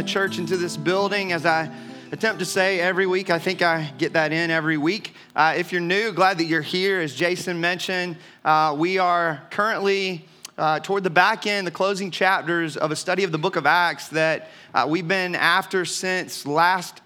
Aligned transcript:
the 0.00 0.08
church 0.08 0.38
into 0.38 0.56
this 0.56 0.78
building. 0.78 1.30
As 1.30 1.44
I 1.44 1.70
attempt 2.10 2.38
to 2.38 2.46
say 2.46 2.80
every 2.80 3.06
week, 3.06 3.28
I 3.28 3.38
think 3.38 3.60
I 3.60 3.92
get 3.98 4.14
that 4.14 4.32
in 4.32 4.50
every 4.50 4.78
week. 4.78 5.12
Uh, 5.36 5.52
if 5.58 5.72
you're 5.72 5.82
new, 5.82 6.10
glad 6.10 6.38
that 6.38 6.44
you're 6.44 6.62
here. 6.62 7.00
As 7.00 7.14
Jason 7.14 7.60
mentioned, 7.60 8.16
uh, 8.42 8.74
we 8.78 8.96
are 8.96 9.42
currently 9.50 10.24
uh, 10.56 10.80
toward 10.80 11.04
the 11.04 11.10
back 11.10 11.46
end, 11.46 11.66
the 11.66 11.70
closing 11.70 12.10
chapters 12.10 12.78
of 12.78 12.90
a 12.90 12.96
study 12.96 13.24
of 13.24 13.30
the 13.30 13.36
book 13.36 13.56
of 13.56 13.66
Acts 13.66 14.08
that 14.08 14.48
uh, 14.72 14.86
we've 14.88 15.06
been 15.06 15.34
after 15.34 15.84
since 15.84 16.46
last 16.46 17.02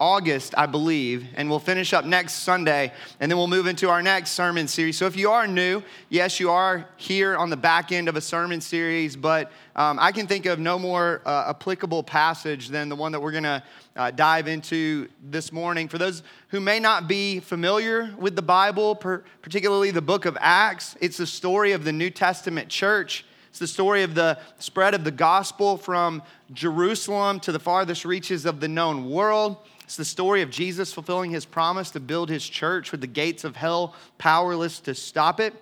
August, 0.00 0.54
I 0.56 0.66
believe, 0.66 1.26
and 1.34 1.50
we'll 1.50 1.58
finish 1.58 1.92
up 1.92 2.04
next 2.04 2.34
Sunday, 2.34 2.92
and 3.18 3.28
then 3.28 3.36
we'll 3.36 3.48
move 3.48 3.66
into 3.66 3.90
our 3.90 4.00
next 4.00 4.30
sermon 4.30 4.68
series. 4.68 4.96
So, 4.96 5.06
if 5.06 5.16
you 5.16 5.32
are 5.32 5.48
new, 5.48 5.82
yes, 6.08 6.38
you 6.38 6.50
are 6.50 6.86
here 6.96 7.36
on 7.36 7.50
the 7.50 7.56
back 7.56 7.90
end 7.90 8.08
of 8.08 8.14
a 8.14 8.20
sermon 8.20 8.60
series, 8.60 9.16
but 9.16 9.50
um, 9.74 9.98
I 10.00 10.12
can 10.12 10.28
think 10.28 10.46
of 10.46 10.60
no 10.60 10.78
more 10.78 11.20
uh, 11.26 11.46
applicable 11.50 12.04
passage 12.04 12.68
than 12.68 12.88
the 12.88 12.94
one 12.94 13.10
that 13.10 13.18
we're 13.18 13.32
going 13.32 13.42
to 13.42 13.62
uh, 13.96 14.12
dive 14.12 14.46
into 14.46 15.08
this 15.20 15.50
morning. 15.50 15.88
For 15.88 15.98
those 15.98 16.22
who 16.50 16.60
may 16.60 16.78
not 16.78 17.08
be 17.08 17.40
familiar 17.40 18.14
with 18.16 18.36
the 18.36 18.42
Bible, 18.42 18.94
per- 18.94 19.24
particularly 19.42 19.90
the 19.90 20.00
book 20.00 20.26
of 20.26 20.38
Acts, 20.40 20.96
it's 21.00 21.16
the 21.16 21.26
story 21.26 21.72
of 21.72 21.82
the 21.82 21.92
New 21.92 22.10
Testament 22.10 22.68
church. 22.68 23.24
It's 23.50 23.58
the 23.58 23.66
story 23.66 24.04
of 24.04 24.14
the 24.14 24.38
spread 24.60 24.94
of 24.94 25.02
the 25.02 25.10
gospel 25.10 25.76
from 25.76 26.22
Jerusalem 26.52 27.40
to 27.40 27.50
the 27.50 27.58
farthest 27.58 28.04
reaches 28.04 28.46
of 28.46 28.60
the 28.60 28.68
known 28.68 29.10
world. 29.10 29.56
It's 29.88 29.96
the 29.96 30.04
story 30.04 30.42
of 30.42 30.50
Jesus 30.50 30.92
fulfilling 30.92 31.30
his 31.30 31.46
promise 31.46 31.90
to 31.92 31.98
build 31.98 32.28
his 32.28 32.46
church 32.46 32.92
with 32.92 33.00
the 33.00 33.06
gates 33.06 33.42
of 33.42 33.56
hell 33.56 33.94
powerless 34.18 34.80
to 34.80 34.94
stop 34.94 35.40
it. 35.40 35.54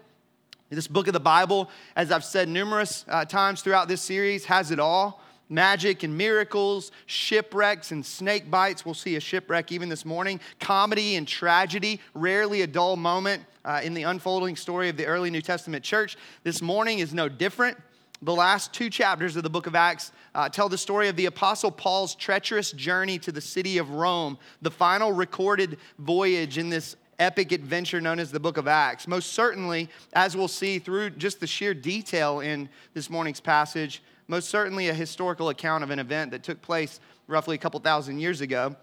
This 0.69 0.89
book 0.89 1.07
of 1.07 1.13
the 1.13 1.21
Bible, 1.21 1.71
as 1.95 2.11
I've 2.11 2.25
said 2.25 2.49
numerous 2.49 3.05
uh, 3.07 3.25
times 3.25 3.63
throughout 3.63 3.87
this 3.87 4.03
series, 4.03 4.45
has 4.47 4.73
it 4.73 4.81
all 4.81 5.23
magic 5.49 6.03
and 6.03 6.19
miracles, 6.19 6.91
shipwrecks 7.07 7.93
and 7.93 8.05
snake 8.05 8.51
bites. 8.51 8.85
We'll 8.85 8.95
see 8.95 9.15
a 9.15 9.21
shipwreck 9.21 9.71
even 9.71 9.89
this 9.89 10.05
morning, 10.05 10.41
comedy 10.59 11.15
and 11.15 11.29
tragedy, 11.29 12.01
rarely 12.13 12.63
a 12.63 12.67
dull 12.67 12.97
moment 12.97 13.45
uh, 13.65 13.81
in 13.85 13.95
the 13.95 14.03
unfolding 14.03 14.57
story 14.57 14.89
of 14.89 14.97
the 14.97 15.07
early 15.07 15.31
New 15.31 15.41
Testament 15.41 15.85
church. 15.85 16.17
This 16.43 16.61
morning 16.61 16.99
is 16.99 17.15
no 17.15 17.29
different. 17.29 17.79
The 18.23 18.35
last 18.35 18.73
two 18.73 18.89
chapters 18.89 19.37
of 19.37 19.43
the 19.43 19.51
book 19.51 19.67
of 19.67 19.75
Acts 19.75 20.11
uh, 20.35 20.49
tell 20.49 20.71
the 20.71 20.79
story 20.79 21.09
of 21.09 21.17
the 21.17 21.27
Apostle 21.27 21.71
Paul's 21.71 22.15
treacherous 22.15 22.73
journey 22.73 23.19
to 23.19 23.31
the 23.31 23.43
city 23.43 23.77
of 23.77 23.91
Rome, 23.91 24.39
the 24.63 24.71
final 24.71 25.13
recorded 25.13 25.77
voyage 25.99 26.57
in 26.57 26.71
this 26.71 26.97
epic 27.19 27.53
adventure 27.53 28.01
known 28.01 28.19
as 28.19 28.31
the 28.31 28.41
book 28.41 28.57
of 28.57 28.67
Acts. 28.67 29.07
Most 29.07 29.35
certainly, 29.35 29.91
as 30.15 30.35
we'll 30.35 30.49
see 30.49 30.79
through 30.79 31.11
just 31.11 31.41
the 31.41 31.47
sheer 31.47 31.75
detail 31.75 32.41
in 32.41 32.71
this 32.95 33.11
morning's 33.11 33.41
passage, 33.41 34.03
most 34.29 34.49
certainly 34.49 34.89
a 34.89 34.95
historical 34.95 35.51
account 35.51 35.85
of 35.85 35.91
an 35.91 35.99
event 35.99 36.31
that 36.31 36.43
took 36.43 36.63
place 36.63 37.01
roughly 37.27 37.55
a 37.55 37.59
couple 37.59 37.81
thousand 37.81 38.19
years 38.19 38.41
ago 38.41 38.75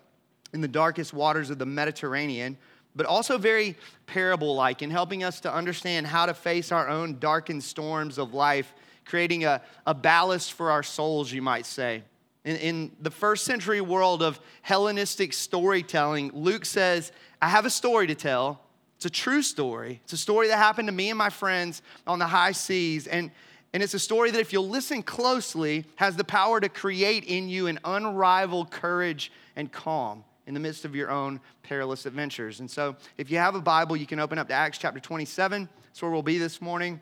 in 0.53 0.61
the 0.61 0.67
darkest 0.67 1.11
waters 1.11 1.49
of 1.49 1.57
the 1.57 1.65
Mediterranean, 1.65 2.55
but 2.95 3.07
also 3.07 3.39
very 3.39 3.75
parable 4.05 4.53
like 4.53 4.83
in 4.83 4.91
helping 4.91 5.23
us 5.23 5.39
to 5.39 5.51
understand 5.51 6.05
how 6.05 6.27
to 6.27 6.35
face 6.35 6.71
our 6.71 6.87
own 6.87 7.17
darkened 7.17 7.63
storms 7.63 8.19
of 8.19 8.35
life 8.35 8.75
creating 9.06 9.46
a, 9.46 9.62
a 9.86 9.94
ballast 9.94 10.53
for 10.53 10.72
our 10.72 10.84
souls, 10.84 11.31
you 11.31 11.41
might 11.41 11.66
say. 11.66 12.03
In, 12.46 12.56
in 12.58 12.91
the 13.02 13.12
first 13.12 13.46
century 13.46 13.81
world 13.81 14.22
of 14.22 14.40
Hellenistic 14.62 15.34
storytelling, 15.34 16.31
Luke 16.34 16.66
says, 16.66 17.12
I 17.41 17.47
have 17.47 17.66
a 17.66 17.69
story 17.69 18.08
to 18.08 18.16
tell. 18.16 18.59
It's 18.97 19.06
a 19.06 19.09
true 19.09 19.41
story. 19.41 20.00
It's 20.03 20.14
a 20.14 20.18
story 20.18 20.47
that 20.47 20.58
happened 20.58 20.88
to 20.88 20.94
me 20.94 21.09
and 21.09 21.18
my 21.18 21.30
friends 21.30 21.81
on 22.08 22.19
the 22.19 22.28
high 22.28 22.53
seas. 22.53 23.08
And, 23.08 23.31
and 23.74 23.84
it's 23.84 23.94
a 23.94 24.00
story 24.00 24.31
that, 24.31 24.40
if 24.40 24.53
you'll 24.53 24.69
listen 24.69 25.03
closely, 25.03 25.85
has 25.96 26.16
the 26.16 26.24
power 26.24 26.59
to 26.59 26.70
create 26.70 27.25
in 27.25 27.50
you 27.50 27.68
an 27.68 27.80
unrivaled 27.84 28.72
courage 28.72 29.31
and 29.56 29.72
calm 29.72 30.24
in 30.47 30.53
the 30.53 30.59
midst 30.59 30.85
of 30.85 30.96
your 30.96 31.09
own 31.09 31.40
perilous 31.64 32.06
adventures. 32.06 32.59
And 32.59 32.70
so, 32.70 32.96
if 33.18 33.31
you 33.31 33.38
have 33.38 33.56
a 33.56 33.62
Bible, 33.62 33.97
you 33.97 34.06
can 34.06 34.20
open 34.20 34.38
up 34.38 34.47
to 34.50 34.53
Acts 34.53 34.78
chapter 34.78 35.00
27. 35.00 35.68
That's 35.85 36.02
where 36.02 36.12
we'll 36.12 36.22
be 36.22 36.38
this 36.38 36.62
morning. 36.62 37.02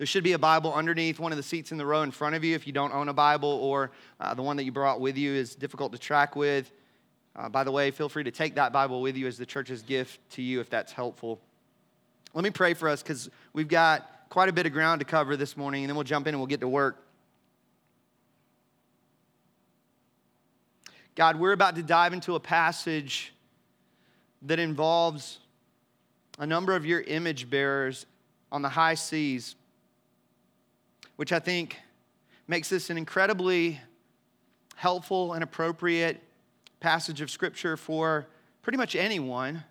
There 0.00 0.06
should 0.06 0.24
be 0.24 0.32
a 0.32 0.38
Bible 0.38 0.72
underneath 0.72 1.20
one 1.20 1.30
of 1.30 1.36
the 1.36 1.42
seats 1.42 1.72
in 1.72 1.76
the 1.76 1.84
row 1.84 2.00
in 2.00 2.10
front 2.10 2.34
of 2.34 2.42
you 2.42 2.54
if 2.54 2.66
you 2.66 2.72
don't 2.72 2.94
own 2.94 3.10
a 3.10 3.12
Bible 3.12 3.50
or 3.50 3.90
uh, 4.18 4.32
the 4.32 4.40
one 4.40 4.56
that 4.56 4.64
you 4.64 4.72
brought 4.72 4.98
with 4.98 5.18
you 5.18 5.34
is 5.34 5.54
difficult 5.54 5.92
to 5.92 5.98
track 5.98 6.34
with. 6.34 6.72
Uh, 7.36 7.50
by 7.50 7.64
the 7.64 7.70
way, 7.70 7.90
feel 7.90 8.08
free 8.08 8.24
to 8.24 8.30
take 8.30 8.54
that 8.54 8.72
Bible 8.72 9.02
with 9.02 9.14
you 9.14 9.26
as 9.26 9.36
the 9.36 9.44
church's 9.44 9.82
gift 9.82 10.18
to 10.30 10.40
you 10.40 10.58
if 10.58 10.70
that's 10.70 10.90
helpful. 10.90 11.38
Let 12.32 12.44
me 12.44 12.48
pray 12.48 12.72
for 12.72 12.88
us 12.88 13.02
because 13.02 13.28
we've 13.52 13.68
got 13.68 14.08
quite 14.30 14.48
a 14.48 14.54
bit 14.54 14.64
of 14.64 14.72
ground 14.72 15.00
to 15.00 15.04
cover 15.04 15.36
this 15.36 15.54
morning, 15.54 15.84
and 15.84 15.90
then 15.90 15.96
we'll 15.96 16.04
jump 16.04 16.26
in 16.26 16.32
and 16.32 16.40
we'll 16.40 16.46
get 16.46 16.60
to 16.60 16.68
work. 16.68 17.04
God, 21.14 21.38
we're 21.38 21.52
about 21.52 21.76
to 21.76 21.82
dive 21.82 22.14
into 22.14 22.36
a 22.36 22.40
passage 22.40 23.34
that 24.40 24.58
involves 24.58 25.40
a 26.38 26.46
number 26.46 26.74
of 26.74 26.86
your 26.86 27.02
image 27.02 27.50
bearers 27.50 28.06
on 28.50 28.62
the 28.62 28.70
high 28.70 28.94
seas 28.94 29.56
which 31.20 31.34
I 31.34 31.38
think 31.38 31.76
makes 32.48 32.70
this 32.70 32.88
an 32.88 32.96
incredibly 32.96 33.78
helpful 34.76 35.34
and 35.34 35.44
appropriate 35.44 36.18
passage 36.80 37.20
of 37.20 37.30
scripture 37.30 37.76
for 37.76 38.26
pretty 38.62 38.78
much 38.78 38.96
anyone. 38.96 39.62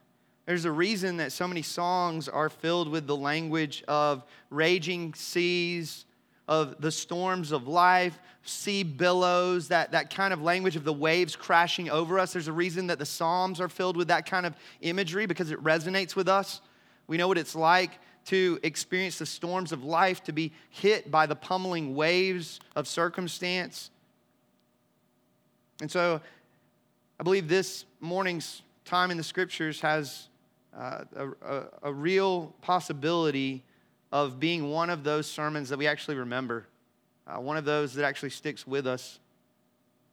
There's 0.45 0.65
a 0.65 0.71
reason 0.71 1.17
that 1.17 1.31
so 1.31 1.47
many 1.47 1.63
songs 1.63 2.29
are 2.29 2.49
filled 2.49 2.87
with 2.87 3.07
the 3.07 3.15
language 3.15 3.83
of 3.87 4.25
raging 4.51 5.15
seas, 5.15 6.05
of 6.47 6.79
the 6.81 6.91
storms 6.91 7.51
of 7.51 7.67
life, 7.67 8.19
sea 8.43 8.83
billows, 8.83 9.69
that, 9.69 9.93
that 9.93 10.13
kind 10.13 10.33
of 10.33 10.43
language 10.43 10.75
of 10.75 10.83
the 10.83 10.93
waves 10.93 11.35
crashing 11.35 11.89
over 11.89 12.19
us. 12.19 12.31
There's 12.31 12.47
a 12.47 12.53
reason 12.53 12.85
that 12.85 12.99
the 12.99 13.07
Psalms 13.07 13.59
are 13.59 13.69
filled 13.69 13.97
with 13.97 14.09
that 14.09 14.27
kind 14.27 14.45
of 14.45 14.55
imagery 14.81 15.25
because 15.25 15.49
it 15.49 15.63
resonates 15.63 16.15
with 16.15 16.27
us. 16.27 16.61
We 17.07 17.17
know 17.17 17.27
what 17.27 17.39
it's 17.39 17.55
like 17.55 17.93
to 18.29 18.59
experience 18.61 19.17
the 19.17 19.25
storms 19.25 19.71
of 19.71 19.83
life, 19.83 20.23
to 20.23 20.31
be 20.31 20.51
hit 20.69 21.09
by 21.09 21.25
the 21.25 21.35
pummeling 21.35 21.95
waves 21.95 22.59
of 22.75 22.87
circumstance. 22.87 23.89
And 25.81 25.89
so 25.89 26.21
I 27.19 27.23
believe 27.23 27.47
this 27.47 27.85
morning's 27.99 28.61
time 28.85 29.09
in 29.09 29.17
the 29.17 29.23
scriptures 29.23 29.81
has 29.81 30.27
uh, 30.77 31.05
a, 31.15 31.27
a, 31.27 31.63
a 31.83 31.91
real 31.93 32.53
possibility 32.61 33.63
of 34.11 34.39
being 34.39 34.69
one 34.69 34.91
of 34.91 35.03
those 35.03 35.25
sermons 35.25 35.69
that 35.69 35.79
we 35.79 35.87
actually 35.87 36.15
remember, 36.15 36.67
uh, 37.25 37.39
one 37.39 37.57
of 37.57 37.65
those 37.65 37.95
that 37.95 38.05
actually 38.05 38.29
sticks 38.29 38.67
with 38.67 38.85
us. 38.85 39.17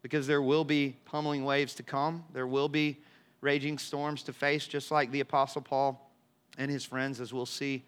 Because 0.00 0.26
there 0.26 0.40
will 0.40 0.64
be 0.64 0.96
pummeling 1.04 1.44
waves 1.44 1.74
to 1.74 1.82
come, 1.82 2.24
there 2.32 2.46
will 2.46 2.70
be 2.70 2.96
raging 3.42 3.76
storms 3.76 4.22
to 4.22 4.32
face, 4.32 4.66
just 4.66 4.90
like 4.90 5.10
the 5.10 5.20
Apostle 5.20 5.60
Paul 5.60 6.10
and 6.56 6.70
his 6.70 6.82
friends, 6.82 7.20
as 7.20 7.34
we'll 7.34 7.44
see 7.44 7.84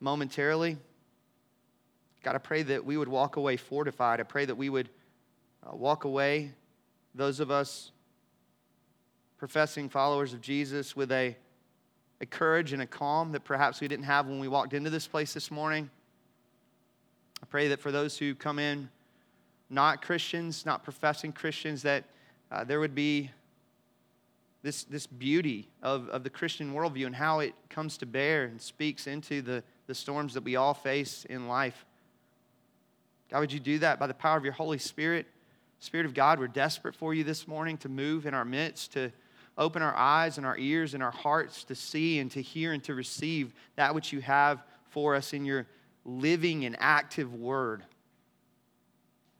momentarily. 0.00 0.76
God, 2.22 2.34
I 2.34 2.38
pray 2.38 2.62
that 2.64 2.84
we 2.84 2.96
would 2.96 3.08
walk 3.08 3.36
away 3.36 3.56
fortified. 3.56 4.20
I 4.20 4.24
pray 4.24 4.44
that 4.44 4.54
we 4.54 4.68
would 4.68 4.88
uh, 5.66 5.76
walk 5.76 6.04
away, 6.04 6.52
those 7.14 7.40
of 7.40 7.50
us 7.50 7.92
professing 9.38 9.88
followers 9.88 10.34
of 10.34 10.40
Jesus, 10.40 10.94
with 10.94 11.12
a, 11.12 11.36
a 12.20 12.26
courage 12.26 12.72
and 12.72 12.82
a 12.82 12.86
calm 12.86 13.32
that 13.32 13.44
perhaps 13.44 13.80
we 13.80 13.88
didn't 13.88 14.04
have 14.04 14.26
when 14.26 14.38
we 14.38 14.48
walked 14.48 14.74
into 14.74 14.90
this 14.90 15.06
place 15.06 15.32
this 15.32 15.50
morning. 15.50 15.88
I 17.42 17.46
pray 17.46 17.68
that 17.68 17.80
for 17.80 17.90
those 17.90 18.18
who 18.18 18.34
come 18.34 18.58
in 18.58 18.90
not 19.70 20.02
Christians, 20.02 20.66
not 20.66 20.82
professing 20.82 21.32
Christians, 21.32 21.82
that 21.82 22.04
uh, 22.50 22.64
there 22.64 22.80
would 22.80 22.94
be 22.94 23.30
this, 24.62 24.84
this 24.84 25.06
beauty 25.06 25.68
of, 25.82 26.08
of 26.08 26.22
the 26.22 26.30
Christian 26.30 26.74
worldview 26.74 27.06
and 27.06 27.16
how 27.16 27.40
it 27.40 27.54
comes 27.68 27.96
to 27.98 28.06
bear 28.06 28.44
and 28.44 28.60
speaks 28.60 29.06
into 29.06 29.40
the, 29.42 29.62
the 29.86 29.94
storms 29.94 30.34
that 30.34 30.44
we 30.44 30.56
all 30.56 30.74
face 30.74 31.24
in 31.28 31.48
life. 31.48 31.86
God, 33.30 33.40
would 33.40 33.52
you 33.52 33.60
do 33.60 33.78
that 33.78 33.98
by 33.98 34.06
the 34.06 34.14
power 34.14 34.36
of 34.36 34.44
your 34.44 34.52
Holy 34.52 34.78
Spirit? 34.78 35.26
Spirit 35.78 36.04
of 36.04 36.12
God, 36.12 36.38
we're 36.38 36.48
desperate 36.48 36.94
for 36.94 37.14
you 37.14 37.24
this 37.24 37.48
morning 37.48 37.78
to 37.78 37.88
move 37.88 38.26
in 38.26 38.34
our 38.34 38.44
midst, 38.44 38.92
to 38.92 39.10
open 39.56 39.82
our 39.82 39.96
eyes 39.96 40.36
and 40.36 40.46
our 40.46 40.58
ears 40.58 40.94
and 40.94 41.02
our 41.02 41.10
hearts 41.10 41.64
to 41.64 41.74
see 41.74 42.18
and 42.18 42.30
to 42.32 42.42
hear 42.42 42.72
and 42.72 42.84
to 42.84 42.94
receive 42.94 43.54
that 43.76 43.94
which 43.94 44.12
you 44.12 44.20
have 44.20 44.62
for 44.90 45.14
us 45.14 45.32
in 45.32 45.44
your 45.44 45.66
living 46.04 46.64
and 46.64 46.76
active 46.78 47.34
word. 47.34 47.82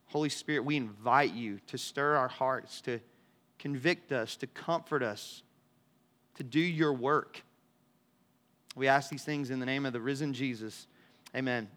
Holy 0.06 0.28
Spirit, 0.28 0.64
we 0.64 0.76
invite 0.76 1.32
you 1.32 1.60
to 1.68 1.78
stir 1.78 2.16
our 2.16 2.28
hearts, 2.28 2.80
to 2.82 3.00
convict 3.60 4.10
us, 4.10 4.36
to 4.36 4.46
comfort 4.46 5.02
us, 5.02 5.42
to 6.36 6.42
do 6.42 6.58
your 6.58 6.92
work. 6.92 7.42
We 8.74 8.88
ask 8.88 9.10
these 9.10 9.22
things 9.22 9.50
in 9.50 9.60
the 9.60 9.66
name 9.66 9.84
of 9.84 9.92
the 9.92 10.00
risen 10.00 10.32
Jesus. 10.32 10.86
Amen. 11.36 11.68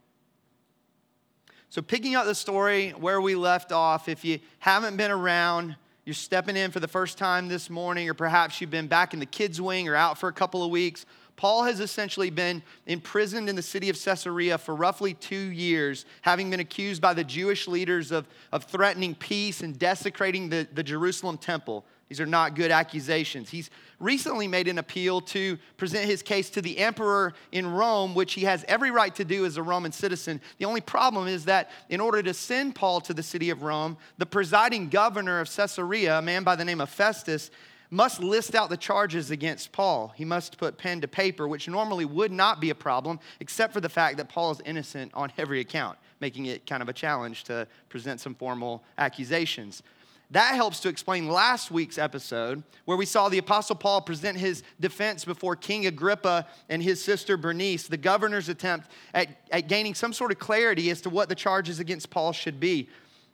So, 1.69 1.81
picking 1.81 2.15
up 2.15 2.25
the 2.25 2.35
story 2.35 2.91
where 2.91 3.19
we 3.19 3.35
left 3.35 3.71
off, 3.71 4.07
if 4.07 4.23
you 4.23 4.39
haven't 4.59 4.95
been 4.95 5.11
around, 5.11 5.75
you're 6.05 6.13
stepping 6.13 6.55
in 6.55 6.71
for 6.71 6.79
the 6.79 6.87
first 6.87 7.17
time 7.17 7.47
this 7.47 7.69
morning, 7.69 8.09
or 8.09 8.13
perhaps 8.13 8.61
you've 8.61 8.69
been 8.69 8.87
back 8.87 9.13
in 9.13 9.19
the 9.19 9.25
kids' 9.25 9.59
wing 9.59 9.89
or 9.89 9.95
out 9.95 10.17
for 10.17 10.29
a 10.29 10.33
couple 10.33 10.63
of 10.63 10.71
weeks, 10.71 11.05
Paul 11.35 11.63
has 11.63 11.79
essentially 11.79 12.29
been 12.29 12.61
imprisoned 12.85 13.49
in 13.49 13.55
the 13.55 13.61
city 13.61 13.89
of 13.89 14.01
Caesarea 14.01 14.57
for 14.57 14.75
roughly 14.75 15.13
two 15.13 15.35
years, 15.35 16.05
having 16.21 16.49
been 16.49 16.59
accused 16.59 17.01
by 17.01 17.13
the 17.13 17.23
Jewish 17.23 17.67
leaders 17.67 18.11
of, 18.11 18.27
of 18.51 18.65
threatening 18.65 19.15
peace 19.15 19.61
and 19.61 19.77
desecrating 19.77 20.49
the, 20.49 20.67
the 20.73 20.83
Jerusalem 20.83 21.37
temple. 21.37 21.85
These 22.09 22.21
are 22.21 22.27
not 22.27 22.53
good 22.53 22.69
accusations. 22.69 23.49
He's 23.49 23.71
recently 23.99 24.47
made 24.47 24.67
an 24.67 24.77
appeal 24.77 25.21
to 25.21 25.57
present 25.77 26.05
his 26.05 26.21
case 26.21 26.51
to 26.51 26.61
the 26.61 26.77
emperor 26.77 27.33
in 27.51 27.65
Rome, 27.65 28.13
which 28.13 28.33
he 28.33 28.41
has 28.41 28.63
every 28.67 28.91
right 28.91 29.15
to 29.15 29.25
do 29.25 29.45
as 29.45 29.57
a 29.57 29.63
Roman 29.63 29.91
citizen. 29.91 30.39
The 30.59 30.65
only 30.65 30.81
problem 30.81 31.27
is 31.27 31.45
that 31.45 31.71
in 31.89 31.99
order 31.99 32.21
to 32.21 32.33
send 32.33 32.75
Paul 32.75 33.01
to 33.01 33.15
the 33.15 33.23
city 33.23 33.49
of 33.49 33.63
Rome, 33.63 33.97
the 34.19 34.27
presiding 34.27 34.89
governor 34.89 35.39
of 35.39 35.49
Caesarea, 35.49 36.19
a 36.19 36.21
man 36.21 36.43
by 36.43 36.55
the 36.55 36.65
name 36.65 36.81
of 36.81 36.89
Festus, 36.89 37.49
must 37.93 38.21
list 38.21 38.55
out 38.55 38.69
the 38.69 38.77
charges 38.77 39.29
against 39.29 39.71
Paul. 39.71 40.11
He 40.15 40.25
must 40.25 40.57
put 40.57 40.77
pen 40.77 40.99
to 41.01 41.07
paper, 41.07 41.47
which 41.47 41.67
normally 41.67 42.05
would 42.05 42.31
not 42.31 42.59
be 42.59 42.71
a 42.71 42.75
problem, 42.75 43.19
except 43.39 43.71
for 43.71 43.81
the 43.81 43.89
fact 43.89 44.17
that 44.17 44.29
Paul 44.29 44.51
is 44.51 44.61
innocent 44.65 45.11
on 45.13 45.31
every 45.37 45.59
account, 45.59 45.99
making 46.19 46.47
it 46.47 46.65
kind 46.65 46.81
of 46.81 46.89
a 46.89 46.93
challenge 46.93 47.43
to 47.45 47.67
present 47.89 48.19
some 48.19 48.33
formal 48.33 48.83
accusations. 48.97 49.83
That 50.31 50.55
helps 50.55 50.79
to 50.79 50.89
explain 50.89 51.27
last 51.27 51.69
week's 51.69 51.99
episode 51.99 52.63
where 52.85 52.97
we 52.97 53.05
saw 53.05 53.29
the 53.29 53.37
Apostle 53.37 53.75
Paul 53.75 54.01
present 54.01 54.39
his 54.39 54.63
defense 54.79 55.23
before 55.23 55.55
King 55.55 55.85
Agrippa 55.85 56.47
and 56.69 56.81
his 56.81 57.03
sister 57.03 57.37
Bernice, 57.37 57.87
the 57.87 57.97
governor's 57.97 58.49
attempt 58.49 58.89
at, 59.13 59.27
at 59.51 59.67
gaining 59.67 59.93
some 59.93 60.13
sort 60.13 60.31
of 60.31 60.39
clarity 60.39 60.89
as 60.89 61.01
to 61.01 61.11
what 61.11 61.29
the 61.29 61.35
charges 61.35 61.79
against 61.79 62.09
Paul 62.09 62.31
should 62.31 62.59
be. 62.59 62.89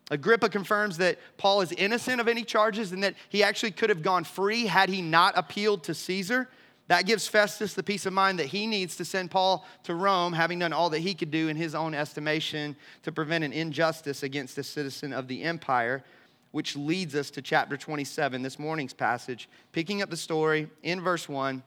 Agrippa 0.10 0.50
confirms 0.50 0.98
that 0.98 1.20
Paul 1.38 1.62
is 1.62 1.72
innocent 1.72 2.20
of 2.20 2.28
any 2.28 2.44
charges 2.44 2.92
and 2.92 3.04
that 3.04 3.16
he 3.30 3.44
actually 3.44 3.72
could 3.72 3.90
have 3.90 4.02
gone 4.02 4.24
free 4.24 4.66
had 4.66 4.90
he 4.90 5.02
not 5.02 5.38
appealed 5.38 5.84
to 5.84 5.94
Caesar. 5.94 6.50
That 6.88 7.06
gives 7.06 7.28
Festus 7.28 7.76
the 7.76 7.84
peace 7.84 8.08
of 8.08 8.14
mind 8.14 8.40
that 8.40 8.48
he 8.48 8.66
needs 8.66 8.96
to 8.96 9.06
send 9.06 9.30
Paul 9.30 9.66
to 9.84 9.94
Rome, 9.94 10.34
having 10.34 10.58
done 10.60 10.74
all 10.74 10.90
that 10.90 11.00
he 11.00 11.14
could 11.14 11.30
do 11.30 11.48
in 11.48 11.56
his 11.56 11.76
own 11.76 11.94
estimation 11.94 12.76
to 13.04 13.12
prevent 13.12 13.44
an 13.44 13.54
injustice 13.54 14.24
against 14.24 14.58
a 14.58 14.64
citizen 14.64 15.14
of 15.14 15.28
the 15.28 15.44
empire 15.44 16.04
which 16.52 16.76
leads 16.76 17.16
us 17.16 17.30
to 17.32 17.42
chapter 17.42 17.78
27, 17.78 18.42
this 18.42 18.58
morning's 18.58 18.94
passage. 18.94 19.48
Picking 19.72 20.02
up 20.02 20.10
the 20.10 20.18
story 20.18 20.68
in 20.82 21.02
verse 21.02 21.30
1, 21.30 21.62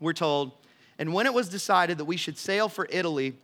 we're 0.00 0.12
told, 0.12 0.52
And 0.98 1.14
when 1.14 1.26
it 1.26 1.32
was 1.32 1.48
decided 1.48 1.98
that 1.98 2.04
we 2.04 2.16
should 2.16 2.36
sail 2.36 2.68
for 2.68 2.86
Italy, 2.90 3.34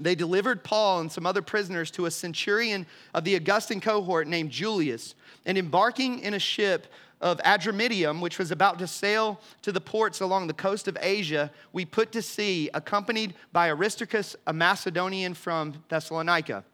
they 0.00 0.14
delivered 0.14 0.64
Paul 0.64 1.00
and 1.00 1.12
some 1.12 1.26
other 1.26 1.42
prisoners 1.42 1.90
to 1.92 2.06
a 2.06 2.10
centurion 2.10 2.86
of 3.14 3.24
the 3.24 3.34
Augustan 3.34 3.80
cohort 3.80 4.26
named 4.26 4.50
Julius. 4.50 5.14
And 5.46 5.56
embarking 5.58 6.20
in 6.20 6.34
a 6.34 6.38
ship 6.38 6.86
of 7.20 7.38
Adramyttium, 7.38 8.20
which 8.20 8.38
was 8.38 8.50
about 8.50 8.78
to 8.78 8.86
sail 8.86 9.40
to 9.62 9.72
the 9.72 9.80
ports 9.80 10.20
along 10.20 10.46
the 10.46 10.54
coast 10.54 10.88
of 10.88 10.96
Asia, 11.00 11.50
we 11.72 11.84
put 11.84 12.12
to 12.12 12.22
sea, 12.22 12.70
accompanied 12.72 13.34
by 13.52 13.68
Aristarchus, 13.68 14.36
a 14.46 14.52
Macedonian 14.52 15.34
from 15.34 15.74
Thessalonica. 15.88 16.64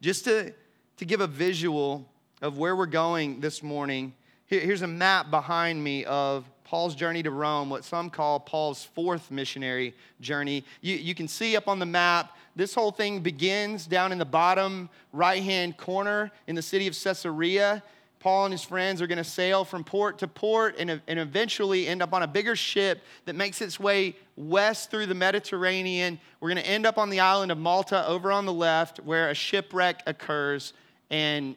Just 0.00 0.24
to, 0.24 0.54
to 0.98 1.04
give 1.04 1.20
a 1.20 1.26
visual 1.26 2.08
of 2.40 2.58
where 2.58 2.76
we're 2.76 2.86
going 2.86 3.40
this 3.40 3.62
morning, 3.62 4.14
here's 4.46 4.82
a 4.82 4.86
map 4.86 5.30
behind 5.30 5.82
me 5.82 6.04
of 6.04 6.44
Paul's 6.70 6.94
journey 6.94 7.20
to 7.24 7.32
Rome, 7.32 7.68
what 7.68 7.82
some 7.82 8.08
call 8.10 8.38
Paul's 8.38 8.84
fourth 8.84 9.32
missionary 9.32 9.92
journey. 10.20 10.64
You, 10.80 10.94
you 10.94 11.16
can 11.16 11.26
see 11.26 11.56
up 11.56 11.66
on 11.66 11.80
the 11.80 11.84
map, 11.84 12.36
this 12.54 12.74
whole 12.74 12.92
thing 12.92 13.18
begins 13.18 13.88
down 13.88 14.12
in 14.12 14.18
the 14.18 14.24
bottom 14.24 14.88
right 15.12 15.42
hand 15.42 15.76
corner 15.76 16.30
in 16.46 16.54
the 16.54 16.62
city 16.62 16.86
of 16.86 16.94
Caesarea. 16.96 17.82
Paul 18.20 18.44
and 18.44 18.52
his 18.52 18.62
friends 18.62 19.02
are 19.02 19.08
going 19.08 19.18
to 19.18 19.24
sail 19.24 19.64
from 19.64 19.82
port 19.82 20.18
to 20.18 20.28
port 20.28 20.76
and, 20.78 21.00
and 21.08 21.18
eventually 21.18 21.88
end 21.88 22.02
up 22.02 22.14
on 22.14 22.22
a 22.22 22.28
bigger 22.28 22.54
ship 22.54 23.02
that 23.24 23.34
makes 23.34 23.60
its 23.60 23.80
way 23.80 24.14
west 24.36 24.92
through 24.92 25.06
the 25.06 25.14
Mediterranean. 25.14 26.20
We're 26.38 26.50
going 26.50 26.62
to 26.62 26.70
end 26.70 26.86
up 26.86 26.98
on 26.98 27.10
the 27.10 27.18
island 27.18 27.50
of 27.50 27.58
Malta 27.58 28.06
over 28.06 28.30
on 28.30 28.46
the 28.46 28.52
left 28.52 28.98
where 28.98 29.30
a 29.30 29.34
shipwreck 29.34 30.04
occurs. 30.06 30.72
And 31.10 31.56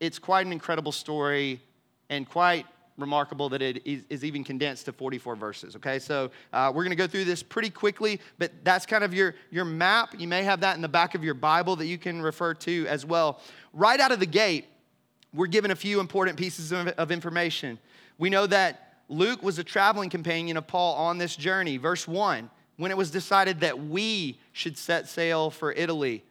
it's 0.00 0.18
quite 0.18 0.46
an 0.46 0.52
incredible 0.52 0.92
story 0.92 1.60
and 2.08 2.26
quite 2.26 2.64
remarkable 3.00 3.48
that 3.48 3.62
it 3.62 3.82
is, 3.86 4.24
even 4.24 4.44
condensed 4.44 4.84
to 4.86 4.92
44 4.92 5.36
verses 5.36 5.76
okay? 5.76 5.98
So 5.98 6.30
uh, 6.52 6.72
we're 6.74 6.84
going 6.84 6.90
to 6.90 6.96
go 6.96 7.06
through 7.06 7.24
this 7.24 7.42
pretty 7.42 7.70
quickly 7.70 8.20
but 8.38 8.52
that's 8.64 8.86
kind 8.86 9.04
of 9.04 9.14
your, 9.14 9.34
your 9.50 9.64
map. 9.64 10.14
You 10.18 10.28
may 10.28 10.42
have 10.44 10.60
that 10.60 10.76
in 10.76 10.82
the 10.82 10.88
back 10.88 11.14
of 11.14 11.24
your 11.24 11.34
bible 11.34 11.76
that 11.76 11.86
you 11.86 11.98
can 11.98 12.22
refer 12.22 12.54
to 12.54 12.86
as 12.86 13.04
well. 13.04 13.40
Right 13.72 14.00
out 14.00 14.12
of 14.12 14.20
the 14.20 14.26
gate 14.26 14.66
we're 15.32 15.46
given 15.46 15.70
a 15.70 15.76
few 15.76 16.00
important 16.00 16.36
pieces 16.36 16.72
of, 16.72 16.88
of 16.88 17.10
information. 17.10 17.78
We 18.18 18.30
know 18.30 18.46
that 18.46 18.94
luke 19.08 19.42
was 19.42 19.58
a 19.58 19.64
traveling 19.64 20.10
companion 20.10 20.56
of 20.56 20.66
paul 20.66 20.94
on 20.94 21.18
this 21.18 21.36
journey. 21.36 21.76
Verse 21.76 22.06
1 22.06 22.50
when 22.76 22.90
it 22.90 22.96
was 22.96 23.10
decided 23.10 23.60
that 23.60 23.78
we 23.78 24.38
should 24.52 24.78
set 24.78 25.06
sail 25.06 25.50
for 25.50 25.72
italy. 25.72 26.24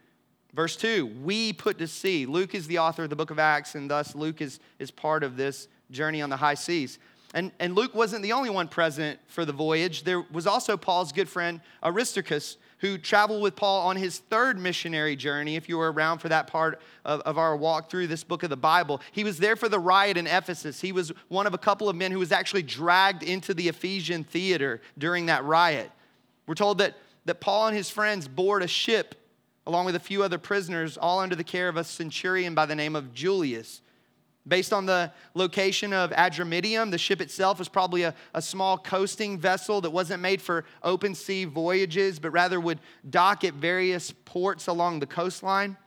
Verse 0.53 0.75
2, 0.75 1.05
we 1.23 1.53
put 1.53 1.77
to 1.77 1.87
sea. 1.87 2.25
Luke 2.25 2.55
is 2.55 2.65
the 2.65 2.79
author 2.79 3.03
of 3.03 3.11
the 3.11 3.15
book 3.15 3.29
of 3.29 3.37
Acts, 3.37 3.75
and 3.75 3.89
thus 3.89 4.15
Luke 4.15 4.41
is, 4.41 4.59
is 4.79 4.89
part 4.89 5.23
of 5.23 5.37
this 5.37 5.67
journey 5.91 6.21
on 6.21 6.29
the 6.29 6.37
high 6.37 6.53
seas. 6.53 6.99
And, 7.33 7.51
and 7.59 7.75
Luke 7.75 7.93
wasn't 7.93 8.23
the 8.23 8.31
only 8.31 8.49
one 8.49 8.67
present 8.67 9.19
for 9.27 9.45
the 9.45 9.53
voyage. 9.53 10.03
There 10.03 10.21
was 10.31 10.47
also 10.47 10.77
Paul's 10.77 11.11
good 11.11 11.29
friend 11.29 11.61
Aristarchus, 11.83 12.57
who 12.79 12.97
traveled 12.97 13.43
with 13.43 13.55
Paul 13.55 13.87
on 13.87 13.97
his 13.97 14.19
third 14.19 14.57
missionary 14.57 15.15
journey, 15.15 15.55
if 15.55 15.69
you 15.69 15.77
were 15.77 15.91
around 15.91 16.19
for 16.19 16.29
that 16.29 16.47
part 16.47 16.81
of, 17.05 17.19
of 17.21 17.37
our 17.37 17.55
walk 17.55 17.89
through 17.89 18.07
this 18.07 18.23
book 18.23 18.41
of 18.41 18.49
the 18.49 18.57
Bible. 18.57 19.01
He 19.11 19.23
was 19.23 19.37
there 19.37 19.55
for 19.55 19.69
the 19.69 19.79
riot 19.79 20.17
in 20.17 20.25
Ephesus. 20.25 20.81
He 20.81 20.91
was 20.91 21.11
one 21.27 21.45
of 21.45 21.53
a 21.53 21.57
couple 21.57 21.89
of 21.89 21.95
men 21.95 22.11
who 22.11 22.19
was 22.19 22.31
actually 22.31 22.63
dragged 22.63 23.21
into 23.21 23.53
the 23.53 23.67
Ephesian 23.67 24.23
theater 24.23 24.81
during 24.97 25.27
that 25.27 25.43
riot. 25.43 25.91
We're 26.47 26.55
told 26.55 26.79
that, 26.79 26.95
that 27.25 27.41
Paul 27.41 27.67
and 27.67 27.77
his 27.77 27.89
friends 27.89 28.27
board 28.27 28.63
a 28.63 28.67
ship 28.67 29.15
along 29.69 29.85
with 29.85 29.95
a 29.95 29.99
few 29.99 30.23
other 30.23 30.39
prisoners, 30.39 30.97
all 30.97 31.19
under 31.19 31.35
the 31.35 31.43
care 31.43 31.69
of 31.69 31.77
a 31.77 31.83
centurion 31.83 32.55
by 32.55 32.65
the 32.65 32.75
name 32.75 32.95
of 32.95 33.13
Julius. 33.13 33.81
Based 34.47 34.71
on 34.71 34.85
the 34.85 35.11
location 35.33 35.93
of 35.93 36.11
Adramyttium, 36.11 36.91
the 36.91 36.97
ship 36.97 37.21
itself 37.21 37.59
was 37.59 37.67
probably 37.67 38.03
a, 38.03 38.15
a 38.33 38.41
small 38.41 38.77
coasting 38.77 39.37
vessel 39.37 39.81
that 39.81 39.89
wasn't 39.89 40.21
made 40.21 40.41
for 40.41 40.65
open 40.81 41.13
sea 41.13 41.45
voyages, 41.45 42.19
but 42.19 42.31
rather 42.31 42.59
would 42.59 42.79
dock 43.09 43.43
at 43.43 43.53
various 43.53 44.11
ports 44.25 44.67
along 44.67 44.99
the 44.99 45.05
coastline, 45.05 45.77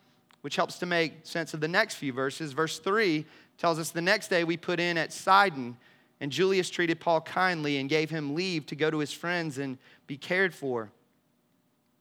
which 0.42 0.56
helps 0.56 0.78
to 0.78 0.86
make 0.86 1.14
sense 1.24 1.54
of 1.54 1.60
the 1.60 1.68
next 1.68 1.94
few 1.94 2.12
verses. 2.12 2.52
Verse 2.52 2.78
3 2.78 3.24
tells 3.56 3.78
us 3.78 3.90
the 3.90 4.02
next 4.02 4.28
day 4.28 4.44
we 4.44 4.56
put 4.56 4.78
in 4.78 4.98
at 4.98 5.12
Sidon, 5.12 5.76
and 6.20 6.30
Julius 6.30 6.68
treated 6.68 7.00
Paul 7.00 7.22
kindly 7.22 7.78
and 7.78 7.88
gave 7.88 8.10
him 8.10 8.34
leave 8.34 8.66
to 8.66 8.76
go 8.76 8.90
to 8.90 8.98
his 8.98 9.12
friends 9.12 9.58
and 9.58 9.78
be 10.06 10.16
cared 10.16 10.54
for. 10.54 10.90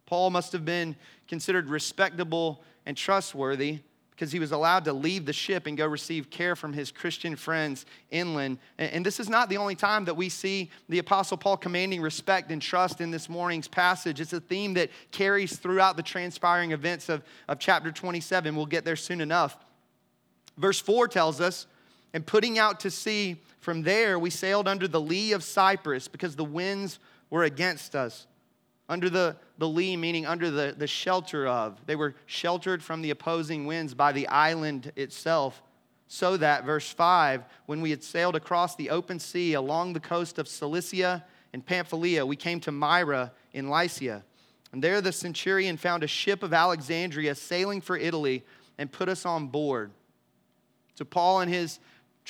Paul 0.05 0.29
must 0.29 0.51
have 0.51 0.65
been 0.65 0.95
considered 1.27 1.69
respectable 1.69 2.61
and 2.85 2.97
trustworthy 2.97 3.79
because 4.21 4.31
he 4.31 4.37
was 4.37 4.51
allowed 4.51 4.85
to 4.85 4.93
leave 4.93 5.25
the 5.25 5.33
ship 5.33 5.65
and 5.65 5.75
go 5.75 5.87
receive 5.87 6.29
care 6.29 6.55
from 6.55 6.73
his 6.73 6.91
Christian 6.91 7.35
friends 7.35 7.87
inland. 8.11 8.59
And 8.77 9.03
this 9.03 9.19
is 9.19 9.27
not 9.27 9.49
the 9.49 9.57
only 9.57 9.73
time 9.73 10.05
that 10.05 10.13
we 10.13 10.29
see 10.29 10.69
the 10.89 10.99
Apostle 10.99 11.37
Paul 11.37 11.57
commanding 11.57 12.03
respect 12.03 12.51
and 12.51 12.61
trust 12.61 13.01
in 13.01 13.09
this 13.09 13.27
morning's 13.27 13.67
passage. 13.67 14.21
It's 14.21 14.31
a 14.31 14.39
theme 14.39 14.75
that 14.75 14.91
carries 15.09 15.57
throughout 15.57 15.97
the 15.97 16.03
transpiring 16.03 16.71
events 16.71 17.09
of, 17.09 17.23
of 17.47 17.57
chapter 17.57 17.91
27. 17.91 18.55
We'll 18.55 18.67
get 18.67 18.85
there 18.85 18.95
soon 18.95 19.21
enough. 19.21 19.57
Verse 20.55 20.79
4 20.79 21.07
tells 21.07 21.41
us, 21.41 21.65
and 22.13 22.23
putting 22.23 22.59
out 22.59 22.81
to 22.81 22.91
sea 22.91 23.37
from 23.57 23.81
there, 23.81 24.19
we 24.19 24.29
sailed 24.29 24.67
under 24.67 24.87
the 24.87 25.01
lee 25.01 25.31
of 25.31 25.43
Cyprus 25.43 26.07
because 26.07 26.35
the 26.35 26.45
winds 26.45 26.99
were 27.31 27.43
against 27.43 27.95
us 27.95 28.27
under 28.91 29.09
the, 29.09 29.37
the 29.57 29.67
lee, 29.67 29.95
meaning 29.95 30.25
under 30.25 30.51
the, 30.51 30.75
the 30.77 30.85
shelter 30.85 31.47
of. 31.47 31.79
They 31.85 31.95
were 31.95 32.13
sheltered 32.25 32.83
from 32.83 33.01
the 33.01 33.11
opposing 33.11 33.65
winds 33.65 33.93
by 33.93 34.11
the 34.11 34.27
island 34.27 34.91
itself. 34.97 35.63
So 36.09 36.35
that, 36.35 36.65
verse 36.65 36.91
5, 36.91 37.45
when 37.67 37.79
we 37.79 37.89
had 37.89 38.03
sailed 38.03 38.35
across 38.35 38.75
the 38.75 38.89
open 38.89 39.17
sea 39.17 39.53
along 39.53 39.93
the 39.93 40.01
coast 40.01 40.37
of 40.39 40.47
Cilicia 40.49 41.23
and 41.53 41.65
Pamphylia, 41.65 42.25
we 42.25 42.35
came 42.35 42.59
to 42.59 42.71
Myra 42.73 43.31
in 43.53 43.69
Lycia. 43.69 44.25
And 44.73 44.83
there 44.83 44.99
the 44.99 45.13
centurion 45.13 45.77
found 45.77 46.03
a 46.03 46.07
ship 46.07 46.43
of 46.43 46.53
Alexandria 46.53 47.33
sailing 47.35 47.79
for 47.79 47.95
Italy 47.95 48.43
and 48.77 48.91
put 48.91 49.07
us 49.07 49.25
on 49.25 49.47
board. 49.47 49.91
So 50.95 51.05
Paul 51.05 51.39
and 51.39 51.49
his 51.49 51.79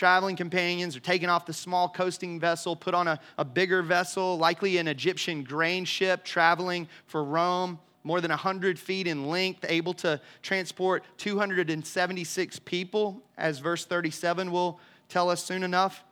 traveling 0.01 0.35
companions 0.35 0.95
are 0.95 0.99
taken 0.99 1.29
off 1.29 1.45
the 1.45 1.53
small 1.53 1.87
coasting 1.87 2.39
vessel, 2.39 2.75
put 2.75 2.95
on 2.95 3.07
a, 3.07 3.19
a 3.37 3.45
bigger 3.45 3.83
vessel, 3.83 4.35
likely 4.35 4.79
an 4.79 4.87
Egyptian 4.87 5.43
grain 5.43 5.85
ship 5.85 6.23
traveling 6.23 6.87
for 7.05 7.23
Rome, 7.23 7.77
more 8.03 8.19
than 8.19 8.31
100 8.31 8.79
feet 8.79 9.05
in 9.05 9.27
length, 9.27 9.63
able 9.69 9.93
to 9.93 10.19
transport 10.41 11.03
276 11.17 12.57
people, 12.65 13.21
as 13.37 13.59
verse 13.59 13.85
37 13.85 14.51
will 14.51 14.79
tell 15.07 15.29
us 15.29 15.43
soon 15.43 15.61
enough. 15.61 16.03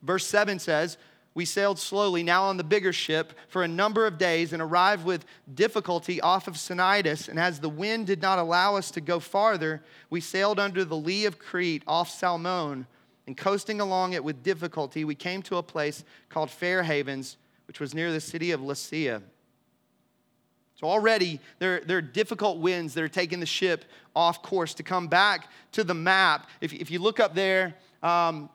Verse 0.00 0.26
7 0.26 0.58
says, 0.58 0.96
we 1.34 1.44
sailed 1.44 1.80
slowly, 1.80 2.22
now 2.22 2.44
on 2.44 2.56
the 2.56 2.64
bigger 2.64 2.92
ship, 2.92 3.32
for 3.48 3.64
a 3.64 3.68
number 3.68 4.06
of 4.06 4.18
days 4.18 4.52
and 4.52 4.62
arrived 4.62 5.04
with 5.04 5.24
difficulty 5.52 6.20
off 6.20 6.46
of 6.46 6.54
Cnidus. 6.54 7.28
And 7.28 7.40
as 7.40 7.58
the 7.58 7.68
wind 7.68 8.06
did 8.06 8.22
not 8.22 8.38
allow 8.38 8.76
us 8.76 8.92
to 8.92 9.00
go 9.00 9.18
farther, 9.18 9.82
we 10.10 10.20
sailed 10.20 10.60
under 10.60 10.84
the 10.84 10.96
lee 10.96 11.26
of 11.26 11.40
Crete 11.40 11.82
off 11.88 12.08
Salmone. 12.08 12.86
And 13.26 13.36
coasting 13.36 13.80
along 13.80 14.12
it 14.12 14.22
with 14.22 14.42
difficulty, 14.44 15.04
we 15.04 15.16
came 15.16 15.42
to 15.42 15.56
a 15.56 15.62
place 15.62 16.04
called 16.28 16.50
Fair 16.50 16.84
Havens, 16.84 17.36
which 17.66 17.80
was 17.80 17.94
near 17.94 18.12
the 18.12 18.20
city 18.20 18.52
of 18.52 18.60
Lasea. 18.60 19.22
So 20.76 20.86
already 20.86 21.40
there, 21.58 21.80
there 21.80 21.98
are 21.98 22.02
difficult 22.02 22.58
winds 22.58 22.94
that 22.94 23.02
are 23.02 23.08
taking 23.08 23.40
the 23.40 23.46
ship 23.46 23.84
off 24.14 24.42
course. 24.42 24.74
To 24.74 24.82
come 24.82 25.08
back 25.08 25.48
to 25.72 25.82
the 25.82 25.94
map, 25.94 26.48
if, 26.60 26.72
if 26.72 26.90
you 26.90 26.98
look 26.98 27.18
up 27.18 27.34
there, 27.34 27.74
um, 28.02 28.50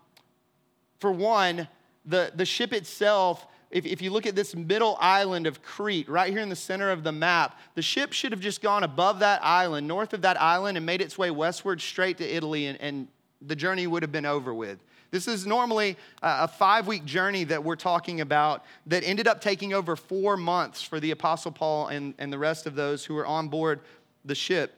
for 1.00 1.12
one, 1.12 1.68
the, 2.10 2.32
the 2.36 2.46
ship 2.46 2.74
itself, 2.74 3.48
if, 3.72 3.86
if 3.86 4.02
you 4.02 4.10
look 4.10 4.26
at 4.26 4.36
this 4.36 4.56
middle 4.56 4.98
island 5.00 5.48
of 5.48 5.62
Crete, 5.62 6.10
right 6.10 6.32
here 6.32 6.42
in 6.42 6.50
the 6.50 6.56
center 6.56 6.90
of 6.90 7.04
the 7.04 7.12
map, 7.12 7.60
the 7.76 7.82
ship 7.82 8.14
should 8.14 8.32
have 8.32 8.42
just 8.42 8.62
gone 8.62 8.84
above 8.84 9.20
that 9.20 9.44
island, 9.44 9.88
north 9.88 10.14
of 10.14 10.24
that 10.24 10.42
island, 10.42 10.76
and 10.76 10.86
made 10.86 11.02
its 11.02 11.18
way 11.18 11.30
westward 11.30 11.80
straight 11.80 12.18
to 12.18 12.28
Italy, 12.28 12.66
and, 12.66 12.82
and 12.82 13.08
the 13.42 13.56
journey 13.56 13.88
would 13.88 14.02
have 14.02 14.12
been 14.12 14.26
over 14.26 14.54
with. 14.54 14.80
This 15.12 15.28
is 15.28 15.48
normally 15.48 15.98
a 16.22 16.48
five 16.48 16.88
week 16.88 17.06
journey 17.06 17.44
that 17.46 17.64
we're 17.64 17.76
talking 17.76 18.22
about 18.22 18.64
that 18.88 19.04
ended 19.04 19.28
up 19.28 19.42
taking 19.42 19.74
over 19.74 19.96
four 19.96 20.38
months 20.38 20.84
for 20.84 21.00
the 21.00 21.12
Apostle 21.12 21.52
Paul 21.52 21.88
and, 21.88 22.14
and 22.20 22.32
the 22.32 22.38
rest 22.38 22.68
of 22.68 22.76
those 22.76 23.06
who 23.06 23.16
were 23.16 23.26
on 23.26 23.48
board 23.48 23.80
the 24.26 24.36
ship. 24.36 24.76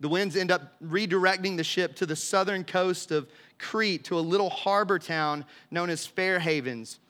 The 0.00 0.08
winds 0.08 0.36
end 0.36 0.50
up 0.50 0.80
redirecting 0.80 1.56
the 1.56 1.64
ship 1.64 1.96
to 1.96 2.06
the 2.06 2.16
southern 2.16 2.64
coast 2.64 3.10
of 3.10 3.28
Crete 3.58 4.04
to 4.04 4.18
a 4.18 4.20
little 4.20 4.50
harbor 4.50 4.98
town 4.98 5.44
known 5.70 5.90
as 5.90 6.06
Fair 6.06 6.38
Havens. 6.38 7.00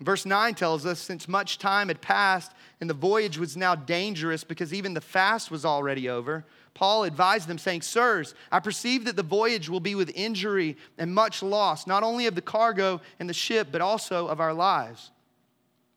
Verse 0.00 0.24
9 0.24 0.54
tells 0.54 0.86
us 0.86 1.00
since 1.00 1.26
much 1.26 1.58
time 1.58 1.88
had 1.88 2.00
passed 2.00 2.52
and 2.80 2.88
the 2.88 2.94
voyage 2.94 3.38
was 3.38 3.56
now 3.56 3.74
dangerous 3.74 4.44
because 4.44 4.72
even 4.72 4.94
the 4.94 5.00
fast 5.00 5.50
was 5.50 5.64
already 5.64 6.08
over, 6.08 6.44
Paul 6.74 7.02
advised 7.02 7.48
them, 7.48 7.58
saying, 7.58 7.82
Sirs, 7.82 8.34
I 8.52 8.60
perceive 8.60 9.04
that 9.06 9.16
the 9.16 9.24
voyage 9.24 9.68
will 9.68 9.80
be 9.80 9.96
with 9.96 10.12
injury 10.14 10.76
and 10.96 11.12
much 11.12 11.42
loss, 11.42 11.88
not 11.88 12.04
only 12.04 12.26
of 12.26 12.36
the 12.36 12.42
cargo 12.42 13.00
and 13.18 13.28
the 13.28 13.34
ship, 13.34 13.68
but 13.72 13.80
also 13.80 14.28
of 14.28 14.38
our 14.38 14.54
lives. 14.54 15.10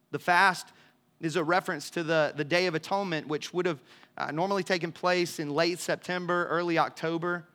The 0.09 0.17
fast 0.17 0.69
is 1.19 1.35
a 1.35 1.43
reference 1.43 1.91
to 1.91 2.01
the, 2.01 2.33
the 2.35 2.43
Day 2.43 2.65
of 2.65 2.73
Atonement, 2.73 3.27
which 3.27 3.53
would 3.53 3.67
have 3.67 3.79
uh, 4.17 4.31
normally 4.31 4.63
taking 4.63 4.91
place 4.91 5.39
in 5.39 5.49
late 5.49 5.79
September, 5.79 6.47
early 6.47 6.77
October, 6.77 7.45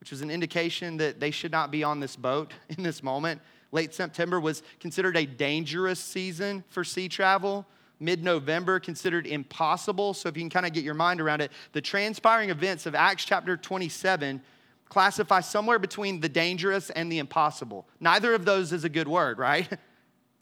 which 0.00 0.10
was 0.10 0.22
an 0.22 0.30
indication 0.30 0.96
that 0.96 1.20
they 1.20 1.30
should 1.30 1.52
not 1.52 1.70
be 1.70 1.84
on 1.84 2.00
this 2.00 2.16
boat 2.16 2.52
in 2.68 2.82
this 2.82 3.02
moment. 3.02 3.40
Late 3.72 3.94
September 3.94 4.40
was 4.40 4.62
considered 4.80 5.16
a 5.16 5.24
dangerous 5.24 6.00
season 6.00 6.64
for 6.68 6.84
sea 6.84 7.08
travel 7.08 7.66
mid 8.00 8.24
November 8.24 8.80
considered 8.80 9.26
impossible. 9.26 10.14
So, 10.14 10.28
if 10.28 10.36
you 10.36 10.42
can 10.42 10.50
kind 10.50 10.66
of 10.66 10.72
get 10.72 10.82
your 10.82 10.94
mind 10.94 11.20
around 11.20 11.42
it, 11.42 11.52
the 11.72 11.80
transpiring 11.80 12.50
events 12.50 12.86
of 12.86 12.94
Acts 12.94 13.24
chapter 13.24 13.56
27 13.56 14.42
classify 14.88 15.40
somewhere 15.40 15.78
between 15.78 16.18
the 16.18 16.28
dangerous 16.28 16.90
and 16.90 17.12
the 17.12 17.18
impossible. 17.18 17.86
Neither 18.00 18.34
of 18.34 18.44
those 18.44 18.72
is 18.72 18.82
a 18.82 18.88
good 18.88 19.06
word, 19.06 19.38
right? 19.38 19.68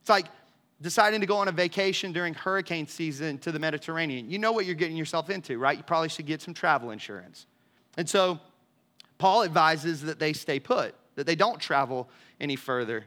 It's 0.01 0.11
like 0.11 0.29
deciding 0.81 1.21
to 1.21 1.27
go 1.27 1.37
on 1.37 1.49
a 1.49 1.53
vacation 1.53 2.13
during 2.13 2.35
hurricane 2.35 2.87
season 2.87 3.39
to 3.39 3.51
the 3.51 3.59
Mediterranean. 3.59 4.31
You 4.31 4.39
know 4.39 4.53
what 4.53 4.65
you're 4.65 4.75
getting 4.75 4.97
yourself 4.97 5.31
into, 5.31 5.59
right? 5.59 5.77
You 5.77 5.83
probably 5.83 6.09
should 6.09 6.27
get 6.27 6.41
some 6.41 6.55
travel 6.55 6.91
insurance. 6.91 7.47
And 7.97 8.09
so, 8.09 8.39
Paul 9.19 9.43
advises 9.43 10.03
that 10.03 10.21
they 10.21 10.33
stay 10.33 10.61
put, 10.61 10.95
that 11.17 11.27
they 11.27 11.35
don't 11.35 11.59
travel 11.61 12.09
any 12.41 12.55
further. 12.55 13.05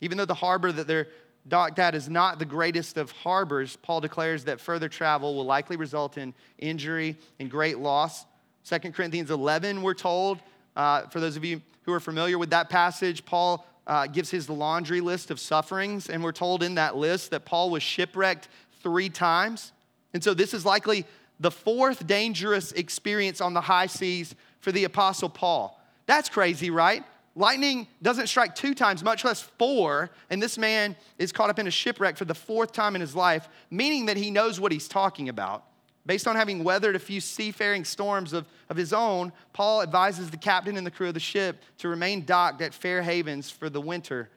Even 0.00 0.16
though 0.16 0.24
the 0.24 0.34
harbor 0.34 0.70
that 0.70 0.86
they're 0.86 1.08
docked 1.48 1.78
at 1.80 1.94
is 1.94 2.08
not 2.08 2.38
the 2.38 2.44
greatest 2.44 2.96
of 2.96 3.10
harbors, 3.10 3.76
Paul 3.76 4.00
declares 4.00 4.44
that 4.44 4.60
further 4.60 4.88
travel 4.88 5.34
will 5.34 5.44
likely 5.44 5.76
result 5.76 6.16
in 6.16 6.34
injury 6.58 7.16
and 7.40 7.50
great 7.50 7.78
loss. 7.78 8.26
2 8.64 8.92
Corinthians 8.92 9.30
11, 9.30 9.82
we're 9.82 9.94
told, 9.94 10.38
uh, 10.76 11.02
for 11.08 11.18
those 11.18 11.36
of 11.36 11.44
you 11.44 11.60
who 11.82 11.92
are 11.92 12.00
familiar 12.00 12.38
with 12.38 12.50
that 12.50 12.68
passage, 12.68 13.24
Paul 13.24 13.66
uh, 13.86 14.06
gives 14.06 14.30
his 14.30 14.48
laundry 14.48 15.00
list 15.00 15.30
of 15.30 15.40
sufferings, 15.40 16.08
and 16.08 16.22
we're 16.22 16.32
told 16.32 16.62
in 16.62 16.76
that 16.76 16.96
list 16.96 17.30
that 17.30 17.44
Paul 17.44 17.70
was 17.70 17.82
shipwrecked 17.82 18.48
three 18.82 19.08
times. 19.08 19.72
And 20.12 20.22
so 20.22 20.34
this 20.34 20.54
is 20.54 20.64
likely 20.64 21.04
the 21.38 21.50
fourth 21.50 22.06
dangerous 22.06 22.72
experience 22.72 23.40
on 23.40 23.54
the 23.54 23.60
high 23.60 23.86
seas 23.86 24.34
for 24.60 24.72
the 24.72 24.84
Apostle 24.84 25.28
Paul. 25.28 25.80
That's 26.06 26.28
crazy, 26.28 26.70
right? 26.70 27.04
Lightning 27.36 27.86
doesn't 28.02 28.26
strike 28.26 28.54
two 28.54 28.74
times, 28.74 29.04
much 29.04 29.24
less 29.24 29.40
four, 29.40 30.10
and 30.28 30.42
this 30.42 30.58
man 30.58 30.96
is 31.18 31.32
caught 31.32 31.48
up 31.48 31.58
in 31.58 31.66
a 31.66 31.70
shipwreck 31.70 32.16
for 32.16 32.24
the 32.24 32.34
fourth 32.34 32.72
time 32.72 32.94
in 32.94 33.00
his 33.00 33.14
life, 33.14 33.48
meaning 33.70 34.06
that 34.06 34.16
he 34.16 34.30
knows 34.30 34.58
what 34.60 34.72
he's 34.72 34.88
talking 34.88 35.28
about. 35.28 35.64
Based 36.10 36.26
on 36.26 36.34
having 36.34 36.64
weathered 36.64 36.96
a 36.96 36.98
few 36.98 37.20
seafaring 37.20 37.84
storms 37.84 38.32
of, 38.32 38.44
of 38.68 38.76
his 38.76 38.92
own, 38.92 39.30
Paul 39.52 39.80
advises 39.80 40.28
the 40.28 40.36
captain 40.36 40.76
and 40.76 40.84
the 40.84 40.90
crew 40.90 41.06
of 41.06 41.14
the 41.14 41.20
ship 41.20 41.62
to 41.78 41.88
remain 41.88 42.24
docked 42.24 42.60
at 42.62 42.74
Fair 42.74 43.00
Havens 43.00 43.48
for 43.48 43.70
the 43.70 43.80
winter. 43.80 44.28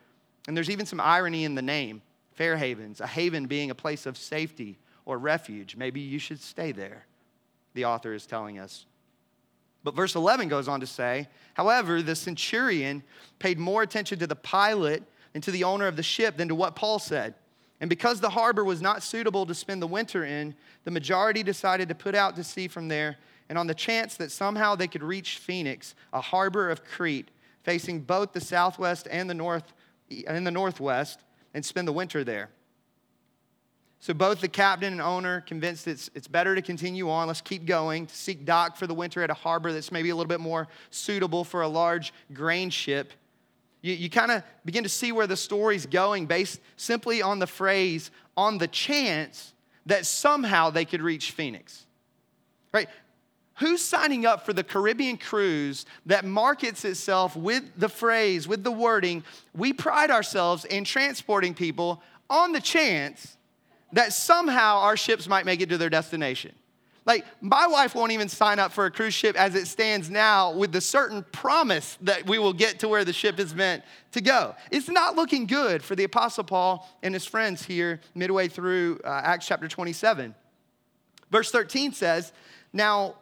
And 0.47 0.55
there's 0.55 0.69
even 0.69 0.85
some 0.85 0.99
irony 0.99 1.45
in 1.45 1.55
the 1.55 1.63
name 1.63 2.03
Fair 2.33 2.57
Havens, 2.57 3.01
a 3.01 3.07
haven 3.07 3.47
being 3.47 3.71
a 3.71 3.73
place 3.73 4.05
of 4.05 4.19
safety 4.19 4.77
or 5.05 5.17
refuge. 5.17 5.75
Maybe 5.75 5.99
you 5.99 6.19
should 6.19 6.39
stay 6.39 6.73
there, 6.73 7.07
the 7.73 7.85
author 7.85 8.13
is 8.13 8.27
telling 8.27 8.59
us. 8.59 8.85
But 9.83 9.95
verse 9.95 10.13
11 10.13 10.49
goes 10.49 10.67
on 10.67 10.79
to 10.79 10.85
say, 10.85 11.27
however, 11.55 12.03
the 12.03 12.15
centurion 12.15 13.01
paid 13.39 13.57
more 13.57 13.81
attention 13.81 14.19
to 14.19 14.27
the 14.27 14.35
pilot 14.35 15.01
and 15.33 15.41
to 15.41 15.49
the 15.49 15.63
owner 15.63 15.87
of 15.87 15.95
the 15.95 16.03
ship 16.03 16.37
than 16.37 16.49
to 16.49 16.55
what 16.55 16.75
Paul 16.75 16.99
said. 16.99 17.33
And 17.83 17.89
because 17.89 18.21
the 18.21 18.29
harbor 18.29 18.63
was 18.63 18.81
not 18.81 19.03
suitable 19.03 19.45
to 19.45 19.53
spend 19.53 19.81
the 19.81 19.87
winter 19.87 20.23
in, 20.23 20.55
the 20.85 20.91
majority 20.91 21.43
decided 21.43 21.89
to 21.89 21.95
put 21.95 22.15
out 22.15 22.33
to 22.37 22.43
sea 22.45 22.69
from 22.69 22.87
there. 22.87 23.17
And 23.49 23.57
on 23.57 23.67
the 23.67 23.73
chance 23.73 24.15
that 24.15 24.31
somehow 24.31 24.75
they 24.75 24.87
could 24.87 25.03
reach 25.03 25.39
Phoenix, 25.39 25.93
a 26.13 26.21
harbor 26.21 26.69
of 26.69 26.85
Crete, 26.85 27.27
facing 27.63 27.99
both 27.99 28.31
the 28.31 28.39
southwest 28.39 29.09
and 29.11 29.29
the 29.29 29.33
north 29.33 29.73
and 30.25 30.47
the 30.47 30.51
northwest, 30.51 31.19
and 31.53 31.65
spend 31.65 31.85
the 31.85 31.91
winter 31.91 32.23
there. 32.23 32.51
So 33.99 34.13
both 34.13 34.39
the 34.39 34.47
captain 34.47 34.93
and 34.93 35.01
owner 35.01 35.41
convinced 35.41 35.85
it's, 35.85 36.09
it's 36.15 36.29
better 36.29 36.55
to 36.55 36.61
continue 36.61 37.09
on. 37.09 37.27
Let's 37.27 37.41
keep 37.41 37.65
going 37.65 38.05
to 38.05 38.15
seek 38.15 38.45
dock 38.45 38.77
for 38.77 38.87
the 38.87 38.93
winter 38.93 39.21
at 39.23 39.29
a 39.29 39.33
harbor 39.33 39.73
that's 39.73 39.91
maybe 39.91 40.09
a 40.09 40.15
little 40.15 40.29
bit 40.29 40.39
more 40.39 40.69
suitable 40.89 41.43
for 41.43 41.63
a 41.63 41.67
large 41.67 42.13
grain 42.31 42.69
ship. 42.69 43.11
You, 43.83 43.93
you 43.93 44.09
kind 44.09 44.31
of 44.31 44.41
begin 44.65 44.81
to 44.83 44.89
see 44.89 45.11
where 45.11 45.27
the 45.27 45.37
story's 45.37 45.85
going 45.85 46.25
based 46.25 46.59
simply 46.77 47.21
on 47.21 47.37
the 47.37 47.45
phrase, 47.45 48.09
on 48.35 48.57
the 48.57 48.67
chance 48.67 49.53
that 49.85 50.07
somehow 50.07 50.71
they 50.71 50.85
could 50.85 51.03
reach 51.03 51.31
Phoenix. 51.31 51.85
Right? 52.71 52.89
Who's 53.59 53.83
signing 53.83 54.25
up 54.25 54.45
for 54.45 54.53
the 54.53 54.63
Caribbean 54.63 55.17
cruise 55.17 55.85
that 56.07 56.25
markets 56.25 56.85
itself 56.85 57.35
with 57.35 57.63
the 57.77 57.89
phrase, 57.89 58.47
with 58.47 58.63
the 58.63 58.71
wording, 58.71 59.23
we 59.53 59.73
pride 59.73 60.09
ourselves 60.09 60.65
in 60.65 60.85
transporting 60.85 61.53
people 61.53 62.01
on 62.31 62.51
the 62.51 62.61
chance 62.61 63.37
that 63.91 64.11
somehow 64.11 64.79
our 64.79 64.97
ships 64.97 65.27
might 65.27 65.45
make 65.45 65.61
it 65.61 65.69
to 65.69 65.77
their 65.77 65.89
destination. 65.89 66.53
Like, 67.05 67.25
my 67.41 67.67
wife 67.67 67.95
won't 67.95 68.13
even 68.13 68.29
sign 68.29 68.59
up 68.59 68.71
for 68.71 68.85
a 68.85 68.91
cruise 68.91 69.13
ship 69.13 69.35
as 69.35 69.55
it 69.55 69.67
stands 69.67 70.09
now 70.09 70.53
with 70.53 70.71
the 70.71 70.79
certain 70.79 71.25
promise 71.33 71.97
that 72.01 72.25
we 72.25 72.39
will 72.39 72.53
get 72.53 72.79
to 72.79 72.87
where 72.87 73.03
the 73.03 73.11
ship 73.11 73.39
is 73.39 73.53
meant 73.53 73.83
to 74.13 74.21
go. 74.21 74.55
It's 74.71 74.87
not 74.87 75.15
looking 75.15 75.45
good 75.45 75.83
for 75.83 75.95
the 75.95 76.05
Apostle 76.05 76.45
Paul 76.45 76.89
and 77.03 77.13
his 77.13 77.25
friends 77.25 77.63
here 77.63 77.99
midway 78.15 78.47
through 78.47 79.01
uh, 79.03 79.21
Acts 79.23 79.47
chapter 79.47 79.67
27. 79.67 80.33
Verse 81.29 81.51
13 81.51 81.91
says, 81.91 82.31
Now, 82.71 83.15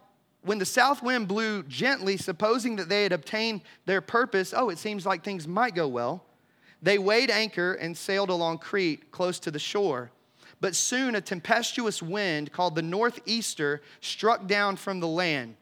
when 0.44 0.60
the 0.60 0.66
south 0.66 1.02
wind 1.02 1.28
blew 1.28 1.64
gently, 1.64 2.18
supposing 2.18 2.76
that 2.76 2.90
they 2.90 3.04
had 3.04 3.14
obtained 3.14 3.62
their 3.86 4.02
purpose, 4.02 4.54
oh, 4.56 4.70
it 4.70 4.78
seems 4.78 5.06
like 5.06 5.24
things 5.24 5.48
might 5.48 5.74
go 5.74 5.88
well, 5.88 6.24
they 6.84 6.98
weighed 6.98 7.30
anchor 7.30 7.74
and 7.74 7.96
sailed 7.96 8.30
along 8.30 8.60
Crete 8.60 9.12
close 9.12 9.40
to 9.40 9.52
the 9.52 9.60
shore. 9.60 10.12
But 10.62 10.76
soon 10.76 11.16
a 11.16 11.22
tempestuous 11.22 12.02
wind 12.02 12.52
called 12.52 12.76
the 12.76 12.84
northeaster 12.84 13.82
struck 14.00 14.48
down 14.48 14.78
from 14.78 15.00
the 15.00 15.08
land. 15.08 15.56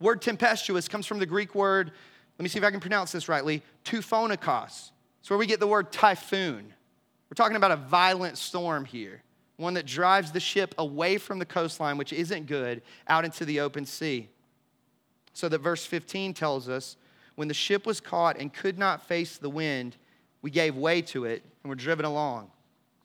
Word 0.00 0.22
tempestuous 0.22 0.88
comes 0.88 1.06
from 1.06 1.18
the 1.18 1.26
Greek 1.26 1.54
word, 1.54 1.92
let 2.38 2.42
me 2.42 2.48
see 2.48 2.58
if 2.58 2.64
I 2.64 2.70
can 2.70 2.80
pronounce 2.80 3.12
this 3.12 3.28
rightly, 3.28 3.62
tuphonikos. 3.84 4.90
It's 5.20 5.30
where 5.30 5.38
we 5.38 5.46
get 5.46 5.60
the 5.60 5.66
word 5.66 5.92
typhoon. 5.92 6.72
We're 7.30 7.34
talking 7.34 7.56
about 7.56 7.70
a 7.70 7.76
violent 7.76 8.38
storm 8.38 8.84
here, 8.84 9.22
one 9.56 9.74
that 9.74 9.86
drives 9.86 10.32
the 10.32 10.40
ship 10.40 10.74
away 10.78 11.18
from 11.18 11.38
the 11.38 11.46
coastline, 11.46 11.98
which 11.98 12.12
isn't 12.12 12.46
good, 12.46 12.82
out 13.08 13.24
into 13.24 13.44
the 13.44 13.60
open 13.60 13.86
sea. 13.86 14.28
So 15.32 15.48
that 15.48 15.58
verse 15.58 15.84
15 15.84 16.34
tells 16.34 16.68
us 16.68 16.96
when 17.34 17.48
the 17.48 17.54
ship 17.54 17.86
was 17.86 18.00
caught 18.00 18.38
and 18.38 18.52
could 18.52 18.78
not 18.78 19.06
face 19.06 19.38
the 19.38 19.50
wind, 19.50 19.96
we 20.40 20.50
gave 20.50 20.76
way 20.76 21.02
to 21.02 21.24
it 21.24 21.42
and 21.62 21.68
were 21.68 21.74
driven 21.74 22.04
along. 22.04 22.50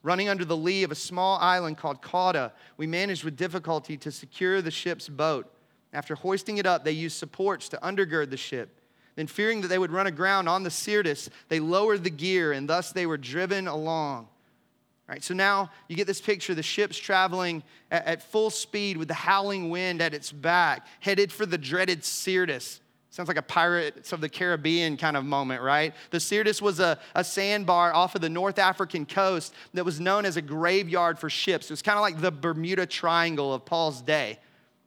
Running 0.04 0.30
under 0.30 0.46
the 0.46 0.58
lee 0.58 0.84
of 0.84 0.92
a 0.92 0.96
small 0.96 1.38
island 1.40 1.78
called 1.78 2.02
Cauda, 2.02 2.52
we 2.78 2.88
managed 2.88 3.24
with 3.24 3.38
difficulty 3.38 3.98
to 3.98 4.12
secure 4.12 4.62
the 4.62 4.72
ship's 4.72 5.08
boat. 5.08 5.52
After 5.94 6.16
hoisting 6.16 6.58
it 6.58 6.66
up, 6.66 6.84
they 6.84 6.92
used 6.92 7.18
supports 7.18 7.70
to 7.70 7.78
undergird 7.78 8.30
the 8.30 8.38
ship. 8.38 8.80
Then, 9.16 9.28
fearing 9.28 9.62
that 9.62 9.68
they 9.68 9.78
would 9.78 9.92
run 9.92 10.08
aground 10.08 10.48
on 10.48 10.64
the 10.64 10.70
Syrtis, 10.70 11.30
they 11.50 11.60
lowered 11.60 12.04
the 12.04 12.10
gear, 12.10 12.54
and 12.54 12.68
thus 12.68 12.92
they 12.92 13.06
were 13.06 13.18
driven 13.18 13.68
along. 13.68 14.20
All 14.20 15.16
right, 15.16 15.24
so 15.24 15.34
now 15.34 15.70
you 15.90 15.96
get 15.98 16.08
this 16.08 16.22
picture 16.22 16.56
the 16.56 16.64
ship's 16.64 16.98
traveling 16.98 17.64
at, 17.92 18.06
at 18.08 18.24
full 18.24 18.50
speed 18.50 18.96
with 18.96 19.10
the 19.10 19.14
howling 19.14 19.70
wind 19.70 20.02
at 20.02 20.14
its 20.14 20.32
back, 20.32 20.88
headed 21.02 21.32
for 21.32 21.46
the 21.46 21.58
dreaded 21.58 22.06
Syrtis. 22.06 22.80
Sounds 23.12 23.28
like 23.28 23.38
a 23.38 23.42
Pirates 23.42 24.14
of 24.14 24.22
the 24.22 24.30
Caribbean 24.30 24.96
kind 24.96 25.18
of 25.18 25.26
moment, 25.26 25.62
right? 25.62 25.94
The 26.12 26.20
Syrtis 26.20 26.62
was 26.62 26.80
a, 26.80 26.98
a 27.14 27.26
sandbar 27.26 27.94
off 27.94 28.16
of 28.16 28.22
the 28.22 28.30
North 28.30 28.58
African 28.58 29.06
coast 29.06 29.54
that 29.74 29.84
was 29.84 30.00
known 30.00 30.24
as 30.24 30.38
a 30.38 30.42
graveyard 30.42 31.20
for 31.20 31.30
ships. 31.30 31.66
It 31.70 31.74
was 31.74 31.82
kind 31.82 31.98
of 31.98 32.02
like 32.02 32.22
the 32.22 32.32
Bermuda 32.32 32.86
Triangle 32.86 33.54
of 33.54 33.66
Paul's 33.66 34.02
day. 34.02 34.40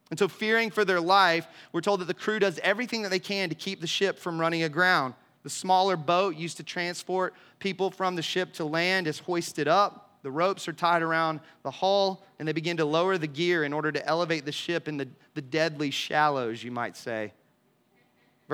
And 0.09 0.19
so, 0.19 0.27
fearing 0.27 0.71
for 0.71 0.87
their 0.87 1.03
life, 1.03 1.47
we're 1.73 1.83
told 1.83 2.01
that 2.01 2.07
the 2.07 2.15
crew 2.15 2.39
does 2.39 2.59
everything 2.63 3.03
that 3.03 3.11
they 3.11 3.19
can 3.19 3.51
to 3.51 3.55
keep 3.55 3.83
the 3.83 3.87
ship 3.87 4.19
from 4.19 4.41
running 4.41 4.63
aground. 4.63 5.13
The 5.43 5.51
smaller 5.51 5.97
boat 5.97 6.35
used 6.35 6.57
to 6.57 6.63
transport 6.63 7.35
people 7.59 7.91
from 7.91 8.17
the 8.17 8.23
ship 8.23 8.55
to 8.55 8.65
land 8.65 9.07
is 9.07 9.19
hoisted 9.19 9.69
up. 9.69 10.19
The 10.23 10.31
ropes 10.31 10.67
are 10.67 10.73
tied 10.73 11.03
around 11.03 11.41
the 11.63 11.71
hull, 11.71 12.25
and 12.39 12.49
they 12.49 12.53
begin 12.53 12.79
to 12.79 12.87
lower 12.87 13.19
the 13.19 13.27
gear 13.27 13.65
in 13.65 13.75
order 13.75 13.93
to 13.93 14.07
elevate 14.07 14.47
the 14.47 14.53
ship 14.53 14.89
in 14.89 14.97
the, 14.97 15.09
the 15.35 15.43
deadly 15.43 15.91
shallows, 15.91 16.65
you 16.65 16.71
might 16.71 16.97
say. 16.97 17.33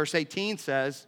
Verse 0.01 0.15
18 0.15 0.57
says, 0.57 1.07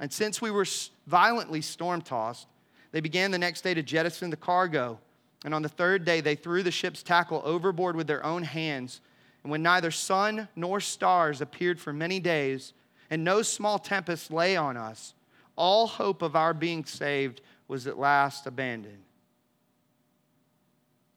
And 0.00 0.10
since 0.10 0.40
we 0.40 0.50
were 0.50 0.64
violently 1.06 1.60
storm 1.60 2.00
tossed, 2.00 2.46
they 2.90 3.02
began 3.02 3.30
the 3.30 3.36
next 3.36 3.60
day 3.60 3.74
to 3.74 3.82
jettison 3.82 4.30
the 4.30 4.36
cargo. 4.38 4.98
And 5.44 5.54
on 5.54 5.60
the 5.60 5.68
third 5.68 6.06
day, 6.06 6.22
they 6.22 6.34
threw 6.34 6.62
the 6.62 6.70
ship's 6.70 7.02
tackle 7.02 7.42
overboard 7.44 7.96
with 7.96 8.06
their 8.06 8.24
own 8.24 8.42
hands. 8.42 9.02
And 9.42 9.52
when 9.52 9.62
neither 9.62 9.90
sun 9.90 10.48
nor 10.56 10.80
stars 10.80 11.42
appeared 11.42 11.78
for 11.78 11.92
many 11.92 12.18
days, 12.18 12.72
and 13.10 13.24
no 13.24 13.42
small 13.42 13.78
tempest 13.78 14.30
lay 14.30 14.56
on 14.56 14.78
us, 14.78 15.12
all 15.54 15.86
hope 15.86 16.22
of 16.22 16.34
our 16.34 16.54
being 16.54 16.86
saved 16.86 17.42
was 17.68 17.86
at 17.86 17.98
last 17.98 18.46
abandoned. 18.46 19.02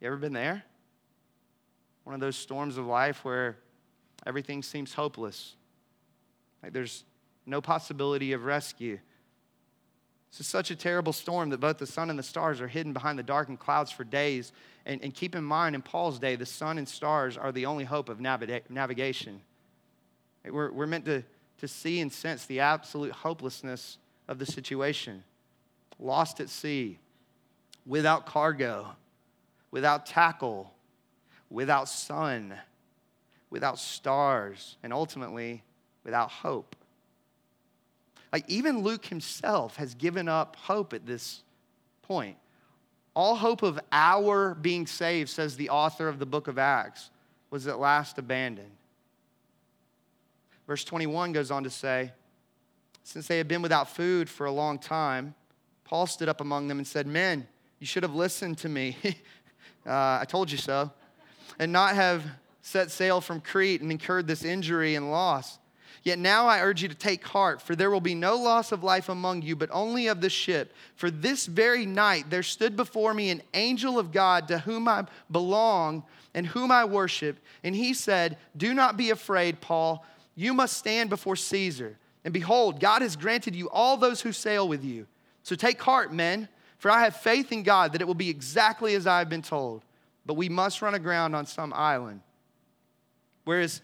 You 0.02 0.08
ever 0.08 0.18
been 0.18 0.34
there? 0.34 0.62
One 2.04 2.16
of 2.16 2.20
those 2.20 2.36
storms 2.36 2.78
of 2.78 2.86
life 2.86 3.24
where 3.24 3.56
everything 4.26 4.62
seems 4.62 4.94
hopeless. 4.94 5.56
Like 6.67 6.74
there's 6.74 7.05
no 7.45 7.62
possibility 7.62 8.33
of 8.33 8.43
rescue. 8.43 9.00
This 10.31 10.41
is 10.41 10.47
such 10.47 10.69
a 10.69 10.75
terrible 10.75 11.13
storm 11.13 11.50
that 11.51 11.62
both 11.62 11.77
the 11.77 11.88
sun 11.88 12.09
and 12.09 12.19
the 12.19 12.24
stars 12.24 12.59
are 12.59 12.67
hidden 12.67 12.91
behind 12.91 13.17
the 13.17 13.24
darkened 13.24 13.62
clouds 13.62 13.89
for 13.89 14.03
days. 14.03 14.51
And, 14.86 15.01
and 15.01 15.13
keep 15.13 15.33
in 15.33 15.45
mind, 15.45 15.75
in 15.75 15.81
Paul's 15.81 16.19
day, 16.19 16.36
the 16.36 16.45
sun 16.45 16.77
and 16.77 16.86
stars 16.86 17.38
are 17.38 17.53
the 17.53 17.67
only 17.67 17.86
hope 17.86 18.09
of 18.09 18.19
navigation. 18.19 19.39
We're, 20.43 20.69
we're 20.74 20.88
meant 20.88 21.05
to, 21.05 21.24
to 21.59 21.69
see 21.69 22.01
and 22.01 22.12
sense 22.12 22.45
the 22.45 22.59
absolute 22.59 23.13
hopelessness 23.13 23.97
of 24.27 24.38
the 24.38 24.45
situation. 24.45 25.24
Lost 26.00 26.41
at 26.41 26.50
sea, 26.50 27.00
without 27.86 28.25
cargo, 28.25 28.89
without 29.71 30.05
tackle, 30.05 30.74
without 31.50 31.88
sun, 31.88 32.55
without 33.50 33.79
stars, 33.79 34.75
and 34.83 34.91
ultimately 34.91 35.63
without 36.08 36.32
hope. 36.32 36.74
Like, 38.32 38.46
even 38.48 38.82
Luke 38.82 39.06
himself 39.06 39.76
has 39.76 39.94
given 39.94 40.30
up 40.30 40.56
hope 40.56 40.94
at 40.94 41.06
this 41.06 41.44
point. 42.02 42.38
All 43.14 43.36
hope 43.36 43.62
of 43.62 43.78
our 43.92 44.56
being 44.56 44.88
saved, 44.88 45.30
says 45.30 45.58
the 45.58 45.70
author 45.70 46.08
of 46.08 46.18
the 46.18 46.26
book 46.26 46.48
of 46.48 46.58
Acts, 46.58 47.10
was 47.52 47.68
at 47.68 47.78
last 47.78 48.18
abandoned. 48.18 48.72
Verse 50.66 50.86
21 50.86 51.34
goes 51.34 51.52
on 51.52 51.64
to 51.66 51.70
say, 51.70 52.14
Since 53.04 53.28
they 53.28 53.38
had 53.38 53.50
been 53.50 53.62
without 53.62 53.90
food 53.90 54.30
for 54.30 54.46
a 54.46 54.52
long 54.52 54.80
time, 54.80 55.36
Paul 55.84 56.08
stood 56.08 56.30
up 56.30 56.40
among 56.40 56.70
them 56.70 56.78
and 56.78 56.88
said, 56.88 57.06
Men, 57.06 57.46
you 57.80 57.88
should 57.88 58.04
have 58.04 58.16
listened 58.16 58.60
to 58.60 58.70
me. 58.70 58.96
uh, 59.86 60.20
I 60.22 60.26
told 60.26 60.52
you 60.52 60.58
so. 60.58 60.89
And 61.60 61.74
not 61.74 61.96
have 61.96 62.24
set 62.62 62.91
sail 62.91 63.20
from 63.20 63.41
Crete 63.41 63.82
and 63.82 63.91
incurred 63.91 64.28
this 64.28 64.46
injury 64.46 64.96
and 64.96 65.12
loss. 65.12 65.60
Yet 66.04 66.19
now 66.19 66.47
I 66.47 66.62
urge 66.62 66.82
you 66.82 66.88
to 66.88 66.95
take 66.95 67.26
heart, 67.26 67.62
for 67.62 67.76
there 67.76 67.91
will 67.91 68.02
be 68.02 68.15
no 68.15 68.36
loss 68.36 68.71
of 68.71 68.84
life 68.84 69.10
among 69.10 69.41
you, 69.41 69.56
but 69.56 69.69
only 69.71 70.08
of 70.08 70.21
the 70.21 70.30
ship. 70.30 70.73
For 70.95 71.12
this 71.12 71.45
very 71.45 71.86
night 71.86 72.30
there 72.30 72.43
stood 72.43 72.76
before 72.76 73.13
me 73.13 73.30
an 73.30 73.41
angel 73.54 74.00
of 74.00 74.12
God 74.12 74.47
to 74.47 74.60
whom 74.60 74.88
I 74.88 75.06
belong 75.32 76.04
and 76.34 76.45
whom 76.45 76.71
I 76.71 76.86
worship. 76.86 77.39
And 77.63 77.76
he 77.76 77.93
said, 77.93 78.38
Do 78.56 78.73
not 78.73 78.97
be 78.97 79.10
afraid, 79.10 79.60
Paul. 79.60 80.06
You 80.36 80.54
must 80.54 80.78
stand 80.78 81.10
before 81.10 81.36
Caesar. 81.36 81.97
And 82.23 82.34
behold, 82.34 82.80
God 82.80 83.02
has 83.02 83.15
granted 83.15 83.56
you 83.56 83.69
all 83.69 83.97
those 83.97 84.21
who 84.21 84.32
sail 84.32 84.67
with 84.67 84.84
you. 84.84 85.08
So 85.43 85.56
take 85.56 85.82
heart, 85.82 86.13
men, 86.13 86.47
for 86.78 86.91
I 86.91 87.04
have 87.04 87.15
faith 87.15 87.52
in 87.52 87.63
God 87.63 87.93
that 87.93 88.02
it 88.02 88.08
will 88.08 88.13
be 88.13 88.30
exactly 88.30 88.95
as 88.95 89.08
I 89.08 89.19
have 89.19 89.30
been 89.30 89.41
told. 89.41 89.84
But 90.26 90.34
we 90.34 90.50
must 90.50 90.82
run 90.82 90.93
aground 90.93 91.36
on 91.36 91.45
some 91.45 91.73
island. 91.73 92.21
Whereas 93.45 93.82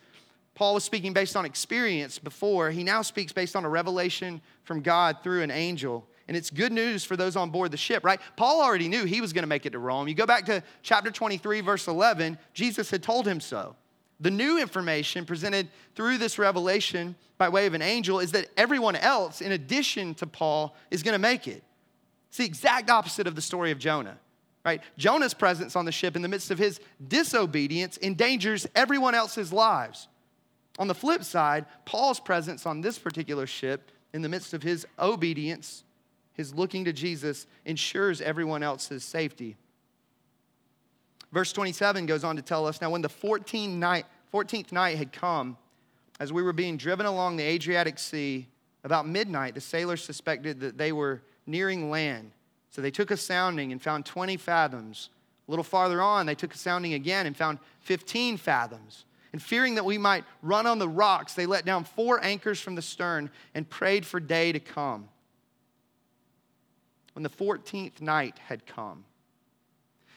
Paul 0.56 0.76
was 0.76 0.84
speaking 0.84 1.14
based 1.14 1.36
on 1.36 1.46
experience 1.46 2.20
before. 2.20 2.70
He 2.70 2.84
now 2.84 3.02
speaks 3.02 3.32
based 3.32 3.56
on 3.56 3.66
a 3.66 3.70
revelation 3.70 4.42
from 4.64 4.82
God 4.82 5.18
through 5.24 5.42
an 5.42 5.52
angel. 5.52 6.08
And 6.28 6.38
it's 6.38 6.50
good 6.50 6.72
news 6.72 7.04
for 7.04 7.18
those 7.18 7.36
on 7.36 7.50
board 7.50 7.72
the 7.72 7.78
ship, 7.78 8.04
right? 8.06 8.20
Paul 8.36 8.62
already 8.62 8.88
knew 8.88 9.06
he 9.06 9.20
was 9.20 9.34
going 9.34 9.44
to 9.44 9.48
make 9.48 9.66
it 9.66 9.72
to 9.72 9.80
Rome. 9.80 10.08
You 10.08 10.14
go 10.14 10.26
back 10.26 10.46
to 10.46 10.64
chapter 10.82 11.12
23, 11.12 11.62
verse 11.62 11.88
11, 11.88 12.38
Jesus 12.54 12.90
had 12.92 13.04
told 13.04 13.28
him 13.28 13.40
so. 13.40 13.76
The 14.20 14.32
new 14.32 14.62
information 14.62 15.26
presented 15.26 15.68
through 15.96 16.18
this 16.18 16.38
revelation 16.38 17.16
by 17.38 17.50
way 17.50 17.66
of 17.66 17.74
an 17.74 17.82
angel 17.82 18.20
is 18.20 18.32
that 18.32 18.48
everyone 18.56 18.96
else, 18.96 19.42
in 19.42 19.52
addition 19.52 20.14
to 20.16 20.28
Paul, 20.28 20.76
is 20.92 21.04
going 21.04 21.14
to 21.14 21.20
make 21.20 21.48
it. 21.48 21.64
It's 22.30 22.38
the 22.38 22.46
exact 22.46 22.90
opposite 22.90 23.28
of 23.28 23.36
the 23.36 23.42
story 23.42 23.72
of 23.72 23.80
Jonah, 23.80 24.18
right? 24.64 24.82
Jonah's 24.98 25.34
presence 25.34 25.76
on 25.76 25.86
the 25.86 25.92
ship 25.92 26.16
in 26.16 26.22
the 26.22 26.30
midst 26.30 26.52
of 26.52 26.58
his 26.58 26.80
disobedience 27.06 28.00
endangers 28.02 28.66
everyone 28.76 29.14
else's 29.14 29.52
lives. 29.52 30.08
On 30.80 30.88
the 30.88 30.96
flip 30.96 31.24
side, 31.24 31.66
Paul's 31.86 32.20
presence 32.20 32.66
on 32.66 32.82
this 32.82 32.98
particular 32.98 33.46
ship, 33.46 33.92
in 34.14 34.22
the 34.22 34.30
midst 34.30 34.54
of 34.54 34.64
his 34.64 34.86
obedience, 35.00 35.84
his 36.34 36.54
looking 36.54 36.86
to 36.86 36.94
Jesus, 36.94 37.46
ensures 37.66 38.22
everyone 38.22 38.64
else's 38.64 39.04
safety. 39.04 39.56
Verse 41.32 41.52
27 41.52 42.06
goes 42.06 42.24
on 42.24 42.36
to 42.36 42.42
tell 42.42 42.68
us 42.68 42.82
now, 42.82 42.90
when 42.90 43.02
the 43.02 43.10
14th 43.10 43.70
night, 43.70 44.06
14th 44.34 44.72
night 44.72 44.98
had 44.98 45.12
come, 45.12 45.58
as 46.20 46.32
we 46.32 46.44
were 46.44 46.54
being 46.54 46.78
driven 46.78 47.06
along 47.06 47.38
the 47.38 47.44
Adriatic 47.44 47.98
Sea, 47.98 48.48
about 48.84 49.08
midnight, 49.08 49.56
the 49.56 49.62
sailors 49.62 50.04
suspected 50.04 50.60
that 50.60 50.78
they 50.78 50.92
were 50.92 51.22
nearing 51.46 51.90
land. 51.90 52.32
So 52.70 52.82
they 52.82 52.92
took 52.92 53.12
a 53.12 53.18
sounding 53.18 53.72
and 53.72 53.82
found 53.82 54.06
20 54.06 54.38
fathoms. 54.38 55.10
A 55.48 55.52
little 55.52 55.64
farther 55.64 56.02
on, 56.02 56.26
they 56.26 56.36
took 56.36 56.54
a 56.54 56.58
sounding 56.58 56.94
again 56.94 57.26
and 57.26 57.36
found 57.36 57.60
15 57.82 58.38
fathoms. 58.38 59.06
And 59.34 59.42
fearing 59.42 59.76
that 59.76 59.84
we 59.84 59.98
might 59.98 60.24
run 60.44 60.68
on 60.68 60.78
the 60.78 60.88
rocks, 60.88 61.34
they 61.34 61.48
let 61.48 61.66
down 61.66 61.84
four 61.84 62.24
anchors 62.24 62.62
from 62.62 62.76
the 62.76 62.82
stern 62.82 63.32
and 63.56 63.68
prayed 63.68 64.06
for 64.06 64.20
day 64.20 64.52
to 64.52 64.60
come. 64.60 65.10
When 67.14 67.24
the 67.24 67.30
14th 67.30 68.00
night 68.00 68.38
had 68.48 68.66
come, 68.68 69.04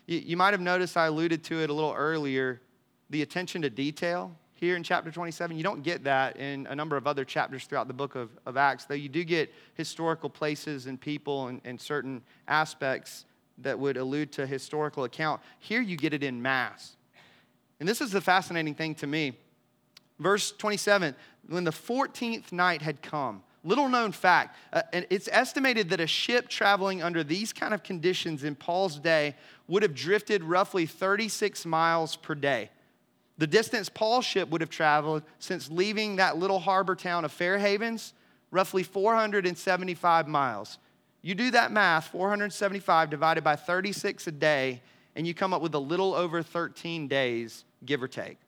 you, 0.07 0.19
you 0.19 0.37
might 0.37 0.53
have 0.53 0.61
noticed 0.61 0.97
I 0.97 1.07
alluded 1.07 1.43
to 1.45 1.63
it 1.63 1.71
a 1.71 1.73
little 1.73 1.95
earlier 1.95 2.61
the 3.09 3.23
attention 3.23 3.63
to 3.63 3.71
detail 3.71 4.37
here 4.55 4.77
in 4.77 4.83
chapter 4.83 5.11
27. 5.11 5.57
You 5.57 5.63
don't 5.63 5.83
get 5.83 6.05
that 6.05 6.37
in 6.37 6.67
a 6.67 6.75
number 6.75 6.97
of 6.97 7.07
other 7.07 7.25
chapters 7.25 7.65
throughout 7.65 7.89
the 7.89 7.95
book 7.95 8.17
of, 8.17 8.31
of 8.45 8.57
Acts, 8.57 8.85
though 8.85 8.95
you 8.95 9.09
do 9.09 9.25
get 9.25 9.53
historical 9.75 10.29
places 10.29 10.87
and 10.87 11.01
people 11.01 11.49
and, 11.49 11.61
and 11.65 11.81
certain 11.81 12.23
aspects 12.49 13.25
that 13.59 13.79
would 13.79 13.97
allude 13.97 14.33
to 14.33 14.47
historical 14.47 15.05
account. 15.05 15.41
Here 15.59 15.81
you 15.81 15.97
get 15.97 16.13
it 16.13 16.23
in 16.23 16.43
mass. 16.43 16.97
And 17.81 17.89
this 17.89 18.01
is 18.01 18.11
the 18.11 18.21
fascinating 18.21 18.75
thing 18.75 18.95
to 18.97 19.07
me. 19.07 19.39
Verse 20.19 20.53
27 20.53 21.15
when 21.49 21.65
the 21.65 21.71
14th 21.71 22.51
night 22.51 22.83
had 22.83 23.03
come, 23.03 23.43
little 23.63 23.89
known 23.89 24.13
fact, 24.13 24.57
uh, 24.73 24.83
it's 24.93 25.29
estimated 25.31 25.91
that 25.91 26.01
a 26.01 26.07
ship 26.07 26.49
traveling 26.49 27.03
under 27.03 27.23
these 27.23 27.53
kind 27.53 27.75
of 27.75 27.83
conditions 27.83 28.45
in 28.45 28.55
Paul's 28.55 28.99
day 28.99 29.35
would 29.69 29.83
have 29.83 29.95
drifted 29.95 30.43
roughly 30.43 30.87
36 30.87 31.67
miles 31.67 32.17
per 32.17 32.35
day. 32.35 32.71
The 33.39 33.47
distance 33.47 33.89
Paul's 33.89 34.25
ship 34.25 34.49
would 34.49 34.61
have 34.61 34.71
traveled 34.71 35.23
since 35.39 35.71
leaving 35.71 36.17
that 36.17 36.39
little 36.39 36.59
harbor 36.59 36.95
town 36.95 37.25
of 37.25 37.33
Fair 37.33 37.59
Havens, 37.59 38.15
roughly 38.51 38.83
475 38.83 40.27
miles. 40.27 40.79
You 41.23 41.35
do 41.35 41.51
that 41.51 41.73
math, 41.73 42.09
475 42.09 43.11
divided 43.11 43.45
by 43.45 43.57
36 43.57 44.27
a 44.27 44.33
day, 44.33 44.81
and 45.15 45.27
you 45.27 45.35
come 45.35 45.53
up 45.53 45.61
with 45.61 45.75
a 45.75 45.79
little 45.79 46.15
over 46.15 46.43
13 46.43 47.09
days, 47.09 47.65
give 47.85 48.03
or 48.03 48.09
take. 48.09 48.39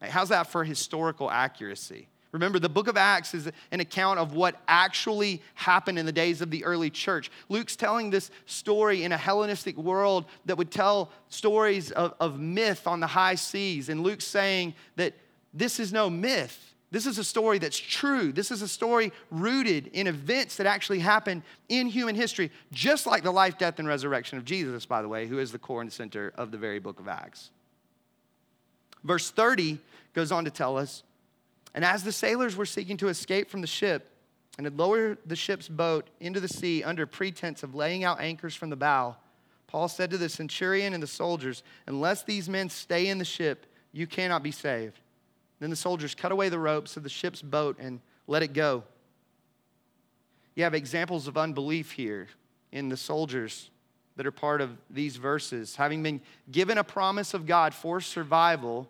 How's 0.00 0.28
that 0.28 0.48
for 0.48 0.64
historical 0.64 1.30
accuracy? 1.30 2.08
Remember, 2.32 2.58
the 2.58 2.68
book 2.68 2.88
of 2.88 2.96
Acts 2.96 3.32
is 3.32 3.48
an 3.70 3.78
account 3.78 4.18
of 4.18 4.34
what 4.34 4.60
actually 4.66 5.40
happened 5.54 6.00
in 6.00 6.04
the 6.04 6.10
days 6.10 6.40
of 6.40 6.50
the 6.50 6.64
early 6.64 6.90
church. 6.90 7.30
Luke's 7.48 7.76
telling 7.76 8.10
this 8.10 8.32
story 8.44 9.04
in 9.04 9.12
a 9.12 9.16
Hellenistic 9.16 9.76
world 9.76 10.24
that 10.46 10.58
would 10.58 10.72
tell 10.72 11.12
stories 11.28 11.92
of, 11.92 12.12
of 12.18 12.40
myth 12.40 12.88
on 12.88 12.98
the 12.98 13.06
high 13.06 13.36
seas. 13.36 13.88
And 13.88 14.02
Luke's 14.02 14.26
saying 14.26 14.74
that 14.96 15.14
this 15.52 15.78
is 15.78 15.92
no 15.92 16.10
myth. 16.10 16.74
This 16.90 17.06
is 17.06 17.18
a 17.18 17.24
story 17.24 17.58
that's 17.58 17.78
true. 17.78 18.32
This 18.32 18.50
is 18.50 18.62
a 18.62 18.68
story 18.68 19.12
rooted 19.30 19.86
in 19.92 20.08
events 20.08 20.56
that 20.56 20.66
actually 20.66 20.98
happened 20.98 21.42
in 21.68 21.86
human 21.86 22.16
history, 22.16 22.50
just 22.72 23.06
like 23.06 23.22
the 23.22 23.30
life, 23.30 23.58
death, 23.58 23.78
and 23.78 23.86
resurrection 23.86 24.38
of 24.38 24.44
Jesus, 24.44 24.86
by 24.86 25.02
the 25.02 25.08
way, 25.08 25.28
who 25.28 25.38
is 25.38 25.52
the 25.52 25.58
core 25.58 25.82
and 25.82 25.92
center 25.92 26.32
of 26.36 26.50
the 26.50 26.58
very 26.58 26.80
book 26.80 26.98
of 26.98 27.06
Acts. 27.06 27.50
Verse 29.04 29.30
30 29.30 29.78
goes 30.14 30.32
on 30.32 30.44
to 30.44 30.50
tell 30.50 30.76
us 30.76 31.02
And 31.74 31.84
as 31.84 32.02
the 32.02 32.12
sailors 32.12 32.56
were 32.56 32.66
seeking 32.66 32.96
to 32.98 33.08
escape 33.08 33.50
from 33.50 33.60
the 33.60 33.66
ship 33.66 34.10
and 34.56 34.66
had 34.66 34.78
lowered 34.78 35.18
the 35.26 35.36
ship's 35.36 35.68
boat 35.68 36.08
into 36.20 36.40
the 36.40 36.48
sea 36.48 36.82
under 36.82 37.06
pretense 37.06 37.62
of 37.62 37.74
laying 37.74 38.02
out 38.02 38.20
anchors 38.20 38.54
from 38.54 38.70
the 38.70 38.76
bow, 38.76 39.16
Paul 39.66 39.88
said 39.88 40.10
to 40.10 40.18
the 40.18 40.28
centurion 40.28 40.94
and 40.94 41.02
the 41.02 41.08
soldiers, 41.08 41.62
Unless 41.86 42.22
these 42.22 42.48
men 42.48 42.70
stay 42.70 43.08
in 43.08 43.18
the 43.18 43.24
ship, 43.24 43.66
you 43.92 44.06
cannot 44.06 44.42
be 44.42 44.52
saved. 44.52 45.00
Then 45.60 45.70
the 45.70 45.76
soldiers 45.76 46.14
cut 46.14 46.32
away 46.32 46.48
the 46.48 46.58
ropes 46.58 46.96
of 46.96 47.02
the 47.02 47.08
ship's 47.08 47.42
boat 47.42 47.76
and 47.78 48.00
let 48.26 48.42
it 48.42 48.52
go. 48.52 48.84
You 50.54 50.62
have 50.64 50.74
examples 50.74 51.26
of 51.26 51.36
unbelief 51.36 51.92
here 51.92 52.28
in 52.70 52.88
the 52.88 52.96
soldiers 52.96 53.70
that 54.16 54.26
are 54.26 54.32
part 54.32 54.60
of 54.60 54.70
these 54.90 55.16
verses. 55.16 55.76
Having 55.76 56.02
been 56.02 56.20
given 56.50 56.78
a 56.78 56.84
promise 56.84 57.34
of 57.34 57.46
God 57.46 57.74
for 57.74 58.00
survival, 58.00 58.88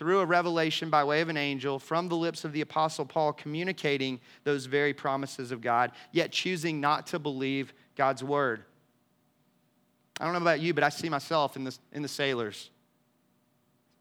through 0.00 0.20
a 0.20 0.24
revelation 0.24 0.88
by 0.88 1.04
way 1.04 1.20
of 1.20 1.28
an 1.28 1.36
angel 1.36 1.78
from 1.78 2.08
the 2.08 2.16
lips 2.16 2.46
of 2.46 2.54
the 2.54 2.62
Apostle 2.62 3.04
Paul, 3.04 3.34
communicating 3.34 4.18
those 4.44 4.64
very 4.64 4.94
promises 4.94 5.52
of 5.52 5.60
God, 5.60 5.92
yet 6.10 6.32
choosing 6.32 6.80
not 6.80 7.06
to 7.08 7.18
believe 7.18 7.74
God's 7.96 8.24
word. 8.24 8.64
I 10.18 10.24
don't 10.24 10.32
know 10.32 10.40
about 10.40 10.60
you, 10.60 10.72
but 10.72 10.82
I 10.82 10.88
see 10.88 11.10
myself 11.10 11.54
in, 11.54 11.64
this, 11.64 11.78
in 11.92 12.00
the 12.00 12.08
sailors. 12.08 12.70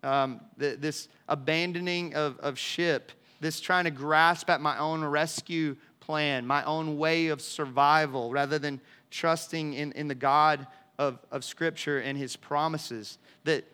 Um, 0.02 0.40
the, 0.56 0.78
this 0.80 1.10
abandoning 1.28 2.16
of, 2.16 2.40
of 2.40 2.58
ship, 2.58 3.12
this 3.42 3.60
trying 3.60 3.84
to 3.84 3.92
grasp 3.92 4.50
at 4.50 4.62
my 4.62 4.78
own 4.78 5.04
rescue 5.04 5.76
plan, 6.00 6.48
my 6.48 6.64
own 6.64 6.98
way 6.98 7.28
of 7.28 7.42
survival, 7.42 8.32
rather 8.32 8.58
than 8.58 8.80
trusting 9.12 9.74
in, 9.74 9.92
in 9.92 10.08
the 10.08 10.16
God 10.16 10.66
of, 10.98 11.20
of 11.30 11.44
Scripture 11.44 12.00
and 12.00 12.18
His 12.18 12.38
promises. 12.38 13.18
That 13.44 13.66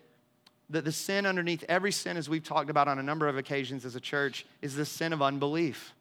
that 0.69 0.83
the 0.83 0.91
sin 0.91 1.25
underneath 1.25 1.63
every 1.69 1.91
sin, 1.91 2.17
as 2.17 2.27
we've 2.27 2.43
talked 2.43 2.69
about 2.69 2.87
on 2.87 2.99
a 2.99 3.03
number 3.03 3.27
of 3.27 3.37
occasions 3.37 3.85
as 3.85 3.95
a 3.95 3.99
church, 3.99 4.45
is 4.61 4.75
the 4.75 4.85
sin 4.85 5.13
of 5.13 5.21
unbelief. 5.21 5.93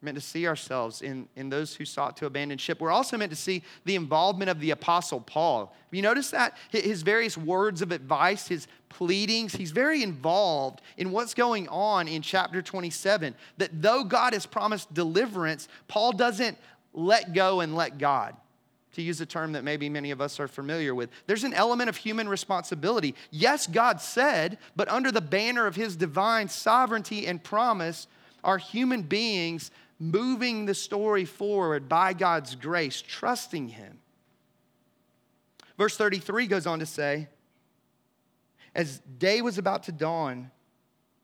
We're 0.00 0.06
meant 0.06 0.16
to 0.16 0.22
see 0.22 0.46
ourselves 0.46 1.02
in, 1.02 1.28
in 1.34 1.48
those 1.48 1.74
who 1.74 1.84
sought 1.84 2.16
to 2.18 2.26
abandon 2.26 2.56
ship. 2.58 2.80
We're 2.80 2.92
also 2.92 3.16
meant 3.16 3.32
to 3.32 3.36
see 3.36 3.64
the 3.84 3.96
involvement 3.96 4.48
of 4.48 4.60
the 4.60 4.70
Apostle 4.70 5.20
Paul. 5.20 5.74
You 5.90 6.02
noticed 6.02 6.30
that? 6.30 6.56
His 6.70 7.02
various 7.02 7.36
words 7.36 7.82
of 7.82 7.90
advice, 7.90 8.46
his 8.46 8.68
pleadings, 8.90 9.56
he's 9.56 9.72
very 9.72 10.04
involved 10.04 10.82
in 10.98 11.10
what's 11.10 11.34
going 11.34 11.66
on 11.68 12.06
in 12.06 12.22
chapter 12.22 12.62
27. 12.62 13.34
That 13.56 13.82
though 13.82 14.04
God 14.04 14.34
has 14.34 14.46
promised 14.46 14.94
deliverance, 14.94 15.66
Paul 15.88 16.12
doesn't 16.12 16.56
let 16.92 17.32
go 17.32 17.60
and 17.60 17.74
let 17.74 17.98
God 17.98 18.36
to 18.98 19.02
use 19.02 19.20
a 19.20 19.26
term 19.26 19.52
that 19.52 19.62
maybe 19.62 19.88
many 19.88 20.10
of 20.10 20.20
us 20.20 20.40
are 20.40 20.48
familiar 20.48 20.92
with. 20.92 21.08
There's 21.26 21.44
an 21.44 21.54
element 21.54 21.88
of 21.88 21.96
human 21.96 22.28
responsibility. 22.28 23.14
Yes, 23.30 23.68
God 23.68 24.00
said, 24.00 24.58
but 24.74 24.88
under 24.88 25.12
the 25.12 25.20
banner 25.20 25.66
of 25.66 25.76
his 25.76 25.94
divine 25.94 26.48
sovereignty 26.48 27.26
and 27.26 27.42
promise 27.42 28.08
are 28.42 28.58
human 28.58 29.02
beings 29.02 29.70
moving 30.00 30.66
the 30.66 30.74
story 30.74 31.24
forward 31.24 31.88
by 31.88 32.12
God's 32.12 32.56
grace, 32.56 33.00
trusting 33.00 33.68
him. 33.68 33.98
Verse 35.76 35.96
33 35.96 36.48
goes 36.48 36.66
on 36.66 36.80
to 36.80 36.86
say, 36.86 37.28
as 38.74 38.98
day 39.18 39.42
was 39.42 39.58
about 39.58 39.84
to 39.84 39.92
dawn, 39.92 40.50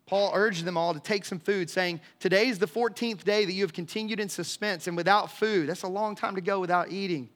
Paul 0.06 0.30
urged 0.32 0.64
them 0.64 0.76
all 0.76 0.94
to 0.94 1.00
take 1.00 1.24
some 1.24 1.40
food, 1.40 1.68
saying, 1.68 2.00
Today 2.20 2.46
is 2.46 2.60
the 2.60 2.66
14th 2.66 3.24
day 3.24 3.44
that 3.44 3.52
you 3.52 3.62
have 3.62 3.72
continued 3.72 4.20
in 4.20 4.28
suspense 4.28 4.86
and 4.86 4.96
without 4.96 5.32
food. 5.32 5.68
That's 5.68 5.82
a 5.82 5.88
long 5.88 6.14
time 6.14 6.36
to 6.36 6.40
go 6.40 6.60
without 6.60 6.92
eating. 6.92 7.30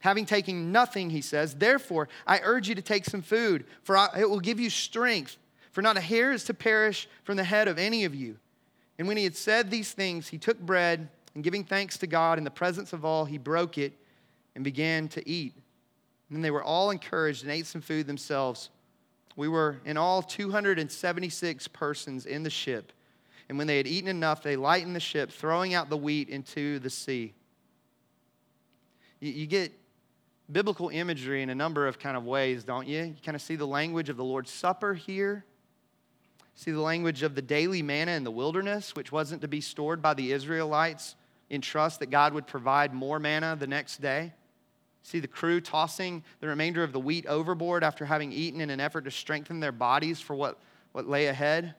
Having 0.00 0.26
taken 0.26 0.70
nothing, 0.70 1.10
he 1.10 1.20
says, 1.20 1.54
therefore 1.54 2.08
I 2.26 2.40
urge 2.42 2.68
you 2.68 2.74
to 2.74 2.82
take 2.82 3.04
some 3.04 3.22
food, 3.22 3.64
for 3.82 3.96
it 4.16 4.28
will 4.28 4.40
give 4.40 4.60
you 4.60 4.70
strength. 4.70 5.36
For 5.72 5.82
not 5.82 5.96
a 5.96 6.00
hair 6.00 6.32
is 6.32 6.44
to 6.44 6.54
perish 6.54 7.08
from 7.24 7.36
the 7.36 7.44
head 7.44 7.68
of 7.68 7.78
any 7.78 8.04
of 8.04 8.14
you. 8.14 8.36
And 8.98 9.06
when 9.06 9.16
he 9.16 9.24
had 9.24 9.36
said 9.36 9.70
these 9.70 9.92
things, 9.92 10.28
he 10.28 10.38
took 10.38 10.58
bread, 10.58 11.08
and 11.34 11.44
giving 11.44 11.62
thanks 11.62 11.98
to 11.98 12.06
God 12.06 12.38
in 12.38 12.44
the 12.44 12.50
presence 12.50 12.92
of 12.92 13.04
all, 13.04 13.24
he 13.24 13.38
broke 13.38 13.78
it 13.78 13.92
and 14.54 14.64
began 14.64 15.08
to 15.08 15.28
eat. 15.28 15.54
And 16.28 16.36
then 16.36 16.42
they 16.42 16.50
were 16.50 16.64
all 16.64 16.90
encouraged 16.90 17.42
and 17.42 17.52
ate 17.52 17.66
some 17.66 17.80
food 17.80 18.06
themselves. 18.06 18.70
We 19.36 19.48
were 19.48 19.78
in 19.84 19.96
all 19.96 20.20
276 20.20 21.68
persons 21.68 22.26
in 22.26 22.42
the 22.42 22.50
ship. 22.50 22.92
And 23.48 23.56
when 23.56 23.66
they 23.66 23.76
had 23.76 23.86
eaten 23.86 24.08
enough, 24.08 24.42
they 24.42 24.56
lightened 24.56 24.96
the 24.96 25.00
ship, 25.00 25.30
throwing 25.30 25.74
out 25.74 25.88
the 25.88 25.96
wheat 25.96 26.28
into 26.28 26.80
the 26.80 26.90
sea. 26.90 27.34
You, 29.20 29.30
you 29.30 29.46
get 29.46 29.72
biblical 30.50 30.88
imagery 30.88 31.42
in 31.42 31.50
a 31.50 31.54
number 31.54 31.86
of 31.86 31.98
kind 31.98 32.16
of 32.16 32.24
ways, 32.24 32.64
don't 32.64 32.88
you? 32.88 33.02
You 33.02 33.16
kind 33.24 33.34
of 33.34 33.42
see 33.42 33.56
the 33.56 33.66
language 33.66 34.08
of 34.08 34.16
the 34.16 34.24
Lord's 34.24 34.50
Supper 34.50 34.94
here. 34.94 35.44
See 36.54 36.70
the 36.70 36.80
language 36.80 37.22
of 37.22 37.34
the 37.34 37.42
daily 37.42 37.82
manna 37.82 38.12
in 38.12 38.24
the 38.24 38.30
wilderness, 38.30 38.96
which 38.96 39.12
wasn't 39.12 39.42
to 39.42 39.48
be 39.48 39.60
stored 39.60 40.02
by 40.02 40.14
the 40.14 40.32
Israelites 40.32 41.14
in 41.50 41.60
trust 41.60 42.00
that 42.00 42.10
God 42.10 42.34
would 42.34 42.46
provide 42.46 42.92
more 42.92 43.18
manna 43.18 43.56
the 43.58 43.66
next 43.66 44.00
day. 44.00 44.32
See 45.02 45.20
the 45.20 45.28
crew 45.28 45.60
tossing 45.60 46.24
the 46.40 46.48
remainder 46.48 46.82
of 46.82 46.92
the 46.92 47.00
wheat 47.00 47.26
overboard 47.26 47.84
after 47.84 48.04
having 48.04 48.32
eaten 48.32 48.60
in 48.60 48.70
an 48.70 48.80
effort 48.80 49.04
to 49.04 49.10
strengthen 49.10 49.60
their 49.60 49.72
bodies 49.72 50.20
for 50.20 50.34
what, 50.34 50.58
what 50.92 51.08
lay 51.08 51.26
ahead. 51.26 51.74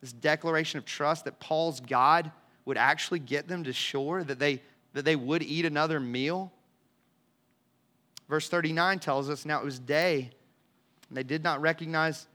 This 0.00 0.12
declaration 0.12 0.78
of 0.78 0.84
trust 0.84 1.24
that 1.24 1.40
Paul's 1.40 1.80
God 1.80 2.30
would 2.64 2.76
actually 2.76 3.18
get 3.18 3.48
them 3.48 3.64
to 3.64 3.72
shore, 3.72 4.22
that 4.22 4.38
they, 4.38 4.62
that 4.92 5.04
they 5.04 5.16
would 5.16 5.42
eat 5.42 5.64
another 5.64 5.98
meal. 5.98 6.52
Verse 8.28 8.48
39 8.48 8.98
tells 8.98 9.30
us 9.30 9.44
now 9.44 9.58
it 9.58 9.64
was 9.64 9.78
day, 9.78 10.30
and 11.08 11.16
they 11.16 11.22
did 11.22 11.42
not 11.42 11.60
recognize 11.60 12.26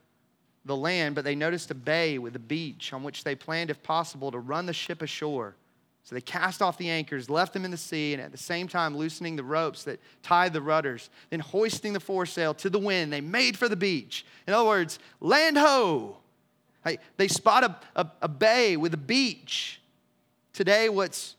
the 0.66 0.76
land, 0.76 1.16
but 1.16 1.24
they 1.24 1.36
noticed 1.36 1.72
a 1.72 1.76
bay 1.76 2.18
with 2.18 2.36
a 2.36 2.40
beach 2.40 2.94
on 2.94 3.04
which 3.04 3.24
they 3.24 3.36
planned, 3.36 3.70
if 3.70 3.84
possible, 3.84 4.32
to 4.32 4.40
run 4.40 4.66
the 4.66 4.74
ship 4.74 5.02
ashore. 5.02 5.56
So 6.04 6.16
they 6.16 6.22
cast 6.22 6.62
off 6.62 6.78
the 6.78 6.90
anchors, 6.90 7.30
left 7.30 7.54
them 7.54 7.64
in 7.64 7.72
the 7.72 7.78
sea, 7.78 8.14
and 8.14 8.22
at 8.22 8.32
the 8.32 8.38
same 8.38 8.68
time 8.68 8.98
loosening 8.98 9.36
the 9.36 9.44
ropes 9.44 9.84
that 9.84 10.00
tied 10.22 10.52
the 10.52 10.62
rudders, 10.62 11.10
then 11.30 11.40
hoisting 11.40 11.94
the 11.94 12.00
foresail 12.00 12.54
to 12.56 12.70
the 12.70 12.80
wind, 12.80 13.14
they 13.14 13.22
made 13.22 13.58
for 13.58 13.70
the 13.70 13.76
beach. 13.76 14.26
In 14.48 14.54
other 14.54 14.68
words, 14.68 15.00
land 15.22 15.58
ho! 15.58 16.18
They 17.16 17.30
spot 17.30 17.64
a, 17.64 18.02
a, 18.02 18.12
a 18.24 18.28
bay 18.28 18.76
with 18.76 18.94
a 18.94 18.98
beach. 18.98 19.82
Today, 20.52 20.90
what's 20.90 21.36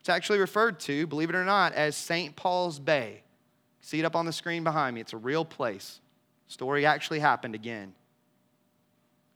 it's 0.00 0.08
actually 0.08 0.40
referred 0.40 0.80
to, 0.80 1.06
believe 1.06 1.30
it 1.30 1.36
or 1.36 1.44
not, 1.44 1.74
as 1.74 1.96
St. 1.96 2.34
Paul's 2.34 2.80
Bay. 2.80 3.22
See 3.82 3.98
it 3.98 4.04
up 4.04 4.16
on 4.16 4.26
the 4.26 4.32
screen 4.32 4.64
behind 4.64 4.94
me. 4.94 5.00
It's 5.00 5.12
a 5.12 5.18
real 5.18 5.44
place. 5.44 6.00
Story 6.46 6.86
actually 6.86 7.18
happened 7.18 7.54
again. 7.54 7.92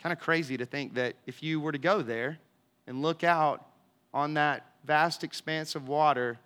Kind 0.02 0.12
of 0.12 0.20
crazy 0.20 0.56
to 0.56 0.64
think 0.64 0.94
that 0.94 1.16
if 1.26 1.42
you 1.42 1.60
were 1.60 1.72
to 1.72 1.78
go 1.78 2.00
there 2.00 2.38
and 2.86 3.02
look 3.02 3.24
out 3.24 3.66
on 4.14 4.34
that 4.34 4.64
vast 4.84 5.24
expanse 5.24 5.74
of 5.74 5.88
water, 5.88 6.38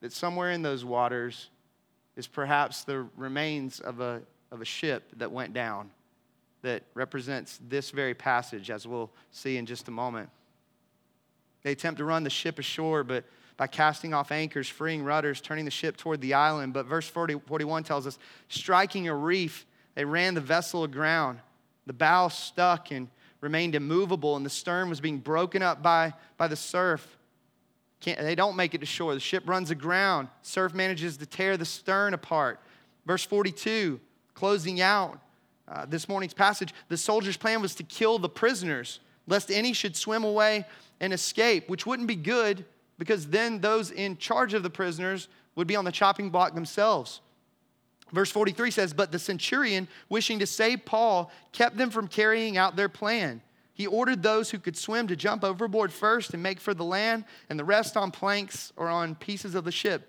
that 0.00 0.12
somewhere 0.12 0.50
in 0.50 0.62
those 0.62 0.84
waters 0.84 1.50
is 2.16 2.26
perhaps 2.26 2.84
the 2.84 3.06
remains 3.16 3.78
of 3.80 4.00
a, 4.00 4.22
of 4.50 4.60
a 4.60 4.64
ship 4.64 5.04
that 5.16 5.30
went 5.30 5.52
down 5.52 5.90
that 6.62 6.82
represents 6.94 7.58
this 7.68 7.90
very 7.90 8.14
passage, 8.14 8.70
as 8.70 8.86
we'll 8.86 9.10
see 9.32 9.56
in 9.56 9.66
just 9.66 9.88
a 9.88 9.90
moment. 9.90 10.30
They 11.62 11.72
attempt 11.72 11.98
to 11.98 12.04
run 12.04 12.24
the 12.24 12.30
ship 12.30 12.58
ashore, 12.58 13.04
but 13.04 13.24
by 13.62 13.68
casting 13.68 14.12
off 14.12 14.32
anchors, 14.32 14.68
freeing 14.68 15.04
rudders, 15.04 15.40
turning 15.40 15.64
the 15.64 15.70
ship 15.70 15.96
toward 15.96 16.20
the 16.20 16.34
island. 16.34 16.72
But 16.72 16.84
verse 16.84 17.06
40, 17.06 17.38
41 17.46 17.84
tells 17.84 18.08
us 18.08 18.18
striking 18.48 19.06
a 19.06 19.14
reef, 19.14 19.66
they 19.94 20.04
ran 20.04 20.34
the 20.34 20.40
vessel 20.40 20.82
aground. 20.82 21.38
The 21.86 21.92
bow 21.92 22.26
stuck 22.26 22.90
and 22.90 23.06
remained 23.40 23.76
immovable, 23.76 24.34
and 24.34 24.44
the 24.44 24.50
stern 24.50 24.88
was 24.88 25.00
being 25.00 25.20
broken 25.20 25.62
up 25.62 25.80
by, 25.80 26.12
by 26.38 26.48
the 26.48 26.56
surf. 26.56 27.16
Can't, 28.00 28.18
they 28.18 28.34
don't 28.34 28.56
make 28.56 28.74
it 28.74 28.78
to 28.78 28.86
shore. 28.86 29.14
The 29.14 29.20
ship 29.20 29.44
runs 29.46 29.70
aground. 29.70 30.26
Surf 30.42 30.74
manages 30.74 31.16
to 31.18 31.26
tear 31.26 31.56
the 31.56 31.64
stern 31.64 32.14
apart. 32.14 32.58
Verse 33.06 33.24
42, 33.24 34.00
closing 34.34 34.80
out 34.80 35.20
uh, 35.68 35.86
this 35.86 36.08
morning's 36.08 36.34
passage, 36.34 36.74
the 36.88 36.96
soldiers' 36.96 37.36
plan 37.36 37.62
was 37.62 37.76
to 37.76 37.84
kill 37.84 38.18
the 38.18 38.28
prisoners, 38.28 38.98
lest 39.28 39.52
any 39.52 39.72
should 39.72 39.94
swim 39.94 40.24
away 40.24 40.66
and 40.98 41.12
escape, 41.12 41.68
which 41.68 41.86
wouldn't 41.86 42.08
be 42.08 42.16
good 42.16 42.64
because 43.02 43.26
then 43.26 43.60
those 43.60 43.90
in 43.90 44.16
charge 44.16 44.54
of 44.54 44.62
the 44.62 44.70
prisoners 44.70 45.26
would 45.56 45.66
be 45.66 45.74
on 45.74 45.84
the 45.84 45.90
chopping 45.90 46.30
block 46.30 46.54
themselves. 46.54 47.20
Verse 48.12 48.30
43 48.30 48.70
says, 48.70 48.94
But 48.94 49.10
the 49.10 49.18
centurion, 49.18 49.88
wishing 50.08 50.38
to 50.38 50.46
save 50.46 50.84
Paul, 50.84 51.32
kept 51.50 51.76
them 51.76 51.90
from 51.90 52.06
carrying 52.06 52.56
out 52.56 52.76
their 52.76 52.88
plan. 52.88 53.42
He 53.74 53.88
ordered 53.88 54.22
those 54.22 54.50
who 54.50 54.60
could 54.60 54.76
swim 54.76 55.08
to 55.08 55.16
jump 55.16 55.42
overboard 55.42 55.92
first 55.92 56.32
and 56.32 56.44
make 56.44 56.60
for 56.60 56.74
the 56.74 56.84
land, 56.84 57.24
and 57.50 57.58
the 57.58 57.64
rest 57.64 57.96
on 57.96 58.12
planks 58.12 58.72
or 58.76 58.88
on 58.88 59.16
pieces 59.16 59.56
of 59.56 59.64
the 59.64 59.72
ship. 59.72 60.08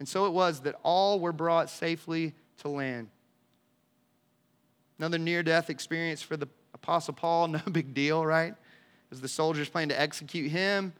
And 0.00 0.08
so 0.08 0.26
it 0.26 0.32
was 0.32 0.62
that 0.62 0.80
all 0.82 1.20
were 1.20 1.30
brought 1.32 1.70
safely 1.70 2.34
to 2.58 2.68
land. 2.68 3.06
Another 4.98 5.18
near 5.18 5.44
death 5.44 5.70
experience 5.70 6.22
for 6.22 6.36
the 6.36 6.48
Apostle 6.74 7.14
Paul, 7.14 7.46
no 7.46 7.60
big 7.70 7.94
deal, 7.94 8.26
right? 8.26 8.56
As 9.12 9.20
the 9.20 9.28
soldiers 9.28 9.68
planned 9.68 9.90
to 9.90 10.00
execute 10.00 10.50
him, 10.50 10.92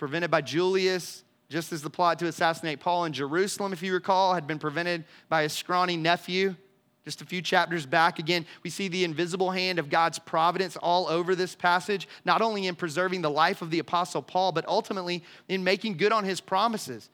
prevented 0.00 0.30
by 0.30 0.40
Julius, 0.40 1.24
just 1.50 1.74
as 1.74 1.82
the 1.82 1.90
plot 1.90 2.18
to 2.20 2.26
assassinate 2.26 2.80
Paul 2.80 3.04
in 3.04 3.12
Jerusalem, 3.12 3.74
if 3.74 3.82
you 3.82 3.92
recall, 3.92 4.32
had 4.32 4.46
been 4.46 4.58
prevented 4.58 5.04
by 5.28 5.42
his 5.42 5.52
scrawny 5.52 5.98
nephew. 5.98 6.56
Just 7.04 7.20
a 7.20 7.26
few 7.26 7.42
chapters 7.42 7.84
back, 7.84 8.18
again, 8.18 8.46
we 8.62 8.70
see 8.70 8.88
the 8.88 9.04
invisible 9.04 9.50
hand 9.50 9.78
of 9.78 9.90
God's 9.90 10.18
providence 10.18 10.76
all 10.78 11.06
over 11.08 11.34
this 11.34 11.54
passage, 11.54 12.08
not 12.24 12.40
only 12.40 12.66
in 12.66 12.76
preserving 12.76 13.20
the 13.20 13.30
life 13.30 13.60
of 13.60 13.70
the 13.70 13.78
Apostle 13.78 14.22
Paul, 14.22 14.52
but 14.52 14.66
ultimately 14.66 15.22
in 15.48 15.62
making 15.64 15.98
good 15.98 16.12
on 16.12 16.24
his 16.24 16.40
promises. 16.40 17.10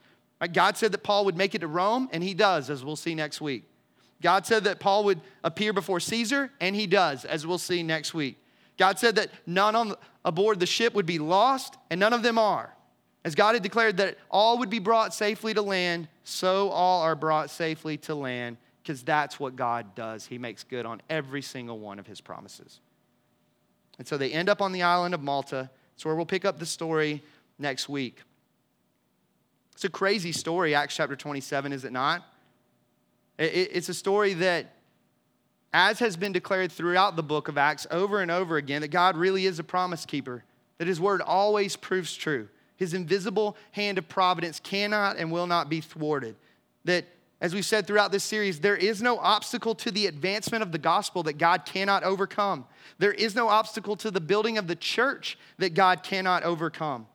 God 0.52 0.76
said 0.76 0.92
that 0.92 1.02
Paul 1.02 1.24
would 1.24 1.36
make 1.36 1.56
it 1.56 1.60
to 1.62 1.68
Rome, 1.68 2.08
and 2.12 2.22
he 2.22 2.34
does, 2.34 2.70
as 2.70 2.84
we'll 2.84 2.94
see 2.94 3.16
next 3.16 3.40
week. 3.40 3.64
God 4.22 4.46
said 4.46 4.62
that 4.64 4.78
Paul 4.78 5.02
would 5.04 5.20
appear 5.42 5.72
before 5.72 5.98
Caesar, 5.98 6.52
and 6.60 6.76
he 6.76 6.86
does, 6.86 7.24
as 7.24 7.46
we'll 7.48 7.58
see 7.58 7.82
next 7.82 8.14
week. 8.14 8.38
God 8.78 9.00
said 9.00 9.16
that 9.16 9.30
none 9.44 9.74
on, 9.74 9.94
aboard 10.24 10.60
the 10.60 10.66
ship 10.66 10.94
would 10.94 11.06
be 11.06 11.18
lost, 11.18 11.76
and 11.90 11.98
none 11.98 12.12
of 12.12 12.22
them 12.22 12.38
are. 12.38 12.75
As 13.26 13.34
God 13.34 13.56
had 13.56 13.64
declared 13.64 13.96
that 13.96 14.18
all 14.30 14.58
would 14.58 14.70
be 14.70 14.78
brought 14.78 15.12
safely 15.12 15.52
to 15.52 15.60
land, 15.60 16.06
so 16.22 16.68
all 16.68 17.02
are 17.02 17.16
brought 17.16 17.50
safely 17.50 17.96
to 17.96 18.14
land 18.14 18.56
because 18.80 19.02
that's 19.02 19.40
what 19.40 19.56
God 19.56 19.96
does. 19.96 20.24
He 20.24 20.38
makes 20.38 20.62
good 20.62 20.86
on 20.86 21.02
every 21.10 21.42
single 21.42 21.80
one 21.80 21.98
of 21.98 22.06
his 22.06 22.20
promises. 22.20 22.78
And 23.98 24.06
so 24.06 24.16
they 24.16 24.30
end 24.30 24.48
up 24.48 24.62
on 24.62 24.70
the 24.70 24.84
island 24.84 25.12
of 25.12 25.24
Malta. 25.24 25.68
It's 25.96 26.04
where 26.04 26.14
we'll 26.14 26.24
pick 26.24 26.44
up 26.44 26.60
the 26.60 26.66
story 26.66 27.20
next 27.58 27.88
week. 27.88 28.20
It's 29.72 29.84
a 29.84 29.90
crazy 29.90 30.30
story, 30.30 30.76
Acts 30.76 30.94
chapter 30.94 31.16
27, 31.16 31.72
is 31.72 31.84
it 31.84 31.90
not? 31.90 32.24
It's 33.40 33.88
a 33.88 33.94
story 33.94 34.34
that, 34.34 34.66
as 35.72 35.98
has 35.98 36.16
been 36.16 36.30
declared 36.30 36.70
throughout 36.70 37.16
the 37.16 37.24
book 37.24 37.48
of 37.48 37.58
Acts 37.58 37.88
over 37.90 38.20
and 38.20 38.30
over 38.30 38.56
again, 38.56 38.82
that 38.82 38.92
God 38.92 39.16
really 39.16 39.46
is 39.46 39.58
a 39.58 39.64
promise 39.64 40.06
keeper, 40.06 40.44
that 40.78 40.86
his 40.86 41.00
word 41.00 41.20
always 41.20 41.74
proves 41.74 42.14
true. 42.14 42.48
His 42.76 42.94
invisible 42.94 43.56
hand 43.72 43.98
of 43.98 44.08
providence 44.08 44.60
cannot 44.60 45.16
and 45.16 45.32
will 45.32 45.46
not 45.46 45.68
be 45.68 45.80
thwarted. 45.80 46.36
That 46.84 47.06
as 47.40 47.54
we've 47.54 47.66
said 47.66 47.86
throughout 47.86 48.12
this 48.12 48.24
series, 48.24 48.60
there 48.60 48.76
is 48.76 49.02
no 49.02 49.18
obstacle 49.18 49.74
to 49.76 49.90
the 49.90 50.06
advancement 50.06 50.62
of 50.62 50.72
the 50.72 50.78
gospel 50.78 51.22
that 51.24 51.34
God 51.34 51.66
cannot 51.66 52.02
overcome. 52.02 52.64
There 52.98 53.12
is 53.12 53.34
no 53.34 53.48
obstacle 53.48 53.96
to 53.96 54.10
the 54.10 54.20
building 54.20 54.56
of 54.56 54.68
the 54.68 54.76
church 54.76 55.38
that 55.58 55.74
God 55.74 56.02
cannot 56.02 56.44
overcome. 56.44 57.06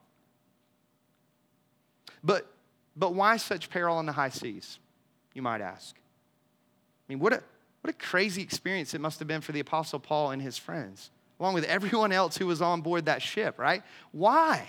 But, 2.22 2.46
but 2.96 3.14
why 3.14 3.36
such 3.36 3.68
peril 3.68 3.96
on 3.96 4.06
the 4.06 4.12
high 4.12 4.28
seas, 4.28 4.78
you 5.34 5.42
might 5.42 5.60
ask? 5.60 5.96
I 5.96 7.12
mean, 7.12 7.18
what 7.18 7.32
a, 7.32 7.42
what 7.80 7.92
a 7.92 7.96
crazy 7.96 8.42
experience 8.42 8.94
it 8.94 9.00
must 9.00 9.18
have 9.18 9.26
been 9.26 9.40
for 9.40 9.50
the 9.50 9.58
Apostle 9.60 9.98
Paul 9.98 10.30
and 10.30 10.40
his 10.40 10.56
friends, 10.56 11.10
along 11.40 11.54
with 11.54 11.64
everyone 11.64 12.12
else 12.12 12.36
who 12.36 12.46
was 12.46 12.62
on 12.62 12.80
board 12.80 13.06
that 13.06 13.22
ship, 13.22 13.58
right? 13.58 13.82
Why? 14.12 14.68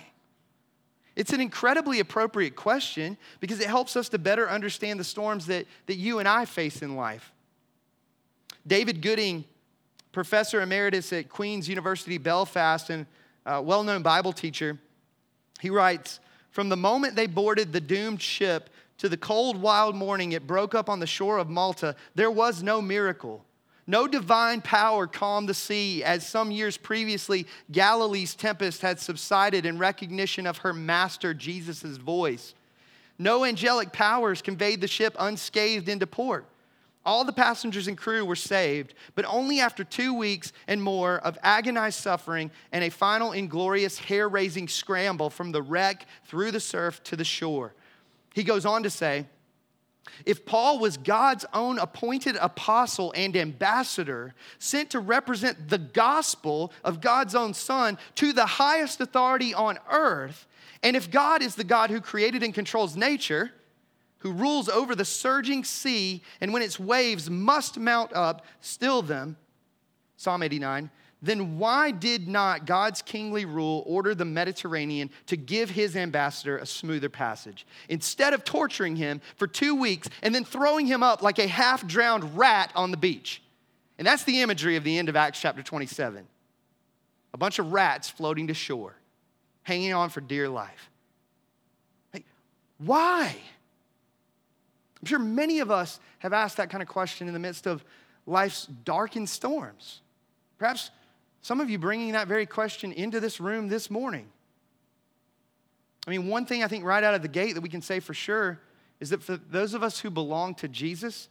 It's 1.16 1.32
an 1.32 1.42
incredibly 1.42 2.00
appropriate 2.00 2.56
question 2.56 3.18
because 3.40 3.60
it 3.60 3.68
helps 3.68 3.96
us 3.96 4.10
to 4.10 4.18
better 4.18 4.50
understand 4.50 5.00
the 5.00 5.04
storms 5.04 5.46
that, 5.46 5.68
that 5.86 5.96
you 5.96 6.20
and 6.20 6.28
I 6.28 6.46
face 6.46 6.82
in 6.82 6.96
life. 6.96 7.32
David 8.66 9.02
Gooding, 9.02 9.46
professor 10.12 10.62
emeritus 10.62 11.14
at 11.14 11.30
Queen's 11.30 11.70
University 11.70 12.18
Belfast 12.18 12.90
and 12.90 13.06
uh, 13.46 13.54
a 13.54 13.62
well 13.62 13.84
known 13.84 14.02
Bible 14.02 14.34
teacher, 14.34 14.80
he 15.60 15.70
writes 15.70 16.20
From 16.50 16.70
the 16.70 16.78
moment 16.78 17.16
they 17.16 17.28
boarded 17.28 17.74
the 17.74 17.82
doomed 17.82 18.22
ship 18.22 18.70
to 19.00 19.10
the 19.10 19.18
cold, 19.18 19.62
wild 19.62 19.96
morning 19.96 20.32
it 20.32 20.48
broke 20.48 20.74
up 20.74 20.90
on 20.90 21.00
the 21.00 21.08
shore 21.08 21.38
of 21.38 21.50
Malta, 21.50 21.96
there 22.16 22.32
was 22.32 22.64
no 22.64 22.82
miracle. 22.82 23.44
No 23.86 24.08
divine 24.08 24.62
power 24.62 25.08
calmed 25.08 25.50
the 25.50 25.54
sea, 25.54 26.04
as 26.04 26.28
some 26.28 26.52
years 26.52 26.78
previously, 26.78 27.46
Galilee's 27.72 28.34
tempest 28.34 28.82
had 28.82 29.00
subsided 29.00 29.66
in 29.66 29.78
recognition 29.78 30.48
of 30.48 30.60
her 30.60 30.74
master, 30.74 31.34
Jesus' 31.34 31.98
voice. 31.98 32.54
No 33.20 33.44
angelic 33.44 33.92
powers 33.92 34.42
conveyed 34.42 34.80
the 34.80 34.88
ship 34.88 35.16
unscathed 35.20 35.90
into 35.90 36.08
port. 36.08 36.46
All 37.06 37.26
the 37.26 37.34
passengers 37.34 37.90
and 37.90 37.98
crew 37.98 38.24
were 38.24 38.38
saved, 38.38 38.94
but 39.16 39.26
only 39.26 39.60
after 39.60 39.84
two 39.84 40.14
weeks 40.14 40.54
and 40.68 40.82
more 40.82 41.18
of 41.18 41.38
agonized 41.44 42.00
suffering 42.00 42.50
and 42.72 42.84
a 42.84 42.90
final 42.90 43.34
inglorious, 43.34 44.00
hair 44.00 44.30
raising 44.30 44.70
scramble 44.70 45.30
from 45.30 45.52
the 45.52 45.62
wreck 45.62 46.08
through 46.26 46.52
the 46.52 46.62
surf 46.62 47.04
to 47.04 47.18
the 47.18 47.26
shore. 47.26 47.74
He 48.34 48.44
goes 48.44 48.66
on 48.66 48.84
to 48.84 48.90
say, 48.90 49.26
if 50.26 50.46
Paul 50.46 50.80
was 50.80 50.98
God's 50.98 51.46
own 51.54 51.80
appointed 51.80 52.36
apostle 52.38 53.14
and 53.16 53.36
ambassador, 53.36 54.34
sent 54.60 54.90
to 54.92 55.00
represent 55.00 55.70
the 55.70 55.78
gospel 55.78 56.72
of 56.84 57.02
God's 57.02 57.36
own 57.36 57.54
Son 57.54 57.98
to 58.16 58.34
the 58.34 58.46
highest 58.46 59.02
authority 59.02 59.54
on 59.54 59.80
earth, 59.90 60.48
and 60.82 60.96
if 60.96 61.10
God 61.10 61.42
is 61.42 61.56
the 61.56 61.64
God 61.64 61.90
who 61.90 62.02
created 62.02 62.44
and 62.44 62.54
controls 62.54 62.96
nature, 62.96 63.52
who 64.20 64.32
rules 64.32 64.70
over 64.70 64.96
the 64.96 65.06
surging 65.06 65.64
sea, 65.64 66.22
and 66.40 66.54
when 66.54 66.62
its 66.62 66.80
waves 66.80 67.30
must 67.30 67.78
mount 67.78 68.14
up, 68.14 68.46
still 68.62 69.02
them, 69.02 69.38
Psalm 70.18 70.44
89, 70.44 70.90
then 71.24 71.58
why 71.58 71.92
did 71.92 72.28
not 72.28 72.66
God's 72.66 73.02
kingly 73.02 73.46
rule 73.46 73.82
order 73.88 74.14
the 74.14 74.26
Mediterranean 74.26 75.10
to 75.28 75.38
give 75.38 75.70
his 75.70 75.96
ambassador 75.96 76.58
a 76.58 76.66
smoother 76.66 77.08
passage? 77.08 77.66
Instead 77.88 78.34
of 78.34 78.44
torturing 78.44 78.98
him 78.98 79.22
for 79.38 79.48
two 79.48 79.74
weeks 79.74 80.10
and 80.22 80.36
then 80.36 80.44
throwing 80.44 80.86
him 80.86 81.02
up 81.02 81.22
like 81.22 81.40
a 81.40 81.48
half 81.48 81.88
drowned 81.88 82.38
rat 82.38 82.74
on 82.76 82.92
the 82.92 82.98
beach. 82.98 83.42
And 83.98 84.06
that's 84.06 84.26
the 84.26 84.42
imagery 84.42 84.76
of 84.76 84.84
the 84.84 84.98
end 84.98 85.08
of 85.08 85.16
Acts 85.16 85.40
chapter 85.40 85.64
27. 85.64 86.28
A 87.34 87.38
bunch 87.38 87.58
of 87.58 87.72
rats 87.72 88.10
floating 88.10 88.48
to 88.48 88.54
shore, 88.54 88.94
hanging 89.64 89.94
on 89.94 90.10
for 90.10 90.20
dear 90.20 90.50
life. 90.50 90.90
Why? 92.80 93.34
I'm 95.02 95.08
sure 95.08 95.20
many 95.20 95.60
of 95.60 95.72
us 95.72 96.02
have 96.20 96.34
asked 96.34 96.58
that 96.58 96.70
kind 96.70 96.82
of 96.82 96.90
question 96.90 97.28
in 97.28 97.34
the 97.34 97.40
midst 97.40 97.66
of 97.66 97.86
life's 98.26 98.66
darkened 98.66 99.30
storms. 99.30 100.02
Perhaps 100.58 100.92
some 101.44 101.60
of 101.60 101.70
you 101.70 101.78
bringing 101.78 102.14
that 102.14 102.28
very 102.28 102.46
question 102.46 102.94
into 102.94 103.20
this 103.20 103.40
room 103.40 103.68
this 103.68 103.92
morning. 103.92 104.28
I 106.08 106.10
mean, 106.10 106.28
one 106.28 106.46
thing 106.46 106.64
I 106.64 106.68
think 106.68 106.86
right 106.86 107.04
out 107.04 107.14
of 107.14 107.22
the 107.22 107.28
gate 107.28 107.54
that 107.56 107.62
we 107.62 107.70
can 107.70 107.82
say 107.82 108.00
for 108.00 108.14
sure 108.14 108.60
is 109.02 109.10
that 109.12 109.22
for 109.22 109.36
those 109.36 109.74
of 109.74 109.84
us 109.84 110.00
who 110.00 110.10
belong 110.10 110.56
to 110.56 110.70
Jesus, 110.70 111.28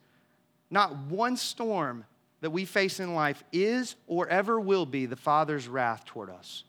not 0.71 0.97
one 1.07 1.37
storm 1.37 2.05
that 2.43 2.51
we 2.51 2.67
face 2.67 3.01
in 3.01 3.15
life 3.15 3.43
is 3.53 3.97
or 4.07 4.29
ever 4.29 4.61
will 4.61 4.85
be 4.85 5.07
the 5.07 5.17
Father's 5.17 5.67
wrath 5.67 6.05
toward 6.05 6.29
us. 6.29 6.65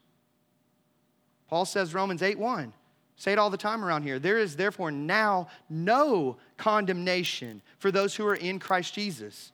Paul 1.50 1.66
says, 1.66 1.94
Romans 1.94 2.22
8 2.22 2.40
1. 2.40 2.74
Say 3.18 3.34
it 3.34 3.40
all 3.40 3.50
the 3.50 3.58
time 3.58 3.84
around 3.84 4.04
here. 4.04 4.20
There 4.20 4.38
is 4.38 4.56
therefore 4.56 4.92
now 4.92 5.48
no 5.70 6.38
condemnation 6.58 7.62
for 7.78 7.92
those 7.92 8.16
who 8.16 8.26
are 8.26 8.36
in 8.36 8.60
Christ 8.60 8.94
Jesus. 8.94 9.53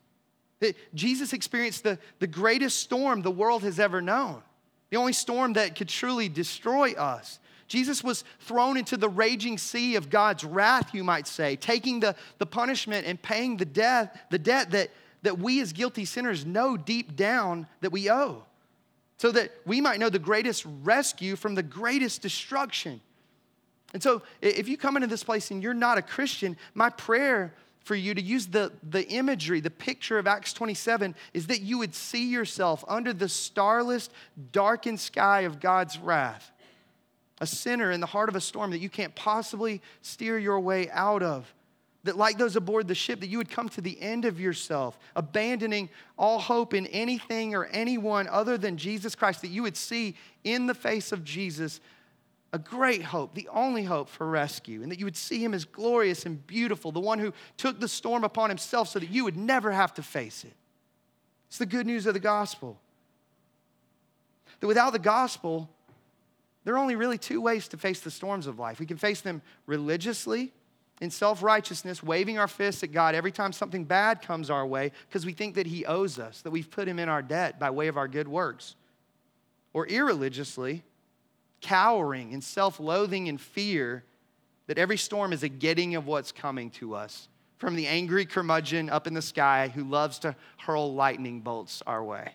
Jesus 0.94 1.34
experienced 1.34 1.84
the, 1.84 1.98
the 2.20 2.28
greatest 2.28 2.80
storm 2.80 3.22
the 3.22 3.32
world 3.32 3.64
has 3.64 3.80
ever 3.80 4.02
known, 4.02 4.42
the 4.90 4.98
only 4.98 5.14
storm 5.14 5.54
that 5.54 5.76
could 5.76 5.90
truly 5.90 6.30
destroy 6.30 6.94
us. 6.94 7.40
Jesus 7.68 8.04
was 8.04 8.24
thrown 8.40 8.78
into 8.78 8.98
the 8.98 9.08
raging 9.08 9.58
sea 9.58 9.96
of 9.96 10.10
God's 10.10 10.44
wrath, 10.44 10.94
you 10.94 11.04
might 11.04 11.28
say, 11.28 11.56
taking 11.56 12.00
the, 12.00 12.16
the 12.40 12.46
punishment 12.46 13.06
and 13.06 13.22
paying 13.22 13.58
the 13.58 13.66
death, 13.66 14.20
the 14.32 14.40
debt 14.40 14.72
that, 14.72 14.90
that 15.22 15.38
we 15.38 15.62
as 15.62 15.72
guilty 15.72 16.04
sinners 16.04 16.46
know 16.46 16.76
deep 16.76 17.16
down 17.16 17.68
that 17.82 17.92
we 17.92 18.10
owe. 18.10 18.44
So 19.18 19.32
that 19.32 19.52
we 19.66 19.82
might 19.82 20.00
know 20.00 20.10
the 20.10 20.18
greatest 20.18 20.66
rescue 20.82 21.36
from 21.36 21.54
the 21.54 21.62
greatest 21.62 22.22
destruction. 22.22 23.02
And 23.94 24.02
so, 24.02 24.22
if 24.42 24.68
you 24.68 24.78
come 24.78 24.96
into 24.96 25.08
this 25.08 25.24
place 25.24 25.52
and 25.52 25.62
you're 25.62 25.74
not 25.74 25.98
a 25.98 26.02
Christian, 26.02 26.58
my 26.74 26.90
prayer 26.90 27.54
for 27.90 27.96
you 27.96 28.14
to 28.14 28.22
use 28.22 28.46
the, 28.46 28.72
the 28.88 29.04
imagery, 29.08 29.62
the 29.62 29.72
picture 29.72 30.20
of 30.20 30.28
Acts 30.28 30.54
27, 30.54 31.16
is 31.34 31.48
that 31.48 31.62
you 31.62 31.80
would 31.80 31.96
see 31.96 32.30
yourself 32.30 32.86
under 32.88 33.14
the 33.14 33.28
starless, 33.28 34.12
darkened 34.52 35.00
sky 35.00 35.40
of 35.42 35.60
God's 35.60 35.98
wrath, 35.98 36.52
a 37.42 37.48
sinner 37.48 37.90
in 37.90 38.00
the 38.00 38.06
heart 38.06 38.30
of 38.30 38.36
a 38.36 38.42
storm 38.42 38.70
that 38.70 38.78
you 38.78 38.90
can't 38.90 39.16
possibly 39.16 39.82
steer 40.04 40.38
your 40.38 40.60
way 40.60 40.88
out 40.92 41.24
of. 41.24 41.52
That, 42.04 42.16
like 42.16 42.38
those 42.38 42.56
aboard 42.56 42.88
the 42.88 42.94
ship, 42.94 43.22
that 43.22 43.28
you 43.28 43.40
would 43.40 43.50
come 43.50 43.70
to 43.70 43.82
the 43.82 44.00
end 44.00 44.24
of 44.24 44.40
yourself, 44.40 45.00
abandoning 45.16 45.90
all 46.16 46.38
hope 46.38 46.76
in 46.76 46.86
anything 46.86 47.56
or 47.56 47.66
anyone 47.66 48.28
other 48.28 48.56
than 48.60 48.78
Jesus 48.78 49.16
Christ, 49.16 49.42
that 49.42 49.48
you 49.48 49.64
would 49.64 49.76
see 49.76 50.16
in 50.44 50.68
the 50.68 50.76
face 50.76 51.12
of 51.12 51.24
Jesus 51.24 51.82
a 52.52 52.60
great 52.60 53.04
hope, 53.04 53.36
the 53.36 53.48
only 53.50 53.84
hope 53.84 54.10
for 54.10 54.28
rescue, 54.28 54.82
and 54.82 54.92
that 54.92 55.00
you 55.00 55.06
would 55.06 55.18
see 55.18 55.44
him 55.44 55.54
as 55.54 55.66
glorious 55.66 56.26
and 56.26 56.46
beautiful, 56.48 56.92
the 56.92 57.00
one 57.00 57.20
who 57.20 57.34
took 57.58 57.80
the 57.80 57.88
storm 57.88 58.24
upon 58.24 58.50
himself 58.50 58.90
so 58.90 59.00
that 59.00 59.10
you 59.10 59.24
would 59.24 59.38
never 59.38 59.72
have 59.72 59.94
to 59.94 60.04
face 60.04 60.44
it. 60.44 60.54
It's 61.48 61.60
the 61.60 61.66
good 61.66 61.86
news 61.86 62.06
of 62.06 62.14
the 62.14 62.20
gospel. 62.20 62.80
That 64.60 64.68
without 64.68 64.94
the 64.94 65.00
gospel, 65.00 65.70
there 66.64 66.74
are 66.74 66.80
only 66.80 66.96
really 66.96 67.18
two 67.18 67.40
ways 67.40 67.68
to 67.70 67.78
face 67.78 68.02
the 68.02 68.12
storms 68.12 68.48
of 68.48 68.60
life. 68.60 68.80
We 68.80 68.86
can 68.86 68.98
face 68.98 69.22
them 69.22 69.42
religiously, 69.66 70.52
in 71.02 71.10
self 71.10 71.42
righteousness, 71.42 72.04
waving 72.04 72.38
our 72.38 72.48
fists 72.48 72.84
at 72.84 72.92
God 72.92 73.16
every 73.16 73.32
time 73.32 73.54
something 73.54 73.86
bad 73.86 74.22
comes 74.22 74.50
our 74.50 74.66
way 74.66 74.92
because 75.08 75.26
we 75.26 75.34
think 75.34 75.56
that 75.56 75.68
He 75.68 75.86
owes 75.86 76.20
us, 76.20 76.42
that 76.42 76.52
we've 76.52 76.70
put 76.70 76.88
Him 76.88 77.00
in 77.00 77.10
our 77.10 77.22
debt 77.22 77.60
by 77.60 77.70
way 77.70 77.88
of 77.88 77.98
our 77.98 78.08
good 78.08 78.28
works. 78.28 78.76
Or 79.72 79.88
irreligiously, 79.88 80.84
cowering 81.62 82.34
and 82.34 82.44
self 82.44 82.80
loathing 82.80 83.30
and 83.30 83.40
fear 83.40 84.04
that 84.68 84.78
every 84.78 84.98
storm 84.98 85.34
is 85.34 85.44
a 85.44 85.50
getting 85.50 85.96
of 85.96 86.06
what's 86.06 86.32
coming 86.32 86.70
to 86.72 86.96
us 86.96 87.28
from 87.58 87.76
the 87.76 87.88
angry 87.88 88.26
curmudgeon 88.26 88.90
up 88.90 89.06
in 89.06 89.14
the 89.14 89.22
sky 89.22 89.72
who 89.74 89.84
loves 89.84 90.20
to 90.20 90.36
hurl 90.58 90.94
lightning 90.94 91.42
bolts 91.42 91.84
our 91.86 92.04
way. 92.04 92.34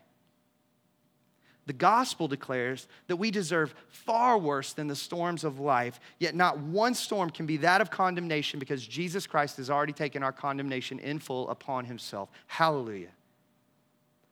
The 1.66 1.72
gospel 1.72 2.28
declares 2.28 2.88
that 3.06 3.16
we 3.16 3.30
deserve 3.30 3.74
far 3.88 4.36
worse 4.36 4.74
than 4.74 4.86
the 4.86 4.94
storms 4.94 5.44
of 5.44 5.58
life, 5.58 5.98
yet 6.18 6.34
not 6.34 6.58
one 6.58 6.92
storm 6.92 7.30
can 7.30 7.46
be 7.46 7.56
that 7.58 7.80
of 7.80 7.90
condemnation 7.90 8.58
because 8.58 8.86
Jesus 8.86 9.26
Christ 9.26 9.56
has 9.56 9.70
already 9.70 9.94
taken 9.94 10.22
our 10.22 10.32
condemnation 10.32 10.98
in 10.98 11.18
full 11.18 11.48
upon 11.48 11.86
himself. 11.86 12.28
Hallelujah. 12.46 13.12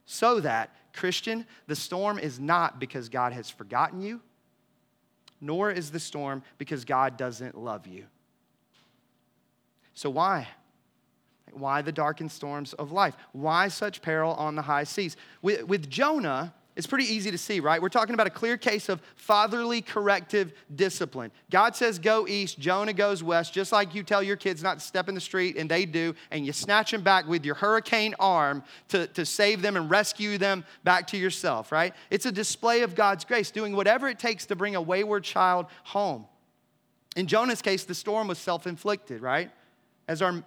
So 0.05 0.40
that, 0.40 0.76
Christian, 0.92 1.46
the 1.68 1.76
storm 1.76 2.18
is 2.18 2.38
not 2.38 2.78
because 2.78 3.09
God 3.09 3.33
has 3.33 3.48
forgotten 3.48 4.02
you, 4.02 4.20
nor 5.42 5.70
is 5.70 5.90
the 5.90 6.00
storm 6.00 6.42
because 6.57 6.87
God 6.87 7.18
doesn't 7.18 7.59
love 7.59 7.87
you. 7.87 8.07
So, 9.92 10.09
why? 10.09 10.48
Why 11.52 11.83
the 11.83 11.92
darkened 11.92 12.33
storms 12.33 12.72
of 12.72 12.92
life? 12.92 13.14
Why 13.33 13.68
such 13.68 14.00
peril 14.00 14.33
on 14.35 14.55
the 14.55 14.62
high 14.62 14.85
seas? 14.85 15.16
With, 15.42 15.64
with 15.64 15.90
Jonah, 15.90 16.55
it's 16.75 16.87
pretty 16.87 17.05
easy 17.05 17.31
to 17.31 17.37
see, 17.37 17.61
right? 17.61 17.83
We're 17.83 17.91
talking 17.91 18.15
about 18.15 18.27
a 18.27 18.31
clear 18.31 18.57
case 18.57 18.89
of 18.89 19.03
fatherly 19.15 19.83
corrective 19.83 20.53
discipline. 20.75 21.31
God 21.51 21.77
says 21.77 21.99
go 21.99 22.27
east, 22.27 22.59
Jonah 22.59 22.95
goes 22.95 23.23
west, 23.23 23.53
just 23.53 23.73
like 23.73 23.95
you 23.95 24.03
tell 24.03 24.23
your 24.23 24.37
kids 24.37 24.63
not 24.63 24.79
to 24.79 24.85
step 24.85 25.07
in 25.09 25.15
the 25.15 25.21
street, 25.21 25.59
and 25.59 25.71
they 25.71 25.85
do, 25.85 26.15
and 26.31 26.47
you 26.47 26.53
snatch 26.53 26.91
them 26.91 27.03
back 27.03 27.29
with 27.29 27.45
your 27.45 27.57
hurricane 27.57 28.15
arm 28.19 28.65
to, 28.89 29.07
to 29.09 29.27
save 29.27 29.61
them 29.61 29.77
and 29.77 29.91
rescue 29.91 30.39
them 30.39 30.65
back 30.83 31.07
to 31.09 31.19
yourself, 31.19 31.73
right? 31.73 31.95
It's 32.11 32.25
a 32.25 32.33
display 32.33 32.81
of 32.81 32.95
God's 32.95 33.27
grace, 33.27 33.51
doing 33.51 33.77
whatever 33.77 34.09
it 34.09 34.19
takes 34.19 34.47
to 34.47 34.57
bring 34.57 34.75
a 34.75 34.81
wayward 34.83 35.25
child 35.25 35.67
home. 35.85 36.27
In 37.17 37.27
Jonah's 37.27 37.61
case, 37.61 37.85
the 37.85 37.95
storm 37.95 38.29
was 38.29 38.39
self 38.39 38.67
inflicted, 38.67 39.21
right? 39.21 39.51
As 40.09 40.23
our, 40.23 40.43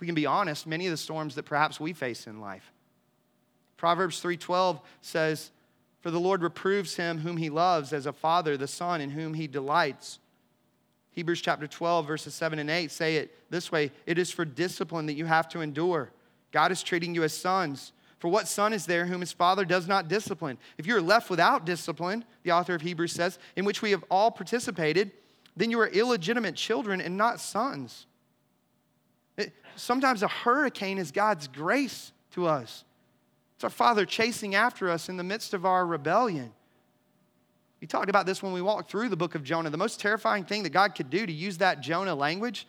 we 0.00 0.06
can 0.06 0.16
be 0.16 0.26
honest, 0.26 0.66
many 0.66 0.88
of 0.88 0.90
the 0.90 0.96
storms 0.96 1.36
that 1.36 1.44
perhaps 1.44 1.78
we 1.78 1.92
face 1.92 2.26
in 2.26 2.40
life. 2.40 2.72
Proverbs 3.76 4.20
3:12 4.20 4.80
says, 5.00 5.52
for 6.00 6.10
the 6.10 6.20
Lord 6.20 6.42
reproves 6.42 6.96
him 6.96 7.18
whom 7.18 7.36
he 7.36 7.50
loves 7.50 7.92
as 7.92 8.06
a 8.06 8.12
father, 8.12 8.56
the 8.56 8.66
son 8.66 9.00
in 9.00 9.10
whom 9.10 9.34
he 9.34 9.46
delights. 9.46 10.18
Hebrews 11.12 11.40
chapter 11.42 11.66
12, 11.66 12.06
verses 12.06 12.34
7 12.34 12.58
and 12.58 12.70
8 12.70 12.90
say 12.90 13.16
it 13.16 13.36
this 13.50 13.70
way 13.70 13.90
It 14.06 14.18
is 14.18 14.30
for 14.30 14.44
discipline 14.44 15.06
that 15.06 15.14
you 15.14 15.26
have 15.26 15.48
to 15.50 15.60
endure. 15.60 16.10
God 16.52 16.72
is 16.72 16.82
treating 16.82 17.14
you 17.14 17.22
as 17.22 17.36
sons. 17.36 17.92
For 18.18 18.28
what 18.28 18.48
son 18.48 18.74
is 18.74 18.84
there 18.84 19.06
whom 19.06 19.20
his 19.20 19.32
father 19.32 19.64
does 19.64 19.88
not 19.88 20.08
discipline? 20.08 20.58
If 20.76 20.86
you're 20.86 21.00
left 21.00 21.30
without 21.30 21.64
discipline, 21.64 22.24
the 22.42 22.52
author 22.52 22.74
of 22.74 22.82
Hebrews 22.82 23.12
says, 23.12 23.38
in 23.56 23.64
which 23.64 23.80
we 23.80 23.92
have 23.92 24.04
all 24.10 24.30
participated, 24.30 25.12
then 25.56 25.70
you 25.70 25.80
are 25.80 25.88
illegitimate 25.88 26.54
children 26.54 27.00
and 27.00 27.16
not 27.16 27.40
sons. 27.40 28.06
It, 29.38 29.54
sometimes 29.74 30.22
a 30.22 30.28
hurricane 30.28 30.98
is 30.98 31.10
God's 31.12 31.48
grace 31.48 32.12
to 32.32 32.46
us. 32.46 32.84
It's 33.60 33.64
our 33.64 33.68
Father 33.68 34.06
chasing 34.06 34.54
after 34.54 34.88
us 34.88 35.10
in 35.10 35.18
the 35.18 35.22
midst 35.22 35.52
of 35.52 35.66
our 35.66 35.84
rebellion. 35.84 36.50
We 37.82 37.86
talked 37.86 38.08
about 38.08 38.24
this 38.24 38.42
when 38.42 38.54
we 38.54 38.62
walked 38.62 38.90
through 38.90 39.10
the 39.10 39.18
book 39.18 39.34
of 39.34 39.44
Jonah. 39.44 39.68
The 39.68 39.76
most 39.76 40.00
terrifying 40.00 40.46
thing 40.46 40.62
that 40.62 40.70
God 40.70 40.94
could 40.94 41.10
do 41.10 41.26
to 41.26 41.30
use 41.30 41.58
that 41.58 41.82
Jonah 41.82 42.14
language 42.14 42.66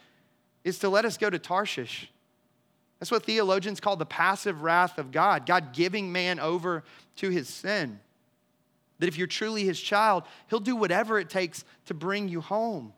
is 0.66 0.80
to 0.80 0.90
let 0.90 1.06
us 1.06 1.16
go 1.16 1.30
to 1.30 1.40
Tarshish. 1.40 2.12
That's 3.00 3.10
what 3.10 3.24
theologians 3.24 3.80
call 3.80 3.96
the 3.96 4.06
passive 4.06 4.64
wrath 4.64 4.98
of 4.98 5.14
God, 5.14 5.46
God 5.46 5.72
giving 5.72 6.12
man 6.12 6.42
over 6.42 6.84
to 7.16 7.30
his 7.30 7.48
sin. 7.48 7.98
That 9.00 9.08
if 9.08 9.18
you're 9.18 9.28
truly 9.28 9.64
his 9.64 9.80
child, 9.80 10.24
he'll 10.50 10.60
do 10.60 10.76
whatever 10.76 11.18
it 11.20 11.30
takes 11.30 11.64
to 11.86 11.94
bring 11.94 12.28
you 12.28 12.42
home. 12.42 12.92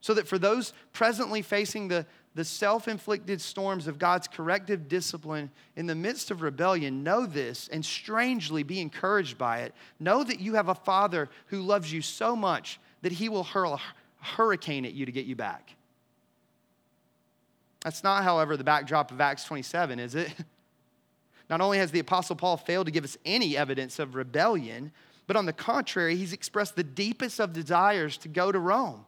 So 0.00 0.14
that 0.14 0.28
for 0.28 0.38
those 0.38 0.74
presently 0.92 1.42
facing 1.42 1.88
the, 1.88 2.06
the 2.34 2.44
self 2.44 2.88
inflicted 2.88 3.40
storms 3.40 3.86
of 3.86 3.98
God's 3.98 4.26
corrective 4.26 4.88
discipline 4.88 5.50
in 5.76 5.86
the 5.86 5.94
midst 5.94 6.30
of 6.30 6.42
rebellion, 6.42 7.02
know 7.02 7.26
this 7.26 7.68
and 7.68 7.84
strangely 7.84 8.62
be 8.62 8.80
encouraged 8.80 9.36
by 9.36 9.58
it. 9.60 9.74
Know 10.00 10.24
that 10.24 10.40
you 10.40 10.54
have 10.54 10.68
a 10.68 10.74
Father 10.74 11.28
who 11.46 11.60
loves 11.60 11.92
you 11.92 12.00
so 12.00 12.34
much 12.34 12.80
that 13.02 13.12
he 13.12 13.28
will 13.28 13.44
hurl 13.44 13.74
a 13.74 13.80
hurricane 14.24 14.84
at 14.84 14.94
you 14.94 15.04
to 15.04 15.12
get 15.12 15.26
you 15.26 15.36
back. 15.36 15.74
That's 17.82 18.04
not, 18.04 18.22
however, 18.22 18.56
the 18.56 18.64
backdrop 18.64 19.10
of 19.10 19.20
Acts 19.20 19.44
27, 19.44 19.98
is 19.98 20.14
it? 20.14 20.32
Not 21.50 21.60
only 21.60 21.78
has 21.78 21.90
the 21.90 21.98
Apostle 21.98 22.36
Paul 22.36 22.56
failed 22.56 22.86
to 22.86 22.92
give 22.92 23.04
us 23.04 23.18
any 23.26 23.56
evidence 23.56 23.98
of 23.98 24.14
rebellion, 24.14 24.92
but 25.26 25.36
on 25.36 25.46
the 25.46 25.52
contrary, 25.52 26.16
he's 26.16 26.32
expressed 26.32 26.76
the 26.76 26.84
deepest 26.84 27.40
of 27.40 27.52
desires 27.52 28.16
to 28.18 28.28
go 28.28 28.52
to 28.52 28.58
Rome. 28.58 29.04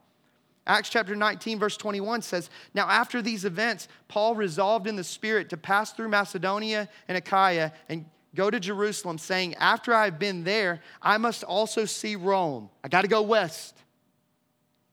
Acts 0.67 0.89
chapter 0.89 1.15
19, 1.15 1.59
verse 1.59 1.77
21 1.77 2.23
says, 2.23 2.49
Now 2.73 2.89
after 2.89 3.21
these 3.21 3.45
events, 3.45 3.87
Paul 4.09 4.35
resolved 4.35 4.87
in 4.87 4.97
the 4.97 5.05
Spirit 5.05 5.51
to 5.51 5.57
pass 5.57 5.93
through 5.93 6.09
Macedonia 6.09 6.89
and 7.07 7.19
Achaia 7.19 7.73
and 7.89 8.07
go 8.35 8.51
to 8.51 8.59
Jerusalem, 8.59 9.19
saying, 9.19 9.55
After 9.57 9.93
I've 9.93 10.19
been 10.19 10.45
there, 10.45 10.81
I 11.03 11.19
must 11.19 11.45
also 11.45 11.85
see 11.85 12.17
Rome. 12.17 12.71
I 12.83 12.89
got 12.89 13.03
to 13.03 13.09
go 13.09 13.23
west. 13.23 13.77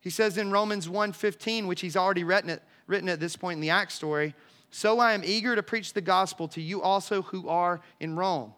He 0.01 0.09
says 0.09 0.37
in 0.37 0.51
Romans 0.51 0.87
1:15, 0.87 1.67
which 1.67 1.81
he's 1.81 1.95
already 1.95 2.23
written 2.23 2.49
at, 2.49 2.63
written 2.87 3.07
at 3.07 3.19
this 3.19 3.35
point 3.35 3.57
in 3.57 3.61
the 3.61 3.69
Acts 3.69 3.93
story, 3.93 4.35
So 4.71 4.99
I 4.99 5.13
am 5.13 5.21
eager 5.23 5.55
to 5.55 5.63
preach 5.63 5.93
the 5.93 6.01
gospel 6.01 6.47
to 6.49 6.61
you 6.61 6.81
also 6.81 7.21
who 7.21 7.47
are 7.47 7.81
in 7.99 8.15
Rome. 8.15 8.53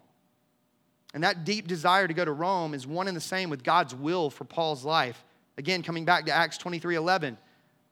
And 1.12 1.22
that 1.22 1.44
deep 1.44 1.68
desire 1.68 2.08
to 2.08 2.14
go 2.14 2.24
to 2.24 2.32
Rome 2.32 2.74
is 2.74 2.86
one 2.86 3.06
and 3.06 3.16
the 3.16 3.20
same 3.20 3.50
with 3.50 3.62
God's 3.62 3.94
will 3.94 4.30
for 4.30 4.44
Paul's 4.44 4.84
life. 4.84 5.24
Again, 5.56 5.82
coming 5.82 6.04
back 6.04 6.26
to 6.26 6.32
Acts 6.32 6.58
23 6.58 6.96
11. 6.96 7.38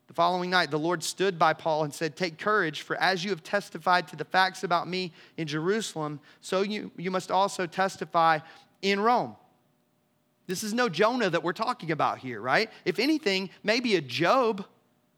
The 0.09 0.15
following 0.15 0.51
night, 0.51 0.71
the 0.71 0.79
Lord 0.79 1.03
stood 1.03 1.39
by 1.39 1.55
Paul 1.55 1.85
and 1.85 1.95
said, 1.95 2.17
Take 2.17 2.39
courage, 2.39 2.83
for 2.83 2.97
as 2.97 3.25
you 3.25 3.31
have 3.31 3.43
testified 3.43 4.09
to 4.09 4.17
the 4.17 4.25
facts 4.25 4.63
about 4.63 4.87
me 4.87 5.13
in 5.37 5.47
Jerusalem, 5.47 6.21
so 6.41 6.63
you, 6.63 6.91
you 6.99 7.11
must 7.11 7.31
also 7.31 7.67
testify 7.67 8.41
in 8.83 9.01
Rome. 9.01 9.37
This 10.47 10.65
is 10.65 10.75
no 10.75 10.89
Jonah 10.89 11.31
that 11.31 11.43
we're 11.43 11.53
talking 11.53 11.93
about 11.93 12.19
here, 12.19 12.41
right? 12.41 12.69
If 12.85 12.99
anything, 12.99 13.49
maybe 13.63 13.97
a 13.97 14.01
Job, 14.01 14.67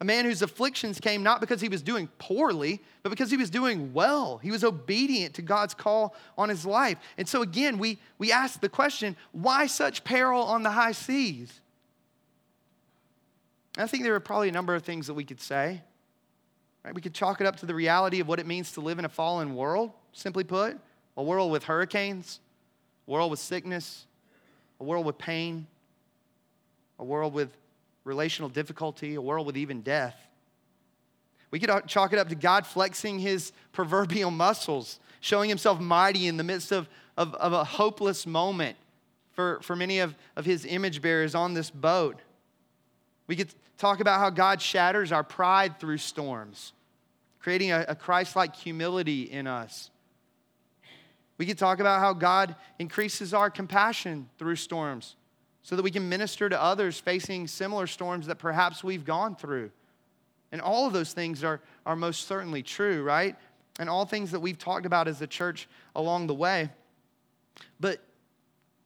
a 0.00 0.04
man 0.04 0.26
whose 0.26 0.42
afflictions 0.42 1.00
came 1.00 1.22
not 1.22 1.40
because 1.40 1.60
he 1.60 1.68
was 1.68 1.82
doing 1.82 2.08
poorly, 2.18 2.80
but 3.02 3.10
because 3.10 3.30
he 3.30 3.36
was 3.36 3.50
doing 3.50 3.92
well. 3.94 4.38
He 4.38 4.50
was 4.50 4.62
obedient 4.62 5.34
to 5.34 5.42
God's 5.42 5.74
call 5.74 6.14
on 6.36 6.50
his 6.50 6.66
life. 6.66 6.98
And 7.16 7.28
so, 7.28 7.42
again, 7.42 7.78
we, 7.78 7.98
we 8.18 8.30
ask 8.30 8.60
the 8.60 8.68
question 8.68 9.16
why 9.32 9.66
such 9.66 10.04
peril 10.04 10.42
on 10.42 10.62
the 10.62 10.70
high 10.70 10.92
seas? 10.92 11.60
I 13.76 13.86
think 13.86 14.04
there 14.04 14.14
are 14.14 14.20
probably 14.20 14.48
a 14.48 14.52
number 14.52 14.74
of 14.74 14.82
things 14.82 15.06
that 15.08 15.14
we 15.14 15.24
could 15.24 15.40
say. 15.40 15.82
Right? 16.84 16.94
We 16.94 17.00
could 17.00 17.14
chalk 17.14 17.40
it 17.40 17.46
up 17.46 17.56
to 17.56 17.66
the 17.66 17.74
reality 17.74 18.20
of 18.20 18.28
what 18.28 18.38
it 18.38 18.46
means 18.46 18.72
to 18.72 18.80
live 18.80 18.98
in 18.98 19.04
a 19.04 19.08
fallen 19.08 19.54
world, 19.54 19.92
simply 20.12 20.44
put 20.44 20.78
a 21.16 21.22
world 21.22 21.50
with 21.50 21.64
hurricanes, 21.64 22.40
a 23.06 23.10
world 23.10 23.30
with 23.30 23.40
sickness, 23.40 24.06
a 24.80 24.84
world 24.84 25.06
with 25.06 25.16
pain, 25.16 25.66
a 26.98 27.04
world 27.04 27.32
with 27.32 27.56
relational 28.04 28.48
difficulty, 28.48 29.14
a 29.14 29.20
world 29.20 29.46
with 29.46 29.56
even 29.56 29.80
death. 29.80 30.16
We 31.50 31.58
could 31.58 31.70
uh, 31.70 31.82
chalk 31.82 32.12
it 32.12 32.18
up 32.18 32.28
to 32.30 32.34
God 32.34 32.66
flexing 32.66 33.20
his 33.20 33.52
proverbial 33.72 34.30
muscles, 34.32 34.98
showing 35.20 35.48
himself 35.48 35.80
mighty 35.80 36.26
in 36.26 36.36
the 36.36 36.44
midst 36.44 36.72
of, 36.72 36.88
of, 37.16 37.34
of 37.36 37.52
a 37.52 37.64
hopeless 37.64 38.26
moment 38.26 38.76
for, 39.32 39.60
for 39.62 39.74
many 39.74 40.00
of, 40.00 40.14
of 40.36 40.44
his 40.44 40.64
image 40.64 41.00
bearers 41.00 41.34
on 41.34 41.54
this 41.54 41.70
boat. 41.70 42.20
We 43.26 43.36
could 43.36 43.48
talk 43.84 44.00
about 44.00 44.18
how 44.18 44.30
God 44.30 44.62
shatters 44.62 45.12
our 45.12 45.22
pride 45.22 45.78
through 45.78 45.98
storms, 45.98 46.72
creating 47.38 47.70
a, 47.70 47.84
a 47.88 47.94
Christ 47.94 48.34
like 48.34 48.56
humility 48.56 49.24
in 49.24 49.46
us. 49.46 49.90
We 51.36 51.44
could 51.44 51.58
talk 51.58 51.80
about 51.80 52.00
how 52.00 52.14
God 52.14 52.56
increases 52.78 53.34
our 53.34 53.50
compassion 53.50 54.30
through 54.38 54.56
storms 54.56 55.16
so 55.62 55.76
that 55.76 55.82
we 55.82 55.90
can 55.90 56.08
minister 56.08 56.48
to 56.48 56.62
others 56.62 56.98
facing 56.98 57.46
similar 57.46 57.86
storms 57.86 58.26
that 58.28 58.38
perhaps 58.38 58.82
we've 58.82 59.04
gone 59.04 59.36
through. 59.36 59.70
And 60.50 60.62
all 60.62 60.86
of 60.86 60.94
those 60.94 61.12
things 61.12 61.44
are, 61.44 61.60
are 61.84 61.96
most 61.96 62.26
certainly 62.26 62.62
true, 62.62 63.02
right? 63.02 63.36
And 63.78 63.90
all 63.90 64.06
things 64.06 64.30
that 64.30 64.40
we've 64.40 64.58
talked 64.58 64.86
about 64.86 65.08
as 65.08 65.20
a 65.20 65.26
church 65.26 65.68
along 65.94 66.28
the 66.28 66.34
way. 66.34 66.70
But, 67.80 68.02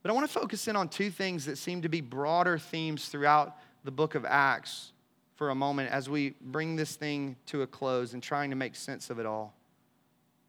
but 0.02 0.10
I 0.10 0.12
want 0.12 0.26
to 0.26 0.40
focus 0.40 0.66
in 0.66 0.74
on 0.74 0.88
two 0.88 1.10
things 1.12 1.44
that 1.44 1.56
seem 1.56 1.82
to 1.82 1.88
be 1.88 2.00
broader 2.00 2.58
themes 2.58 3.08
throughout 3.08 3.58
the 3.84 3.92
book 3.92 4.14
of 4.14 4.24
Acts 4.24 4.92
for 5.38 5.50
a 5.50 5.54
moment 5.54 5.88
as 5.92 6.10
we 6.10 6.34
bring 6.40 6.74
this 6.74 6.96
thing 6.96 7.36
to 7.46 7.62
a 7.62 7.66
close 7.66 8.12
and 8.12 8.20
trying 8.20 8.50
to 8.50 8.56
make 8.56 8.74
sense 8.74 9.08
of 9.08 9.20
it 9.20 9.24
all. 9.24 9.54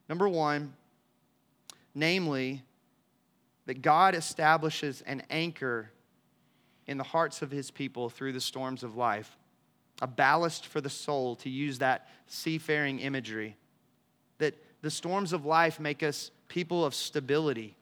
Number 0.09 0.27
one, 0.27 0.73
namely, 1.93 2.63
that 3.67 3.83
God 3.83 4.15
establishes 4.15 5.03
an 5.05 5.21
anchor 5.29 5.91
in 6.87 6.97
the 6.97 7.03
hearts 7.03 7.43
of 7.43 7.51
his 7.51 7.69
people 7.69 8.09
through 8.09 8.33
the 8.33 8.41
storms 8.41 8.81
of 8.81 8.95
life, 8.95 9.37
a 10.01 10.07
ballast 10.07 10.65
for 10.65 10.81
the 10.81 10.89
soul, 10.89 11.35
to 11.35 11.51
use 11.51 11.77
that 11.77 12.09
seafaring 12.25 12.97
imagery. 12.97 13.55
That 14.39 14.55
the 14.81 14.89
storms 14.89 15.33
of 15.33 15.45
life 15.45 15.79
make 15.79 16.01
us 16.01 16.31
people 16.47 16.83
of 16.83 16.95
stability, 16.95 17.75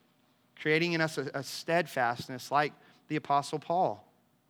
creating 0.62 0.91
in 0.91 0.99
us 0.99 1.18
a, 1.18 1.32
a 1.34 1.43
steadfastness 1.43 2.51
like 2.51 2.74
the 3.08 3.16
Apostle 3.16 3.60
Paul, 3.60 4.05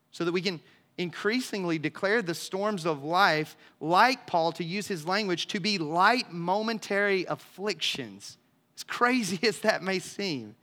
so 0.10 0.26
that 0.26 0.32
we 0.32 0.42
can 0.42 0.60
increasingly 0.98 1.78
declare 1.78 2.22
the 2.22 2.34
storms 2.34 2.86
of 2.86 3.04
life, 3.04 3.56
like 3.80 4.26
Paul, 4.26 4.52
to 4.54 4.64
use 4.64 4.88
his 4.88 5.06
language, 5.06 5.48
to 5.48 5.60
be 5.60 5.78
light 5.78 6.32
momentary 6.32 7.26
afflictions. 7.26 8.38
As 8.76 8.84
crazy 8.84 9.40
as 9.48 9.60
that 9.60 9.84
may 9.84 10.00
seem, 10.00 10.56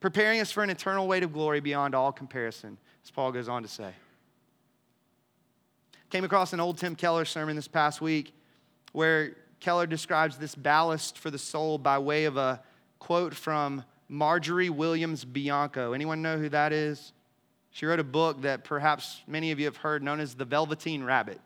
preparing 0.00 0.40
us 0.40 0.52
for 0.52 0.62
an 0.62 0.70
eternal 0.70 1.08
weight 1.08 1.22
of 1.22 1.32
glory 1.32 1.60
beyond 1.60 1.94
all 1.94 2.12
comparison, 2.12 2.78
as 3.04 3.10
Paul 3.10 3.32
goes 3.32 3.48
on 3.48 3.62
to 3.62 3.68
say. 3.68 3.92
Came 6.10 6.24
across 6.24 6.52
an 6.52 6.60
old 6.60 6.78
Tim 6.78 6.94
Keller 6.94 7.24
sermon 7.24 7.56
this 7.56 7.66
past 7.66 8.00
week 8.00 8.32
where 8.92 9.36
Keller 9.58 9.86
describes 9.86 10.38
this 10.38 10.54
ballast 10.54 11.18
for 11.18 11.30
the 11.30 11.38
soul 11.38 11.78
by 11.78 11.98
way 11.98 12.26
of 12.26 12.36
a 12.36 12.62
quote 13.00 13.34
from 13.34 13.84
Margery 14.08 14.70
Williams 14.70 15.24
Bianco. 15.24 15.92
Anyone 15.92 16.22
know 16.22 16.38
who 16.38 16.48
that 16.50 16.72
is? 16.72 17.12
She 17.76 17.84
wrote 17.84 18.00
a 18.00 18.04
book 18.04 18.40
that 18.40 18.64
perhaps 18.64 19.20
many 19.26 19.50
of 19.50 19.58
you 19.58 19.66
have 19.66 19.76
heard 19.76 20.02
known 20.02 20.18
as 20.18 20.34
The 20.34 20.46
Velveteen 20.46 21.04
Rabbit. 21.04 21.38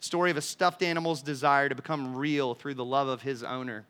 Story 0.00 0.32
of 0.32 0.36
a 0.36 0.40
stuffed 0.40 0.82
animal's 0.82 1.22
desire 1.22 1.68
to 1.68 1.74
become 1.76 2.16
real 2.16 2.56
through 2.56 2.74
the 2.74 2.84
love 2.84 3.06
of 3.06 3.22
his 3.22 3.44
owner. 3.44 3.86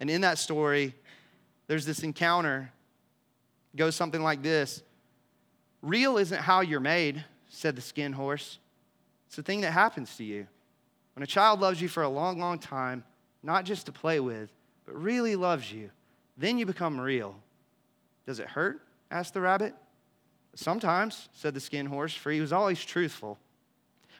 And 0.00 0.08
in 0.08 0.22
that 0.22 0.38
story, 0.38 0.94
there's 1.66 1.84
this 1.84 2.02
encounter. 2.02 2.72
It 3.74 3.76
goes 3.76 3.94
something 3.94 4.22
like 4.22 4.42
this 4.42 4.82
Real 5.82 6.16
isn't 6.16 6.40
how 6.40 6.62
you're 6.62 6.80
made, 6.80 7.22
said 7.50 7.76
the 7.76 7.82
skin 7.82 8.14
horse. 8.14 8.60
It's 9.26 9.36
the 9.36 9.42
thing 9.42 9.60
that 9.60 9.72
happens 9.72 10.16
to 10.16 10.24
you. 10.24 10.46
When 11.16 11.22
a 11.22 11.26
child 11.26 11.60
loves 11.60 11.82
you 11.82 11.88
for 11.88 12.02
a 12.02 12.08
long, 12.08 12.38
long 12.38 12.58
time, 12.58 13.04
not 13.42 13.66
just 13.66 13.84
to 13.86 13.92
play 13.92 14.20
with, 14.20 14.50
but 14.86 14.98
really 14.98 15.36
loves 15.36 15.70
you, 15.70 15.90
then 16.38 16.56
you 16.56 16.64
become 16.64 16.98
real. 16.98 17.36
Does 18.24 18.38
it 18.38 18.46
hurt? 18.46 18.80
asked 19.10 19.34
the 19.34 19.42
rabbit. 19.42 19.74
Sometimes, 20.54 21.28
said 21.32 21.54
the 21.54 21.60
skin 21.60 21.86
horse, 21.86 22.14
for 22.14 22.30
he 22.30 22.40
was 22.40 22.52
always 22.52 22.84
truthful. 22.84 23.38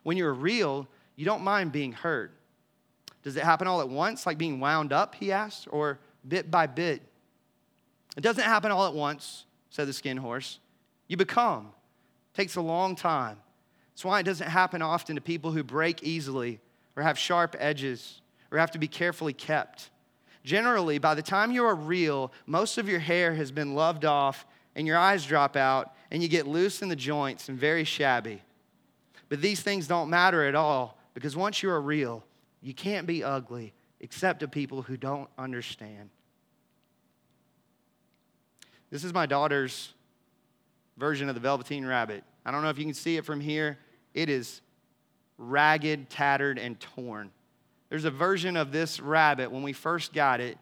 When 0.02 0.16
you're 0.16 0.32
real, 0.34 0.88
you 1.16 1.24
don't 1.24 1.42
mind 1.42 1.72
being 1.72 1.92
hurt. 1.92 2.32
Does 3.22 3.36
it 3.36 3.42
happen 3.42 3.66
all 3.66 3.80
at 3.80 3.88
once, 3.88 4.24
like 4.26 4.38
being 4.38 4.60
wound 4.60 4.92
up, 4.92 5.14
he 5.14 5.32
asked, 5.32 5.68
or 5.70 5.98
bit 6.26 6.50
by 6.50 6.66
bit? 6.66 7.02
It 8.16 8.22
doesn't 8.22 8.44
happen 8.44 8.70
all 8.70 8.86
at 8.86 8.94
once, 8.94 9.44
said 9.68 9.86
the 9.86 9.92
skin 9.92 10.16
horse. 10.16 10.58
You 11.08 11.16
become. 11.16 11.72
It 12.32 12.36
takes 12.36 12.56
a 12.56 12.60
long 12.60 12.96
time. 12.96 13.38
That's 13.92 14.04
why 14.04 14.20
it 14.20 14.24
doesn't 14.24 14.48
happen 14.48 14.80
often 14.80 15.16
to 15.16 15.20
people 15.20 15.52
who 15.52 15.62
break 15.62 16.02
easily 16.02 16.60
or 16.96 17.02
have 17.02 17.18
sharp 17.18 17.54
edges 17.58 18.22
or 18.50 18.58
have 18.58 18.70
to 18.70 18.78
be 18.78 18.88
carefully 18.88 19.32
kept. 19.32 19.90
Generally, 20.42 20.98
by 20.98 21.14
the 21.14 21.22
time 21.22 21.52
you 21.52 21.64
are 21.64 21.74
real, 21.74 22.32
most 22.46 22.78
of 22.78 22.88
your 22.88 23.00
hair 23.00 23.34
has 23.34 23.52
been 23.52 23.74
loved 23.74 24.04
off 24.04 24.46
and 24.74 24.86
your 24.86 24.96
eyes 24.96 25.26
drop 25.26 25.56
out 25.56 25.94
and 26.10 26.22
you 26.22 26.28
get 26.28 26.46
loose 26.46 26.82
in 26.82 26.88
the 26.88 26.96
joints 26.96 27.48
and 27.48 27.58
very 27.58 27.84
shabby. 27.84 28.42
But 29.28 29.40
these 29.40 29.60
things 29.60 29.86
don't 29.86 30.10
matter 30.10 30.44
at 30.44 30.54
all 30.54 30.98
because 31.14 31.36
once 31.36 31.62
you 31.62 31.70
are 31.70 31.80
real, 31.80 32.24
you 32.60 32.74
can't 32.74 33.06
be 33.06 33.22
ugly 33.22 33.72
except 34.00 34.40
to 34.40 34.48
people 34.48 34.82
who 34.82 34.96
don't 34.96 35.28
understand. 35.38 36.10
This 38.90 39.04
is 39.04 39.14
my 39.14 39.26
daughter's 39.26 39.94
version 40.96 41.28
of 41.28 41.34
the 41.34 41.40
Velveteen 41.40 41.86
Rabbit. 41.86 42.24
I 42.44 42.50
don't 42.50 42.62
know 42.62 42.70
if 42.70 42.78
you 42.78 42.84
can 42.84 42.94
see 42.94 43.16
it 43.16 43.24
from 43.24 43.40
here. 43.40 43.78
It 44.14 44.28
is 44.28 44.60
ragged, 45.38 46.10
tattered, 46.10 46.58
and 46.58 46.78
torn. 46.80 47.30
There's 47.88 48.04
a 48.04 48.10
version 48.10 48.56
of 48.56 48.72
this 48.72 49.00
rabbit 49.00 49.50
when 49.50 49.62
we 49.62 49.72
first 49.72 50.12
got 50.12 50.40
it, 50.40 50.58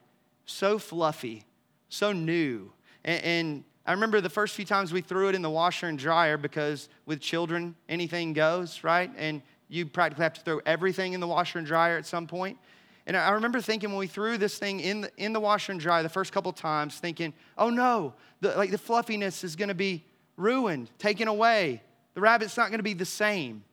so 0.46 0.78
fluffy, 0.78 1.44
so 1.88 2.12
new. 2.12 2.72
And, 3.04 3.24
and, 3.24 3.64
I 3.88 3.92
remember 3.92 4.20
the 4.20 4.28
first 4.28 4.54
few 4.54 4.66
times 4.66 4.92
we 4.92 5.00
threw 5.00 5.30
it 5.30 5.34
in 5.34 5.40
the 5.40 5.48
washer 5.48 5.86
and 5.86 5.98
dryer 5.98 6.36
because 6.36 6.90
with 7.06 7.20
children, 7.20 7.74
anything 7.88 8.34
goes, 8.34 8.84
right? 8.84 9.10
And 9.16 9.40
you 9.68 9.86
practically 9.86 10.24
have 10.24 10.34
to 10.34 10.42
throw 10.42 10.60
everything 10.66 11.14
in 11.14 11.20
the 11.20 11.26
washer 11.26 11.58
and 11.58 11.66
dryer 11.66 11.96
at 11.96 12.04
some 12.04 12.26
point. 12.26 12.58
And 13.06 13.16
I 13.16 13.30
remember 13.30 13.62
thinking 13.62 13.88
when 13.88 13.98
we 13.98 14.06
threw 14.06 14.36
this 14.36 14.58
thing 14.58 14.80
in 14.80 15.00
the, 15.00 15.10
in 15.16 15.32
the 15.32 15.40
washer 15.40 15.72
and 15.72 15.80
dryer 15.80 16.02
the 16.02 16.10
first 16.10 16.34
couple 16.34 16.52
times, 16.52 16.96
thinking, 16.96 17.32
oh 17.56 17.70
no, 17.70 18.12
the, 18.42 18.54
like 18.58 18.70
the 18.70 18.76
fluffiness 18.76 19.42
is 19.42 19.56
gonna 19.56 19.72
be 19.72 20.04
ruined, 20.36 20.90
taken 20.98 21.26
away. 21.26 21.82
The 22.12 22.20
rabbit's 22.20 22.58
not 22.58 22.70
gonna 22.70 22.82
be 22.82 22.92
the 22.92 23.06
same. 23.06 23.64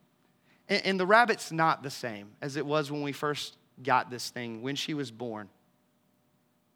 And, 0.70 0.82
and 0.86 0.98
the 0.98 1.06
rabbit's 1.06 1.52
not 1.52 1.84
the 1.84 1.92
same 1.92 2.30
as 2.42 2.56
it 2.56 2.66
was 2.66 2.90
when 2.90 3.02
we 3.02 3.12
first 3.12 3.58
got 3.84 4.10
this 4.10 4.30
thing, 4.30 4.62
when 4.62 4.78
she 4.78 4.94
was 4.94 5.12
born. 5.12 5.50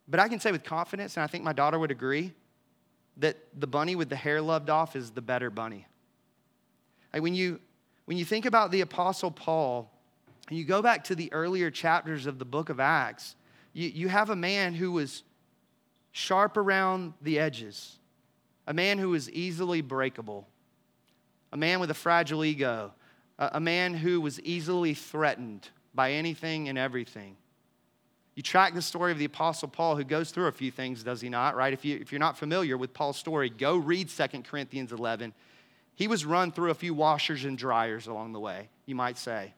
But 0.06 0.20
I 0.20 0.28
can 0.28 0.40
say 0.40 0.52
with 0.52 0.62
confidence, 0.62 1.16
and 1.16 1.24
I 1.24 1.26
think 1.26 1.42
my 1.42 1.54
daughter 1.54 1.78
would 1.78 1.90
agree, 1.90 2.34
that 3.20 3.36
the 3.58 3.66
bunny 3.66 3.94
with 3.94 4.08
the 4.08 4.16
hair 4.16 4.40
loved 4.40 4.70
off 4.70 4.96
is 4.96 5.10
the 5.10 5.22
better 5.22 5.50
bunny. 5.50 5.86
Like 7.12 7.22
when 7.22 7.34
you 7.34 7.60
when 8.06 8.16
you 8.16 8.24
think 8.24 8.44
about 8.44 8.70
the 8.72 8.80
apostle 8.80 9.30
Paul 9.30 9.92
and 10.48 10.58
you 10.58 10.64
go 10.64 10.82
back 10.82 11.04
to 11.04 11.14
the 11.14 11.32
earlier 11.32 11.70
chapters 11.70 12.26
of 12.26 12.38
the 12.38 12.44
book 12.44 12.68
of 12.68 12.80
Acts, 12.80 13.36
you, 13.72 13.88
you 13.88 14.08
have 14.08 14.30
a 14.30 14.36
man 14.36 14.74
who 14.74 14.90
was 14.90 15.22
sharp 16.10 16.56
around 16.56 17.12
the 17.22 17.38
edges, 17.38 17.98
a 18.66 18.74
man 18.74 18.98
who 18.98 19.10
was 19.10 19.30
easily 19.30 19.80
breakable, 19.80 20.48
a 21.52 21.56
man 21.56 21.78
with 21.78 21.90
a 21.90 21.94
fragile 21.94 22.44
ego, 22.44 22.92
a, 23.38 23.50
a 23.54 23.60
man 23.60 23.94
who 23.94 24.20
was 24.20 24.40
easily 24.40 24.94
threatened 24.94 25.68
by 25.94 26.12
anything 26.12 26.68
and 26.68 26.78
everything. 26.78 27.36
You 28.34 28.42
track 28.42 28.74
the 28.74 28.82
story 28.82 29.12
of 29.12 29.18
the 29.18 29.24
Apostle 29.24 29.68
Paul, 29.68 29.96
who 29.96 30.04
goes 30.04 30.30
through 30.30 30.46
a 30.46 30.52
few 30.52 30.70
things, 30.70 31.02
does 31.02 31.20
he 31.20 31.28
not? 31.28 31.56
Right? 31.56 31.72
If, 31.72 31.84
you, 31.84 31.96
if 31.96 32.12
you're 32.12 32.20
not 32.20 32.38
familiar 32.38 32.76
with 32.76 32.94
Paul's 32.94 33.16
story, 33.16 33.50
go 33.50 33.76
read 33.76 34.08
2 34.08 34.26
Corinthians 34.42 34.92
11. 34.92 35.34
He 35.94 36.08
was 36.08 36.24
run 36.24 36.52
through 36.52 36.70
a 36.70 36.74
few 36.74 36.94
washers 36.94 37.44
and 37.44 37.58
dryers 37.58 38.06
along 38.06 38.32
the 38.32 38.40
way, 38.40 38.68
you 38.86 38.94
might 38.94 39.18
say. 39.18 39.52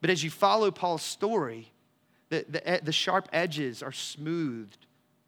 But 0.00 0.10
as 0.10 0.24
you 0.24 0.30
follow 0.30 0.70
Paul's 0.70 1.02
story, 1.02 1.70
the, 2.30 2.46
the, 2.48 2.80
the 2.82 2.92
sharp 2.92 3.28
edges 3.32 3.82
are 3.82 3.92
smoothed 3.92 4.86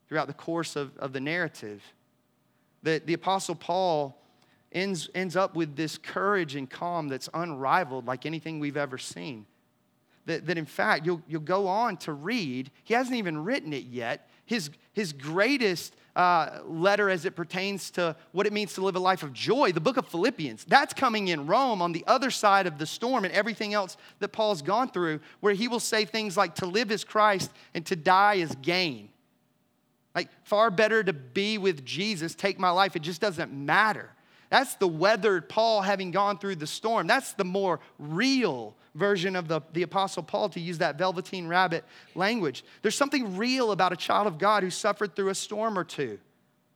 throughout 0.09 0.29
the 0.29 0.33
course 0.33 0.77
of, 0.77 0.97
of 0.99 1.13
the 1.13 1.21
narrative. 1.21 1.83
The, 2.83 3.03
the 3.05 3.13
Apostle 3.15 3.57
Paul 3.57 4.17
ends, 4.71 5.11
ends 5.15 5.37
up 5.37 5.57
with 5.57 5.77
this 5.77 5.99
courage 5.99 6.55
and 6.55 6.71
calm 6.71 7.09
that's 7.09 7.29
unrivaled 7.35 8.07
like 8.07 8.25
anything 8.25 8.61
we've 8.61 8.77
ever 8.77 8.99
seen 8.99 9.47
that, 10.27 10.47
that 10.47 10.59
in 10.59 10.67
fact 10.67 11.07
you'll, 11.07 11.23
you'll 11.27 11.41
go 11.41 11.67
on 11.67 11.97
to 11.99 12.13
read, 12.13 12.71
he 12.85 12.95
hasn't 12.95 13.17
even 13.17 13.45
written 13.45 13.73
it 13.73 13.85
yet. 13.85 14.29
His, 14.45 14.71
his 14.93 15.13
greatest 15.13 15.95
uh, 16.15 16.59
letter 16.65 17.09
as 17.09 17.25
it 17.25 17.35
pertains 17.35 17.91
to 17.93 18.15
what 18.33 18.47
it 18.47 18.53
means 18.53 18.75
to 18.75 18.85
live 18.85 18.97
a 18.97 19.01
life 19.01 19.23
of 19.23 19.33
joy, 19.33 19.73
the 19.73 19.81
book 19.81 19.97
of 19.97 20.07
Philippians, 20.09 20.65
that's 20.65 20.93
coming 20.93 21.29
in 21.29 21.47
Rome 21.47 21.81
on 21.81 21.93
the 21.93 22.05
other 22.07 22.31
side 22.31 22.67
of 22.67 22.79
the 22.79 22.87
storm 22.87 23.25
and 23.25 23.33
everything 23.33 23.73
else 23.73 23.97
that 24.19 24.29
Paul's 24.29 24.61
gone 24.61 24.91
through, 24.91 25.21
where 25.41 25.55
he 25.55 25.69
will 25.69 25.81
say 25.81 26.05
things 26.05 26.37
like, 26.37 26.57
to 26.57 26.67
live 26.67 26.91
is 26.91 27.05
Christ 27.05 27.51
and 27.73 27.87
to 27.87 27.97
die 27.97 28.35
is 28.35 28.55
gain. 28.61 29.09
Like, 30.15 30.29
far 30.45 30.71
better 30.71 31.03
to 31.03 31.15
be 31.15 31.57
with 31.57 31.85
Jesus, 31.85 32.35
take 32.35 32.59
my 32.59 32.71
life, 32.71 32.95
it 32.97 33.03
just 33.03 33.21
doesn't 33.21 33.51
matter. 33.53 34.11
That's 34.53 34.75
the 34.75 34.87
weathered 34.87 35.49
Paul 35.49 35.81
having 35.81 36.11
gone 36.11 36.37
through 36.37 36.57
the 36.57 36.67
storm. 36.67 37.07
That's 37.07 37.33
the 37.33 37.43
more 37.43 37.81
real 37.99 38.77
version 38.95 39.35
of 39.35 39.49
the, 39.49 39.63
the 39.73 39.81
Apostle 39.81 40.23
Paul 40.23 40.51
to 40.51 40.61
use 40.61 40.77
that 40.77 40.99
velveteen 40.99 41.49
rabbit 41.49 41.87
language. 42.15 42.63
There's 42.83 42.95
something 42.95 43.39
real 43.39 43.73
about 43.73 43.95
a 43.95 43.97
child 43.97 44.27
of 44.27 44.37
God 44.37 44.63
who 44.63 44.69
suffered 44.69 45.17
through 45.17 45.31
a 45.31 45.35
storm 45.35 45.79
or 45.79 45.85
two. 45.85 46.19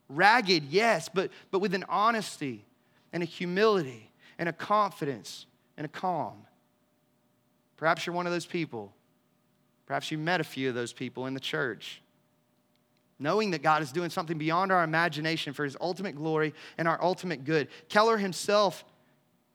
Ragged, 0.08 0.64
yes, 0.70 1.10
but, 1.12 1.30
but 1.50 1.58
with 1.58 1.74
an 1.74 1.84
honesty 1.86 2.64
and 3.12 3.22
a 3.22 3.26
humility 3.26 4.10
and 4.38 4.48
a 4.48 4.54
confidence 4.54 5.44
and 5.76 5.84
a 5.84 5.88
calm. 5.88 6.46
Perhaps 7.76 8.06
you're 8.06 8.16
one 8.16 8.24
of 8.24 8.32
those 8.32 8.46
people. 8.46 8.90
Perhaps 9.84 10.10
you 10.10 10.16
met 10.16 10.40
a 10.40 10.44
few 10.44 10.70
of 10.70 10.74
those 10.74 10.94
people 10.94 11.26
in 11.26 11.34
the 11.34 11.40
church. 11.40 12.00
Knowing 13.18 13.50
that 13.52 13.62
God 13.62 13.82
is 13.82 13.92
doing 13.92 14.10
something 14.10 14.36
beyond 14.36 14.70
our 14.70 14.84
imagination 14.84 15.52
for 15.52 15.64
his 15.64 15.76
ultimate 15.80 16.14
glory 16.14 16.52
and 16.76 16.86
our 16.86 17.02
ultimate 17.02 17.44
good. 17.44 17.68
Keller 17.88 18.18
himself 18.18 18.84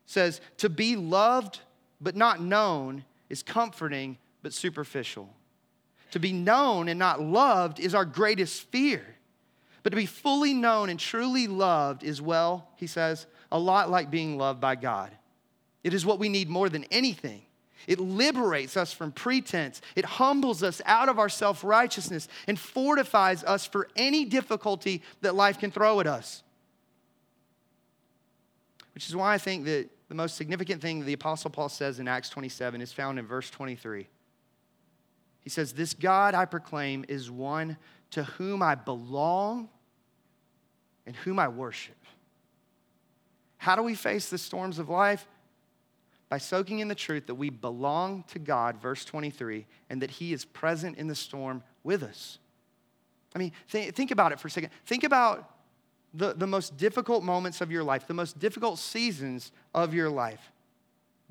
says, 0.05 0.41
To 0.57 0.70
be 0.70 0.95
loved 0.95 1.59
but 1.99 2.16
not 2.16 2.41
known 2.41 3.05
is 3.30 3.43
comforting 3.43 4.18
but 4.41 4.53
superficial. 4.53 5.30
To 6.12 6.20
be 6.20 6.34
known 6.34 6.89
and 6.89 6.99
not 6.99 7.22
loved 7.22 7.80
is 7.80 7.95
our 7.95 8.05
greatest 8.05 8.64
fear. 8.72 9.05
But 9.84 9.91
to 9.91 9.95
be 9.95 10.05
fully 10.05 10.53
known 10.53 10.89
and 10.89 10.99
truly 10.99 11.47
loved 11.47 12.03
is, 12.03 12.22
well, 12.22 12.68
he 12.76 12.88
says, 12.88 13.26
a 13.51 13.57
lot 13.57 13.89
like 13.89 14.12
being 14.12 14.38
loved 14.38 14.59
by 14.59 14.76
God. 14.76 15.12
It 15.84 15.93
is 15.93 16.05
what 16.05 16.20
we 16.20 16.30
need 16.30 16.49
more 16.49 16.70
than 16.70 16.84
anything. 16.86 17.41
It 17.88 17.99
liberates 17.99 18.77
us 18.77 18.93
from 18.93 19.11
pretense. 19.11 19.82
It 19.95 20.05
humbles 20.05 20.63
us 20.63 20.82
out 20.86 21.09
of 21.09 21.19
our 21.19 21.29
self 21.29 21.63
righteousness 21.63 22.27
and 22.47 22.59
fortifies 22.59 23.43
us 23.43 23.65
for 23.65 23.88
any 23.95 24.25
difficulty 24.25 25.01
that 25.21 25.36
life 25.36 25.59
can 25.59 25.71
throw 25.71 25.99
at 25.99 26.07
us. 26.07 26.43
Which 28.93 29.07
is 29.07 29.15
why 29.15 29.34
I 29.34 29.38
think 29.38 29.65
that 29.65 29.89
the 30.09 30.15
most 30.15 30.36
significant 30.36 30.82
thing 30.82 31.05
the 31.05 31.13
Apostle 31.13 31.49
Paul 31.49 31.69
says 31.69 31.99
in 31.99 32.07
Acts 32.07 32.29
27 32.29 32.82
is 32.82 32.91
found 32.91 33.17
in 33.17 33.25
verse 33.25 33.49
23. 33.49 34.07
He 35.41 35.49
says, 35.49 35.73
This 35.73 35.93
God 35.93 36.36
I 36.36 36.45
proclaim 36.45 37.05
is 37.07 37.32
one 37.32 37.77
to 38.11 38.23
whom 38.23 38.61
I 38.61 38.75
belong 38.75 39.69
and 41.05 41.15
whom 41.15 41.39
I 41.39 41.47
worship. 41.47 41.95
How 43.57 43.75
do 43.75 43.84
we 43.84 43.95
face 43.95 44.29
the 44.29 44.38
storms 44.38 44.79
of 44.79 44.89
life? 44.89 45.27
By 46.32 46.38
soaking 46.38 46.79
in 46.79 46.88
the 46.88 46.95
truth 46.95 47.27
that 47.27 47.36
we 47.36 47.49
belong 47.49 48.23
to 48.29 48.39
God, 48.39 48.82
verse 48.82 49.03
23, 49.03 49.65
and 49.89 50.01
that 50.01 50.09
He 50.09 50.32
is 50.32 50.45
present 50.45 50.97
in 50.97 51.07
the 51.07 51.13
storm 51.13 51.61
with 51.84 52.03
us. 52.03 52.39
I 53.36 53.39
mean, 53.39 53.51
th- 53.69 53.93
think 53.93 54.11
about 54.11 54.32
it 54.32 54.39
for 54.39 54.47
a 54.47 54.51
second. 54.51 54.69
Think 54.86 55.03
about 55.03 55.57
the, 56.13 56.32
the 56.32 56.47
most 56.47 56.77
difficult 56.77 57.25
moments 57.25 57.59
of 57.59 57.69
your 57.69 57.84
life, 57.84 58.07
the 58.07 58.13
most 58.13 58.39
difficult 58.39 58.79
seasons 58.79 59.51
of 59.75 59.93
your 59.93 60.09
life. 60.09 60.53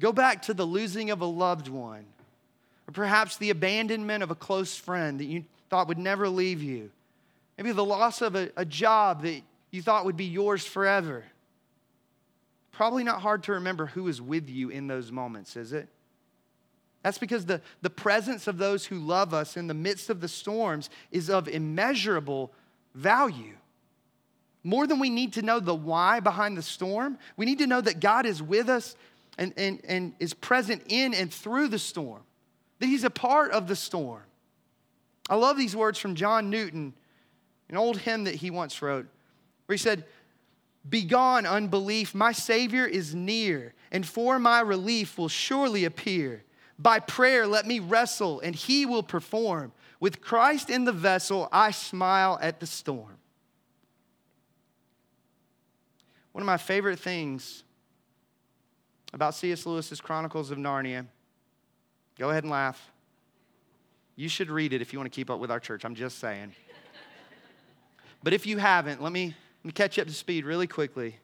Go 0.00 0.12
back 0.12 0.42
to 0.42 0.52
the 0.52 0.66
losing 0.66 1.10
of 1.10 1.22
a 1.22 1.26
loved 1.26 1.68
one, 1.68 2.04
or 2.86 2.92
perhaps 2.92 3.38
the 3.38 3.48
abandonment 3.48 4.22
of 4.22 4.30
a 4.30 4.34
close 4.34 4.76
friend 4.76 5.18
that 5.18 5.24
you 5.24 5.46
thought 5.70 5.88
would 5.88 5.98
never 5.98 6.28
leave 6.28 6.62
you. 6.62 6.90
Maybe 7.56 7.72
the 7.72 7.82
loss 7.82 8.20
of 8.20 8.34
a, 8.34 8.50
a 8.54 8.66
job 8.66 9.22
that 9.22 9.40
you 9.70 9.80
thought 9.80 10.04
would 10.04 10.18
be 10.18 10.26
yours 10.26 10.66
forever. 10.66 11.24
Probably 12.80 13.04
not 13.04 13.20
hard 13.20 13.42
to 13.42 13.52
remember 13.52 13.84
who 13.84 14.08
is 14.08 14.22
with 14.22 14.48
you 14.48 14.70
in 14.70 14.86
those 14.86 15.12
moments, 15.12 15.54
is 15.54 15.74
it? 15.74 15.86
That's 17.02 17.18
because 17.18 17.44
the, 17.44 17.60
the 17.82 17.90
presence 17.90 18.46
of 18.46 18.56
those 18.56 18.86
who 18.86 18.98
love 18.98 19.34
us 19.34 19.58
in 19.58 19.66
the 19.66 19.74
midst 19.74 20.08
of 20.08 20.22
the 20.22 20.28
storms 20.28 20.88
is 21.10 21.28
of 21.28 21.46
immeasurable 21.46 22.54
value. 22.94 23.58
More 24.64 24.86
than 24.86 24.98
we 24.98 25.10
need 25.10 25.34
to 25.34 25.42
know 25.42 25.60
the 25.60 25.74
why 25.74 26.20
behind 26.20 26.56
the 26.56 26.62
storm, 26.62 27.18
we 27.36 27.44
need 27.44 27.58
to 27.58 27.66
know 27.66 27.82
that 27.82 28.00
God 28.00 28.24
is 28.24 28.42
with 28.42 28.70
us 28.70 28.96
and, 29.36 29.52
and, 29.58 29.82
and 29.86 30.14
is 30.18 30.32
present 30.32 30.82
in 30.88 31.12
and 31.12 31.30
through 31.30 31.68
the 31.68 31.78
storm, 31.78 32.22
that 32.78 32.86
He's 32.86 33.04
a 33.04 33.10
part 33.10 33.50
of 33.50 33.68
the 33.68 33.76
storm. 33.76 34.22
I 35.28 35.34
love 35.34 35.58
these 35.58 35.76
words 35.76 35.98
from 35.98 36.14
John 36.14 36.48
Newton, 36.48 36.94
an 37.68 37.76
old 37.76 37.98
hymn 37.98 38.24
that 38.24 38.36
he 38.36 38.50
once 38.50 38.80
wrote, 38.80 39.06
where 39.66 39.74
he 39.74 39.78
said, 39.78 40.06
Begone, 40.88 41.46
unbelief, 41.46 42.14
my 42.14 42.32
Savior 42.32 42.86
is 42.86 43.14
near, 43.14 43.74
and 43.92 44.06
for 44.06 44.38
my 44.38 44.60
relief 44.60 45.18
will 45.18 45.28
surely 45.28 45.84
appear. 45.84 46.42
By 46.78 47.00
prayer, 47.00 47.46
let 47.46 47.66
me 47.66 47.78
wrestle, 47.78 48.40
and 48.40 48.54
he 48.54 48.86
will 48.86 49.02
perform. 49.02 49.72
With 50.00 50.22
Christ 50.22 50.70
in 50.70 50.84
the 50.84 50.92
vessel, 50.92 51.48
I 51.52 51.72
smile 51.72 52.38
at 52.40 52.60
the 52.60 52.66
storm. 52.66 53.18
One 56.32 56.42
of 56.42 56.46
my 56.46 56.56
favorite 56.56 56.98
things 56.98 57.64
about 59.12 59.34
C.S. 59.34 59.66
Lewis's 59.66 60.00
Chronicles 60.00 60.50
of 60.50 60.58
Narnia, 60.58 61.06
go 62.18 62.30
ahead 62.30 62.44
and 62.44 62.50
laugh. 62.50 62.90
You 64.16 64.28
should 64.28 64.50
read 64.50 64.72
it 64.72 64.80
if 64.80 64.92
you 64.92 64.98
want 64.98 65.10
to 65.10 65.14
keep 65.14 65.30
up 65.30 65.40
with 65.40 65.50
our 65.50 65.60
church. 65.60 65.84
I'm 65.84 65.94
just 65.94 66.18
saying. 66.18 66.52
but 68.22 68.32
if 68.32 68.46
you 68.46 68.58
haven't, 68.58 69.02
let 69.02 69.12
me, 69.12 69.34
let 69.62 69.68
me 69.68 69.72
catch 69.72 69.96
you 69.96 70.02
up 70.02 70.08
to 70.08 70.14
speed 70.14 70.44
really 70.44 70.66
quickly. 70.66 71.16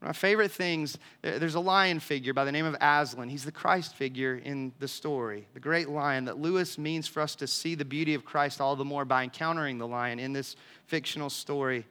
My 0.00 0.12
favorite 0.12 0.52
things, 0.52 0.98
there's 1.22 1.54
a 1.54 1.60
lion 1.60 1.98
figure 1.98 2.34
by 2.34 2.44
the 2.44 2.52
name 2.52 2.66
of 2.66 2.76
Aslan. 2.80 3.30
He's 3.30 3.44
the 3.44 3.50
Christ 3.50 3.94
figure 3.94 4.36
in 4.36 4.72
the 4.78 4.86
story, 4.86 5.48
the 5.54 5.60
great 5.60 5.88
lion 5.88 6.26
that 6.26 6.38
Lewis 6.38 6.76
means 6.76 7.08
for 7.08 7.20
us 7.20 7.34
to 7.36 7.46
see 7.46 7.74
the 7.74 7.86
beauty 7.86 8.12
of 8.14 8.24
Christ 8.24 8.60
all 8.60 8.76
the 8.76 8.84
more 8.84 9.06
by 9.06 9.22
encountering 9.24 9.78
the 9.78 9.86
lion 9.86 10.18
in 10.18 10.34
this 10.34 10.56
fictional 10.86 11.30
story. 11.30 11.86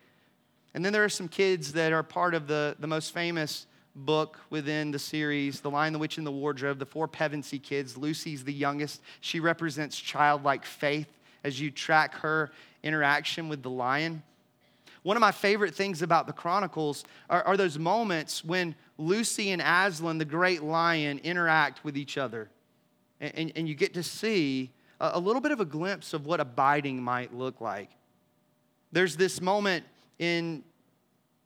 And 0.75 0.85
then 0.85 0.93
there 0.93 1.03
are 1.03 1.09
some 1.09 1.27
kids 1.27 1.73
that 1.73 1.91
are 1.91 2.03
part 2.03 2.35
of 2.35 2.47
the, 2.47 2.75
the 2.79 2.87
most 2.87 3.13
famous 3.13 3.65
book 3.95 4.39
within 4.49 4.91
the 4.91 4.99
series, 4.99 5.59
The 5.59 5.69
Lion, 5.69 5.93
the 5.93 5.99
Witch, 5.99 6.17
and 6.17 6.25
the 6.25 6.31
Wardrobe, 6.31 6.79
the 6.79 6.85
four 6.85 7.07
Pevensie 7.07 7.61
kids. 7.61 7.97
Lucy's 7.97 8.43
the 8.43 8.53
youngest. 8.53 9.01
She 9.21 9.39
represents 9.39 9.97
childlike 9.97 10.65
faith 10.65 11.07
as 11.43 11.59
you 11.59 11.69
track 11.69 12.15
her 12.15 12.51
interaction 12.83 13.49
with 13.49 13.61
the 13.61 13.69
lion. 13.69 14.23
One 15.03 15.17
of 15.17 15.21
my 15.21 15.31
favorite 15.31 15.75
things 15.75 16.01
about 16.01 16.27
the 16.27 16.33
Chronicles 16.33 17.03
are, 17.29 17.43
are 17.43 17.57
those 17.57 17.77
moments 17.77 18.43
when 18.43 18.73
Lucy 18.97 19.51
and 19.51 19.61
Aslan, 19.61 20.17
the 20.17 20.25
great 20.25 20.63
lion, 20.63 21.19
interact 21.23 21.83
with 21.83 21.97
each 21.97 22.17
other. 22.17 22.49
And, 23.19 23.35
and, 23.35 23.51
and 23.55 23.67
you 23.67 23.75
get 23.75 23.93
to 23.95 24.03
see 24.03 24.71
a, 24.99 25.11
a 25.15 25.19
little 25.19 25.41
bit 25.41 25.51
of 25.51 25.59
a 25.59 25.65
glimpse 25.65 26.13
of 26.13 26.25
what 26.25 26.39
abiding 26.39 27.01
might 27.03 27.33
look 27.33 27.59
like. 27.59 27.89
There's 28.93 29.17
this 29.17 29.41
moment 29.41 29.85
in 30.19 30.63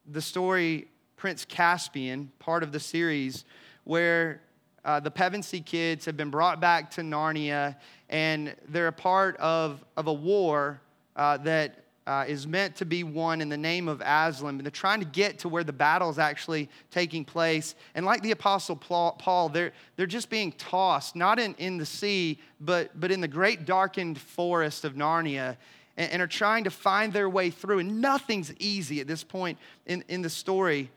the 0.05 0.21
story 0.21 0.87
Prince 1.15 1.45
Caspian, 1.45 2.31
part 2.37 2.61
of 2.61 2.71
the 2.71 2.79
series, 2.79 3.43
where 3.85 4.41
uh, 4.85 4.99
the 4.99 5.09
Pevensie 5.09 5.65
kids 5.65 6.05
have 6.05 6.15
been 6.15 6.29
brought 6.29 6.61
back 6.61 6.91
to 6.91 7.01
Narnia 7.01 7.75
and 8.09 8.55
they're 8.69 8.87
a 8.87 8.93
part 8.93 9.35
of, 9.37 9.83
of 9.97 10.07
a 10.07 10.13
war 10.13 10.79
uh, 11.15 11.37
that 11.37 11.86
uh, 12.07 12.23
is 12.25 12.47
meant 12.47 12.73
to 12.77 12.85
be 12.85 13.03
won 13.03 13.41
in 13.41 13.49
the 13.49 13.57
name 13.57 13.89
of 13.89 14.01
Aslan. 14.01 14.55
And 14.55 14.61
they're 14.61 14.71
trying 14.71 15.01
to 15.01 15.05
get 15.05 15.39
to 15.39 15.49
where 15.49 15.65
the 15.65 15.73
battle 15.73 16.09
is 16.09 16.17
actually 16.17 16.69
taking 16.89 17.25
place. 17.25 17.75
And 17.95 18.05
like 18.05 18.23
the 18.23 18.31
Apostle 18.31 18.77
Paul, 18.77 19.49
they're, 19.49 19.73
they're 19.97 20.05
just 20.05 20.29
being 20.29 20.53
tossed, 20.53 21.17
not 21.17 21.37
in, 21.37 21.53
in 21.55 21.77
the 21.77 21.85
sea, 21.85 22.39
but, 22.61 22.97
but 22.97 23.11
in 23.11 23.19
the 23.19 23.27
great 23.27 23.65
darkened 23.65 24.17
forest 24.17 24.85
of 24.85 24.93
Narnia, 24.93 25.57
and, 25.97 26.11
and 26.13 26.21
are 26.21 26.27
trying 26.27 26.63
to 26.63 26.71
find 26.71 27.11
their 27.11 27.29
way 27.29 27.49
through. 27.49 27.79
And 27.79 27.99
nothing's 27.99 28.53
easy 28.57 29.01
at 29.01 29.07
this 29.07 29.25
point 29.25 29.57
in, 29.85 30.01
in 30.07 30.21
the 30.21 30.29
story. 30.29 30.89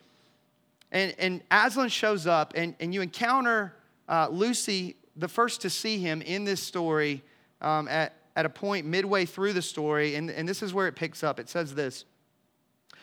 And, 0.92 1.12
and 1.18 1.42
Aslan 1.50 1.88
shows 1.88 2.28
up, 2.28 2.52
and, 2.54 2.76
and 2.78 2.94
you 2.94 3.02
encounter 3.02 3.74
uh, 4.08 4.28
Lucy, 4.30 4.94
the 5.16 5.28
first 5.28 5.62
to 5.62 5.70
see 5.70 5.98
him 5.98 6.22
in 6.22 6.44
this 6.44 6.62
story 6.62 7.22
um, 7.60 7.88
at, 7.88 8.12
at 8.36 8.46
a 8.46 8.50
point 8.50 8.86
midway 8.86 9.24
through 9.24 9.52
the 9.52 9.62
story, 9.62 10.14
and, 10.14 10.30
and 10.30 10.48
this 10.48 10.62
is 10.62 10.72
where 10.72 10.86
it 10.86 10.94
picks 10.94 11.22
up. 11.22 11.40
It 11.40 11.48
says 11.48 11.74
this 11.74 12.04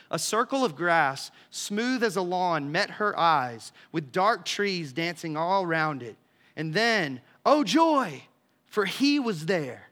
A 0.10 0.20
circle 0.20 0.64
of 0.64 0.76
grass, 0.76 1.32
smooth 1.50 2.04
as 2.04 2.16
a 2.16 2.22
lawn, 2.22 2.72
met 2.72 2.92
her 2.92 3.18
eyes, 3.18 3.72
with 3.92 4.12
dark 4.12 4.46
trees 4.46 4.94
dancing 4.94 5.36
all 5.36 5.64
around 5.64 6.04
it. 6.04 6.16
And 6.56 6.74
then, 6.74 7.22
oh 7.46 7.64
joy, 7.64 8.24
for 8.66 8.86
he 8.86 9.20
was 9.20 9.46
there, 9.46 9.90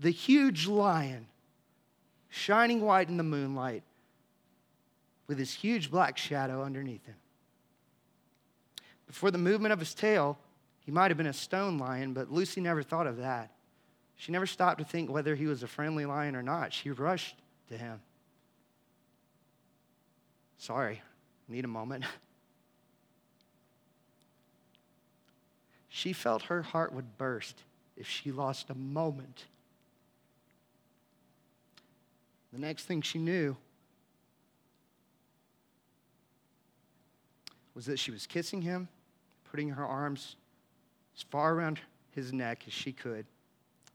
the 0.00 0.10
huge 0.10 0.66
lion, 0.66 1.26
shining 2.28 2.80
white 2.80 3.08
in 3.08 3.16
the 3.16 3.22
moonlight, 3.22 3.82
with 5.26 5.38
his 5.38 5.52
huge 5.52 5.90
black 5.90 6.16
shadow 6.16 6.62
underneath 6.62 7.04
him. 7.04 7.16
Before 9.06 9.30
the 9.30 9.38
movement 9.38 9.72
of 9.72 9.78
his 9.78 9.94
tail, 9.94 10.38
he 10.80 10.92
might 10.92 11.10
have 11.10 11.18
been 11.18 11.26
a 11.26 11.32
stone 11.32 11.78
lion, 11.78 12.14
but 12.14 12.32
Lucy 12.32 12.60
never 12.60 12.82
thought 12.82 13.06
of 13.06 13.18
that. 13.18 13.50
She 14.18 14.32
never 14.32 14.46
stopped 14.46 14.80
to 14.80 14.84
think 14.84 15.10
whether 15.10 15.36
he 15.36 15.46
was 15.46 15.62
a 15.62 15.68
friendly 15.68 16.04
lion 16.04 16.34
or 16.34 16.42
not. 16.42 16.72
She 16.72 16.90
rushed 16.90 17.36
to 17.68 17.78
him. 17.78 18.00
Sorry, 20.58 21.00
need 21.48 21.64
a 21.64 21.68
moment. 21.68 22.04
She 25.88 26.12
felt 26.12 26.42
her 26.42 26.62
heart 26.62 26.92
would 26.92 27.16
burst 27.16 27.62
if 27.96 28.08
she 28.08 28.30
lost 28.30 28.70
a 28.70 28.74
moment. 28.74 29.46
The 32.52 32.58
next 32.58 32.84
thing 32.84 33.02
she 33.02 33.18
knew 33.18 33.56
was 37.74 37.86
that 37.86 37.98
she 37.98 38.10
was 38.10 38.26
kissing 38.26 38.62
him, 38.62 38.88
putting 39.50 39.70
her 39.70 39.86
arms 39.86 40.36
as 41.16 41.22
far 41.22 41.54
around 41.54 41.80
his 42.10 42.32
neck 42.32 42.64
as 42.66 42.72
she 42.72 42.92
could 42.92 43.24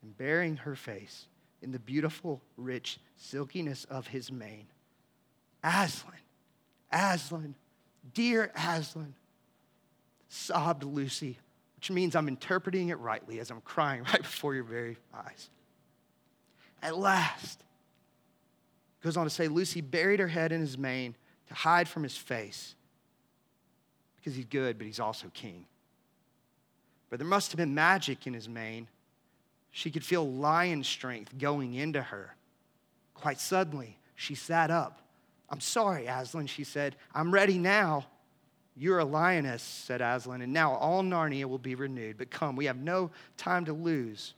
and 0.03 0.15
burying 0.17 0.57
her 0.57 0.75
face 0.75 1.27
in 1.61 1.71
the 1.71 1.79
beautiful, 1.79 2.41
rich 2.57 2.99
silkiness 3.15 3.85
of 3.85 4.07
his 4.07 4.31
mane. 4.31 4.67
Aslan, 5.63 6.13
Aslan, 6.91 7.55
dear 8.13 8.51
Aslan, 8.55 9.15
sobbed 10.27 10.83
Lucy, 10.83 11.37
which 11.77 11.89
means 11.89 12.15
I'm 12.15 12.27
interpreting 12.27 12.89
it 12.89 12.99
rightly 12.99 13.39
as 13.39 13.49
I'm 13.49 13.61
crying 13.61 14.03
right 14.13 14.21
before 14.21 14.53
your 14.53 14.65
very 14.65 14.97
eyes. 15.13 15.49
At 16.81 16.97
last, 16.97 17.63
goes 19.01 19.15
on 19.15 19.23
to 19.23 19.29
say, 19.29 19.47
Lucy 19.47 19.79
buried 19.79 20.19
her 20.19 20.27
head 20.27 20.51
in 20.51 20.59
his 20.59 20.77
mane 20.77 21.15
to 21.47 21.53
hide 21.53 21.87
from 21.87 22.03
his 22.03 22.17
face 22.17 22.75
because 24.17 24.35
he's 24.35 24.45
good, 24.45 24.77
but 24.77 24.85
he's 24.85 24.99
also 24.99 25.27
king. 25.33 25.65
But 27.09 27.19
there 27.19 27.27
must 27.27 27.51
have 27.51 27.57
been 27.57 27.75
magic 27.75 28.27
in 28.27 28.33
his 28.33 28.49
mane 28.49 28.87
she 29.75 29.89
could 29.89 30.05
feel 30.05 30.31
lion 30.31 30.83
strength 30.83 31.35
going 31.37 31.73
into 31.73 32.01
her. 32.01 32.35
Quite 33.15 33.39
suddenly, 33.39 33.97
she 34.15 34.35
sat 34.35 34.69
up. 34.69 35.01
I'm 35.49 35.59
sorry, 35.59 36.05
Aslan, 36.05 36.45
she 36.45 36.63
said. 36.63 36.95
I'm 37.13 37.33
ready 37.33 37.57
now. 37.57 38.05
You're 38.77 38.99
a 38.99 39.05
lioness, 39.05 39.63
said 39.63 39.99
Aslan, 39.99 40.43
and 40.43 40.53
now 40.53 40.73
all 40.75 41.03
Narnia 41.03 41.45
will 41.45 41.57
be 41.57 41.73
renewed. 41.73 42.17
But 42.19 42.29
come, 42.29 42.55
we 42.55 42.65
have 42.65 42.77
no 42.77 43.09
time 43.35 43.65
to 43.65 43.73
lose. 43.73 44.35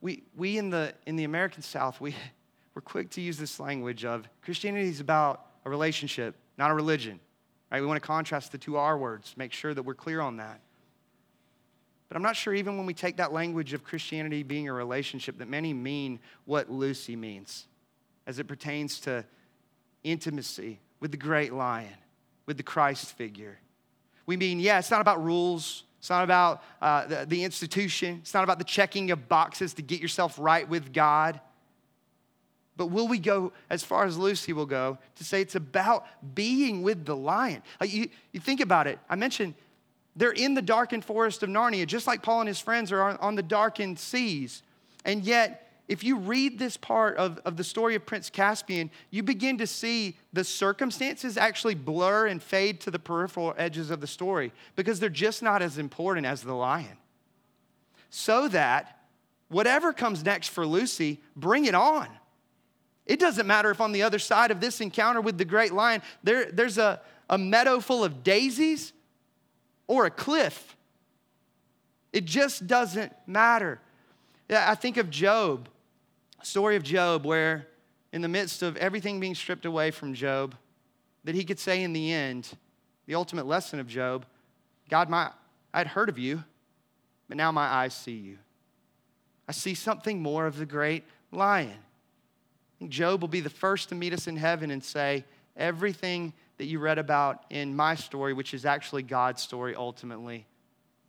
We, 0.00 0.22
we 0.36 0.58
in, 0.58 0.70
the, 0.70 0.94
in 1.06 1.16
the 1.16 1.24
American 1.24 1.62
South, 1.62 2.00
we, 2.00 2.14
we're 2.74 2.82
quick 2.82 3.10
to 3.10 3.20
use 3.22 3.38
this 3.38 3.58
language 3.58 4.04
of 4.04 4.28
Christianity 4.42 4.88
is 4.88 5.00
about 5.00 5.46
a 5.64 5.70
relationship, 5.70 6.34
not 6.58 6.70
a 6.70 6.74
religion. 6.74 7.18
Right? 7.70 7.80
We 7.80 7.86
want 7.86 8.00
to 8.00 8.06
contrast 8.06 8.52
the 8.52 8.58
two 8.58 8.76
R 8.76 8.96
words, 8.96 9.34
make 9.36 9.52
sure 9.52 9.74
that 9.74 9.82
we're 9.82 9.94
clear 9.94 10.20
on 10.20 10.38
that. 10.38 10.60
But 12.08 12.16
I'm 12.16 12.22
not 12.22 12.36
sure 12.36 12.54
even 12.54 12.78
when 12.78 12.86
we 12.86 12.94
take 12.94 13.18
that 13.18 13.32
language 13.32 13.74
of 13.74 13.84
Christianity 13.84 14.42
being 14.42 14.68
a 14.68 14.72
relationship 14.72 15.38
that 15.38 15.48
many 15.48 15.74
mean 15.74 16.20
what 16.46 16.70
Lucy 16.70 17.16
means. 17.16 17.66
as 18.28 18.38
it 18.38 18.46
pertains 18.46 19.00
to 19.00 19.24
intimacy 20.04 20.78
with 21.00 21.10
the 21.10 21.16
great 21.16 21.52
lion, 21.52 21.94
with 22.44 22.58
the 22.58 22.62
Christ 22.62 23.16
figure. 23.16 23.58
We 24.26 24.36
mean, 24.36 24.60
yeah, 24.60 24.78
it's 24.78 24.90
not 24.90 25.00
about 25.00 25.24
rules. 25.24 25.84
It's 25.98 26.10
not 26.10 26.22
about 26.24 26.62
uh, 26.82 27.06
the, 27.06 27.26
the 27.26 27.42
institution. 27.42 28.18
It's 28.20 28.34
not 28.34 28.44
about 28.44 28.58
the 28.58 28.64
checking 28.64 29.10
of 29.10 29.28
boxes 29.28 29.72
to 29.74 29.82
get 29.82 30.00
yourself 30.00 30.38
right 30.38 30.68
with 30.68 30.92
God. 30.92 31.40
But 32.78 32.86
will 32.86 33.08
we 33.08 33.18
go 33.18 33.52
as 33.68 33.82
far 33.82 34.04
as 34.06 34.16
Lucy 34.16 34.54
will 34.54 34.64
go 34.64 34.98
to 35.16 35.24
say 35.24 35.42
it's 35.42 35.56
about 35.56 36.06
being 36.34 36.82
with 36.82 37.04
the 37.04 37.16
lion? 37.16 37.62
Like 37.80 37.92
you, 37.92 38.08
you 38.32 38.38
think 38.38 38.60
about 38.60 38.86
it. 38.86 39.00
I 39.10 39.16
mentioned 39.16 39.54
they're 40.14 40.30
in 40.30 40.54
the 40.54 40.62
darkened 40.62 41.04
forest 41.04 41.42
of 41.42 41.50
Narnia, 41.50 41.86
just 41.86 42.06
like 42.06 42.22
Paul 42.22 42.40
and 42.40 42.48
his 42.48 42.60
friends 42.60 42.92
are 42.92 43.02
on, 43.02 43.16
on 43.16 43.34
the 43.34 43.42
darkened 43.42 43.98
seas. 43.98 44.62
And 45.04 45.24
yet, 45.24 45.72
if 45.88 46.04
you 46.04 46.18
read 46.18 46.58
this 46.58 46.76
part 46.76 47.16
of, 47.16 47.40
of 47.44 47.56
the 47.56 47.64
story 47.64 47.96
of 47.96 48.06
Prince 48.06 48.30
Caspian, 48.30 48.90
you 49.10 49.24
begin 49.24 49.58
to 49.58 49.66
see 49.66 50.16
the 50.32 50.44
circumstances 50.44 51.36
actually 51.36 51.74
blur 51.74 52.28
and 52.28 52.40
fade 52.40 52.80
to 52.82 52.92
the 52.92 52.98
peripheral 53.00 53.54
edges 53.58 53.90
of 53.90 54.00
the 54.00 54.06
story 54.06 54.52
because 54.76 55.00
they're 55.00 55.08
just 55.08 55.42
not 55.42 55.62
as 55.62 55.78
important 55.78 56.26
as 56.26 56.42
the 56.42 56.54
lion. 56.54 56.96
So 58.10 58.46
that 58.48 59.00
whatever 59.48 59.92
comes 59.92 60.24
next 60.24 60.48
for 60.48 60.64
Lucy, 60.64 61.20
bring 61.34 61.64
it 61.64 61.74
on. 61.74 62.06
It 63.08 63.18
doesn't 63.18 63.46
matter 63.46 63.70
if 63.70 63.80
on 63.80 63.90
the 63.90 64.02
other 64.02 64.20
side 64.20 64.52
of 64.52 64.60
this 64.60 64.80
encounter 64.80 65.20
with 65.20 65.36
the 65.36 65.44
great 65.44 65.72
lion, 65.72 66.02
there, 66.22 66.52
there's 66.52 66.78
a, 66.78 67.00
a 67.28 67.36
meadow 67.36 67.80
full 67.80 68.04
of 68.04 68.22
daisies 68.22 68.92
or 69.88 70.06
a 70.06 70.10
cliff. 70.10 70.76
It 72.12 72.24
just 72.24 72.68
doesn't 72.68 73.12
matter. 73.26 73.80
I 74.48 74.76
think 74.76 74.98
of 74.98 75.10
Job 75.10 75.68
story 76.42 76.76
of 76.76 76.82
Job, 76.82 77.24
where 77.24 77.66
in 78.12 78.22
the 78.22 78.28
midst 78.28 78.62
of 78.62 78.76
everything 78.76 79.20
being 79.20 79.34
stripped 79.34 79.64
away 79.64 79.90
from 79.90 80.14
Job, 80.14 80.54
that 81.24 81.34
he 81.34 81.44
could 81.44 81.58
say 81.58 81.82
in 81.82 81.92
the 81.92 82.12
end, 82.12 82.48
the 83.06 83.14
ultimate 83.14 83.46
lesson 83.46 83.80
of 83.80 83.86
Job, 83.86 84.24
God, 84.88 85.08
my, 85.08 85.30
I'd 85.74 85.88
heard 85.88 86.08
of 86.08 86.18
you, 86.18 86.44
but 87.28 87.36
now 87.36 87.52
my 87.52 87.66
eyes 87.66 87.94
see 87.94 88.12
you. 88.12 88.38
I 89.46 89.52
see 89.52 89.74
something 89.74 90.20
more 90.22 90.46
of 90.46 90.56
the 90.56 90.66
great 90.66 91.04
lion. 91.32 91.76
Job 92.86 93.20
will 93.20 93.28
be 93.28 93.40
the 93.40 93.50
first 93.50 93.88
to 93.88 93.94
meet 93.94 94.12
us 94.12 94.28
in 94.28 94.36
heaven 94.36 94.70
and 94.70 94.82
say, 94.84 95.24
everything 95.56 96.32
that 96.58 96.66
you 96.66 96.78
read 96.78 96.98
about 96.98 97.44
in 97.50 97.74
my 97.74 97.94
story, 97.94 98.32
which 98.32 98.54
is 98.54 98.64
actually 98.64 99.02
God's 99.02 99.42
story 99.42 99.74
ultimately, 99.74 100.46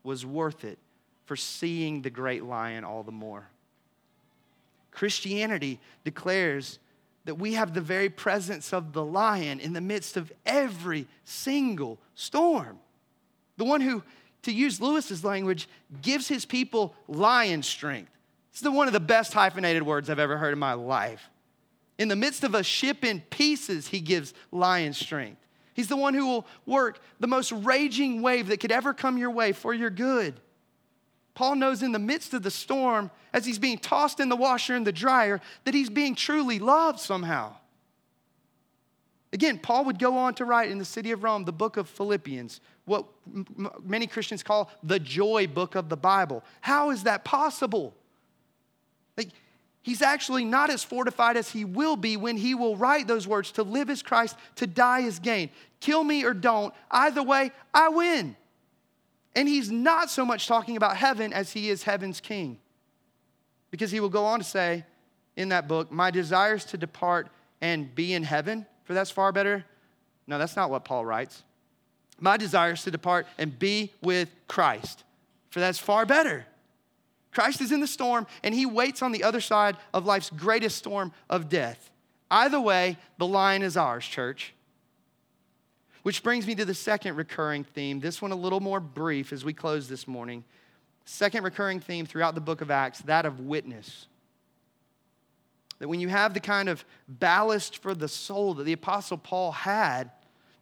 was 0.04 0.26
worth 0.26 0.64
it 0.64 0.80
for 1.26 1.36
seeing 1.36 2.02
the 2.02 2.10
great 2.10 2.44
lion 2.44 2.84
all 2.84 3.04
the 3.04 3.12
more. 3.12 3.48
Christianity 4.92 5.80
declares 6.04 6.80
that 7.26 7.36
we 7.36 7.54
have 7.54 7.74
the 7.74 7.82
very 7.82 8.10
presence 8.10 8.74
of 8.74 8.94
the 8.94 9.04
lion 9.06 9.60
in 9.60 9.74
the 9.74 9.82
midst 9.82 10.18
of 10.18 10.32
every 10.46 11.06
single 11.24 12.00
storm. 12.16 12.80
The 13.58 13.66
one 13.66 13.82
who, 13.82 14.02
to 14.44 14.52
use 14.52 14.82
Lewis's 14.82 15.24
language, 15.24 15.70
gives 16.02 16.28
his 16.28 16.46
people 16.46 16.96
lion 17.08 17.62
strength. 17.62 18.12
It's 18.52 18.64
one 18.64 18.88
of 18.88 18.94
the 18.94 19.00
best 19.00 19.34
hyphenated 19.34 19.84
words 19.84 20.10
I've 20.10 20.18
ever 20.18 20.38
heard 20.38 20.54
in 20.54 20.60
my 20.60 20.74
life. 20.74 21.30
In 22.00 22.08
the 22.08 22.16
midst 22.16 22.46
of 22.46 22.56
a 22.56 22.64
ship 22.64 23.04
in 23.04 23.20
pieces, 23.30 23.90
he 23.90 24.00
gives 24.00 24.34
lion 24.52 24.94
strength. 24.94 25.46
He's 25.74 25.90
the 25.90 25.98
one 25.98 26.14
who 26.14 26.26
will 26.26 26.48
work 26.66 27.00
the 27.20 27.28
most 27.28 27.52
raging 27.52 28.22
wave 28.22 28.48
that 28.48 28.62
could 28.62 28.72
ever 28.72 28.94
come 28.94 29.18
your 29.18 29.32
way 29.32 29.52
for 29.52 29.74
your 29.74 29.90
good. 29.90 30.40
Paul 31.36 31.56
knows 31.56 31.84
in 31.84 31.92
the 31.92 32.00
midst 32.00 32.34
of 32.34 32.42
the 32.42 32.52
storm, 32.52 33.12
as 33.34 33.46
he's 33.46 33.60
being 33.60 33.78
tossed 33.78 34.20
in 34.20 34.30
the 34.30 34.36
washer 34.36 34.76
and 34.76 34.88
the 34.88 34.94
dryer, 34.94 35.42
that 35.66 35.74
he's 35.74 35.90
being 35.90 36.16
truly 36.16 36.58
loved 36.58 37.00
somehow. 37.00 37.56
Again, 39.32 39.60
Paul 39.60 39.86
would 39.86 40.00
go 40.00 40.18
on 40.18 40.34
to 40.36 40.46
write 40.46 40.72
in 40.72 40.80
the 40.80 40.86
city 40.86 41.12
of 41.12 41.24
Rome 41.24 41.46
the 41.46 41.52
book 41.52 41.78
of 41.78 41.88
Philippians, 41.88 42.62
what 42.86 43.06
m- 43.28 43.70
many 43.84 44.08
Christians 44.08 44.42
call 44.42 44.72
the 44.82 45.00
joy 45.00 45.48
book 45.48 45.76
of 45.76 45.90
the 45.90 45.98
Bible. 45.98 46.44
How 46.62 46.90
is 46.92 47.04
that 47.04 47.24
possible? 47.24 47.94
He's 49.90 50.04
actually 50.04 50.46
not 50.46 50.70
as 50.70 50.84
fortified 50.84 51.36
as 51.36 51.50
he 51.50 51.66
will 51.66 51.96
be 51.96 52.16
when 52.16 52.38
he 52.38 52.54
will 52.54 52.78
write 52.78 53.08
those 53.08 53.28
words 53.28 53.52
to 53.54 53.64
live 53.64 53.90
as 53.90 54.04
Christ, 54.04 54.36
to 54.58 54.68
die 54.68 55.02
as 55.02 55.18
gain. 55.18 55.50
Kill 55.80 56.04
me 56.04 56.24
or 56.24 56.36
don't, 56.36 56.76
either 56.92 57.24
way, 57.24 57.52
I 57.74 57.90
win. 57.90 58.36
And 59.36 59.48
he's 59.48 59.72
not 59.72 60.12
so 60.12 60.24
much 60.24 60.46
talking 60.46 60.78
about 60.78 60.96
heaven 60.96 61.34
as 61.34 61.54
he 61.54 61.72
is 61.72 61.82
heaven's 61.82 62.22
king. 62.22 62.60
Because 63.72 63.90
he 63.90 64.00
will 64.00 64.10
go 64.10 64.26
on 64.26 64.38
to 64.38 64.46
say 64.46 64.86
in 65.36 65.50
that 65.50 65.68
book, 65.68 65.92
My 65.92 66.12
desire 66.12 66.54
is 66.54 66.66
to 66.66 66.78
depart 66.78 67.28
and 67.60 67.96
be 67.96 68.14
in 68.14 68.22
heaven, 68.22 68.68
for 68.84 68.94
that's 68.94 69.10
far 69.10 69.32
better. 69.32 69.66
No, 70.28 70.38
that's 70.38 70.56
not 70.56 70.70
what 70.70 70.86
Paul 70.86 71.04
writes. 71.04 71.42
My 72.20 72.38
desire 72.38 72.74
is 72.74 72.84
to 72.84 72.92
depart 72.92 73.26
and 73.40 73.58
be 73.58 73.92
with 74.04 74.30
Christ, 74.48 75.04
for 75.50 75.60
that's 75.60 75.80
far 75.80 76.06
better. 76.06 76.46
Christ 77.32 77.62
is 77.62 77.72
in 77.72 77.80
the 77.80 77.88
storm, 77.88 78.26
and 78.44 78.56
he 78.56 78.66
waits 78.66 79.02
on 79.02 79.12
the 79.12 79.24
other 79.24 79.42
side 79.42 79.78
of 79.94 80.06
life's 80.06 80.30
greatest 80.30 80.78
storm 80.78 81.12
of 81.30 81.50
death. 81.50 81.92
Either 82.32 82.60
way, 82.60 82.98
the 83.18 83.28
line 83.28 83.62
is 83.62 83.78
ours, 83.78 84.06
church. 84.06 84.54
Which 86.04 86.24
brings 86.24 86.48
me 86.48 86.56
to 86.56 86.66
the 86.66 86.74
second 86.74 87.16
recurring 87.16 87.64
theme, 87.64 88.00
this 88.00 88.22
one 88.22 88.32
a 88.32 88.36
little 88.36 88.60
more 88.60 88.80
brief 88.80 89.34
as 89.34 89.44
we 89.44 89.54
close 89.54 89.88
this 89.88 90.08
morning. 90.08 90.44
Second 91.06 91.44
recurring 91.44 91.80
theme 91.80 92.06
throughout 92.06 92.36
the 92.36 92.42
book 92.42 92.62
of 92.62 92.72
Acts, 92.72 93.00
that 93.02 93.26
of 93.26 93.40
witness. 93.40 94.08
That 95.80 95.88
when 95.88 96.00
you 96.00 96.10
have 96.10 96.34
the 96.34 96.40
kind 96.40 96.70
of 96.70 96.84
ballast 97.08 97.78
for 97.78 97.94
the 97.94 98.08
soul 98.08 98.54
that 98.56 98.64
the 98.64 98.74
Apostle 98.74 99.18
Paul 99.18 99.52
had, 99.52 100.12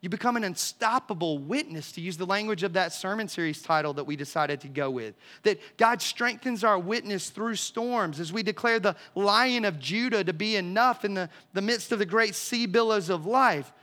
you 0.02 0.10
become 0.10 0.38
an 0.38 0.44
unstoppable 0.44 1.40
witness, 1.40 1.92
to 1.94 2.02
use 2.02 2.18
the 2.18 2.26
language 2.26 2.62
of 2.62 2.74
that 2.74 2.94
sermon 2.94 3.28
series 3.28 3.62
title 3.62 3.94
that 3.94 4.04
we 4.04 4.16
decided 4.16 4.62
to 4.62 4.68
go 4.68 4.92
with. 4.92 5.16
That 5.42 5.60
God 5.78 6.02
strengthens 6.02 6.64
our 6.64 6.78
witness 6.78 7.32
through 7.32 7.56
storms 7.56 8.20
as 8.20 8.32
we 8.32 8.44
declare 8.44 8.80
the 8.80 8.96
lion 9.16 9.66
of 9.66 9.80
Judah 9.80 10.24
to 10.24 10.34
be 10.34 10.56
enough 10.56 11.04
in 11.04 11.16
the, 11.16 11.30
the 11.54 11.64
midst 11.64 11.92
of 11.92 12.00
the 12.00 12.06
great 12.06 12.36
sea 12.36 12.68
billows 12.68 13.10
of 13.10 13.26
life. 13.26 13.74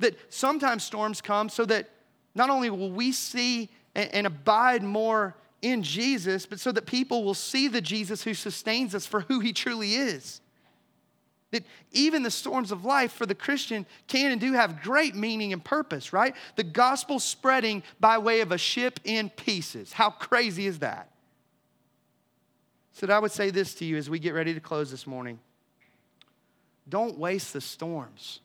That 0.00 0.16
sometimes 0.32 0.82
storms 0.82 1.20
come 1.20 1.48
so 1.48 1.64
that 1.66 1.88
not 2.34 2.50
only 2.50 2.70
will 2.70 2.90
we 2.90 3.12
see 3.12 3.68
and, 3.94 4.12
and 4.12 4.26
abide 4.26 4.82
more 4.82 5.36
in 5.62 5.82
Jesus, 5.84 6.46
but 6.46 6.58
so 6.58 6.72
that 6.72 6.86
people 6.86 7.22
will 7.22 7.34
see 7.34 7.68
the 7.68 7.80
Jesus 7.80 8.24
who 8.24 8.34
sustains 8.34 8.94
us 8.94 9.06
for 9.06 9.20
who 9.20 9.38
he 9.38 9.52
truly 9.52 9.94
is. 9.94 10.40
That 11.50 11.64
even 11.90 12.22
the 12.22 12.30
storms 12.30 12.70
of 12.70 12.84
life 12.84 13.12
for 13.12 13.26
the 13.26 13.34
Christian 13.34 13.84
can 14.06 14.30
and 14.30 14.40
do 14.40 14.52
have 14.52 14.82
great 14.82 15.16
meaning 15.16 15.52
and 15.52 15.64
purpose, 15.64 16.12
right? 16.12 16.34
The 16.56 16.62
gospel 16.62 17.18
spreading 17.18 17.82
by 17.98 18.18
way 18.18 18.40
of 18.40 18.52
a 18.52 18.58
ship 18.58 19.00
in 19.04 19.30
pieces. 19.30 19.92
How 19.92 20.10
crazy 20.10 20.66
is 20.66 20.78
that? 20.78 21.10
So, 22.92 23.06
I 23.08 23.18
would 23.18 23.32
say 23.32 23.50
this 23.50 23.74
to 23.76 23.84
you 23.84 23.96
as 23.96 24.10
we 24.10 24.18
get 24.18 24.34
ready 24.34 24.54
to 24.54 24.60
close 24.60 24.90
this 24.90 25.06
morning 25.06 25.38
don't 26.90 27.16
waste 27.18 27.52
the 27.52 27.60
storms. 27.60 28.40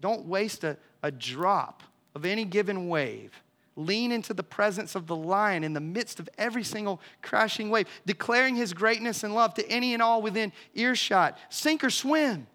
Don't 0.00 0.26
waste 0.26 0.64
a, 0.64 0.78
a 1.02 1.10
drop 1.10 1.82
of 2.14 2.24
any 2.24 2.44
given 2.44 2.88
wave. 2.88 3.42
Lean 3.86 4.12
into 4.12 4.34
the 4.34 4.42
presence 4.42 4.94
of 4.94 5.06
the 5.06 5.16
lion 5.16 5.64
in 5.64 5.72
the 5.72 5.80
midst 5.80 6.20
of 6.20 6.28
every 6.38 6.64
single 6.64 7.00
crashing 7.22 7.70
wave, 7.70 7.88
declaring 8.06 8.56
his 8.56 8.72
greatness 8.72 9.24
and 9.24 9.34
love 9.34 9.54
to 9.54 9.68
any 9.68 9.94
and 9.94 10.02
all 10.02 10.22
within 10.22 10.52
earshot. 10.74 11.38
Sink 11.48 11.82
or 11.82 11.90
swim. 11.90 12.46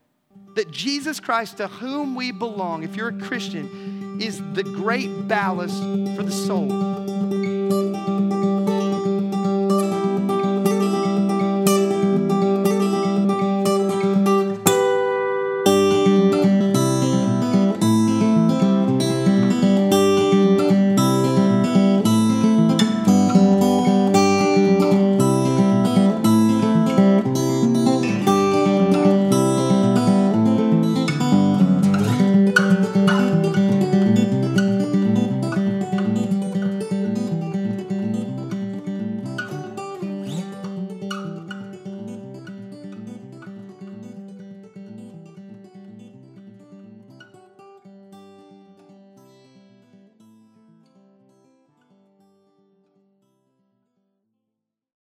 That 0.56 0.70
Jesus 0.70 1.20
Christ, 1.20 1.58
to 1.58 1.68
whom 1.68 2.14
we 2.14 2.32
belong, 2.32 2.84
if 2.84 2.96
you're 2.96 3.10
a 3.10 3.20
Christian, 3.20 4.20
is 4.22 4.42
the 4.54 4.64
great 4.64 5.28
ballast 5.28 5.80
for 6.16 6.24
the 6.24 6.32
soul. 6.32 7.35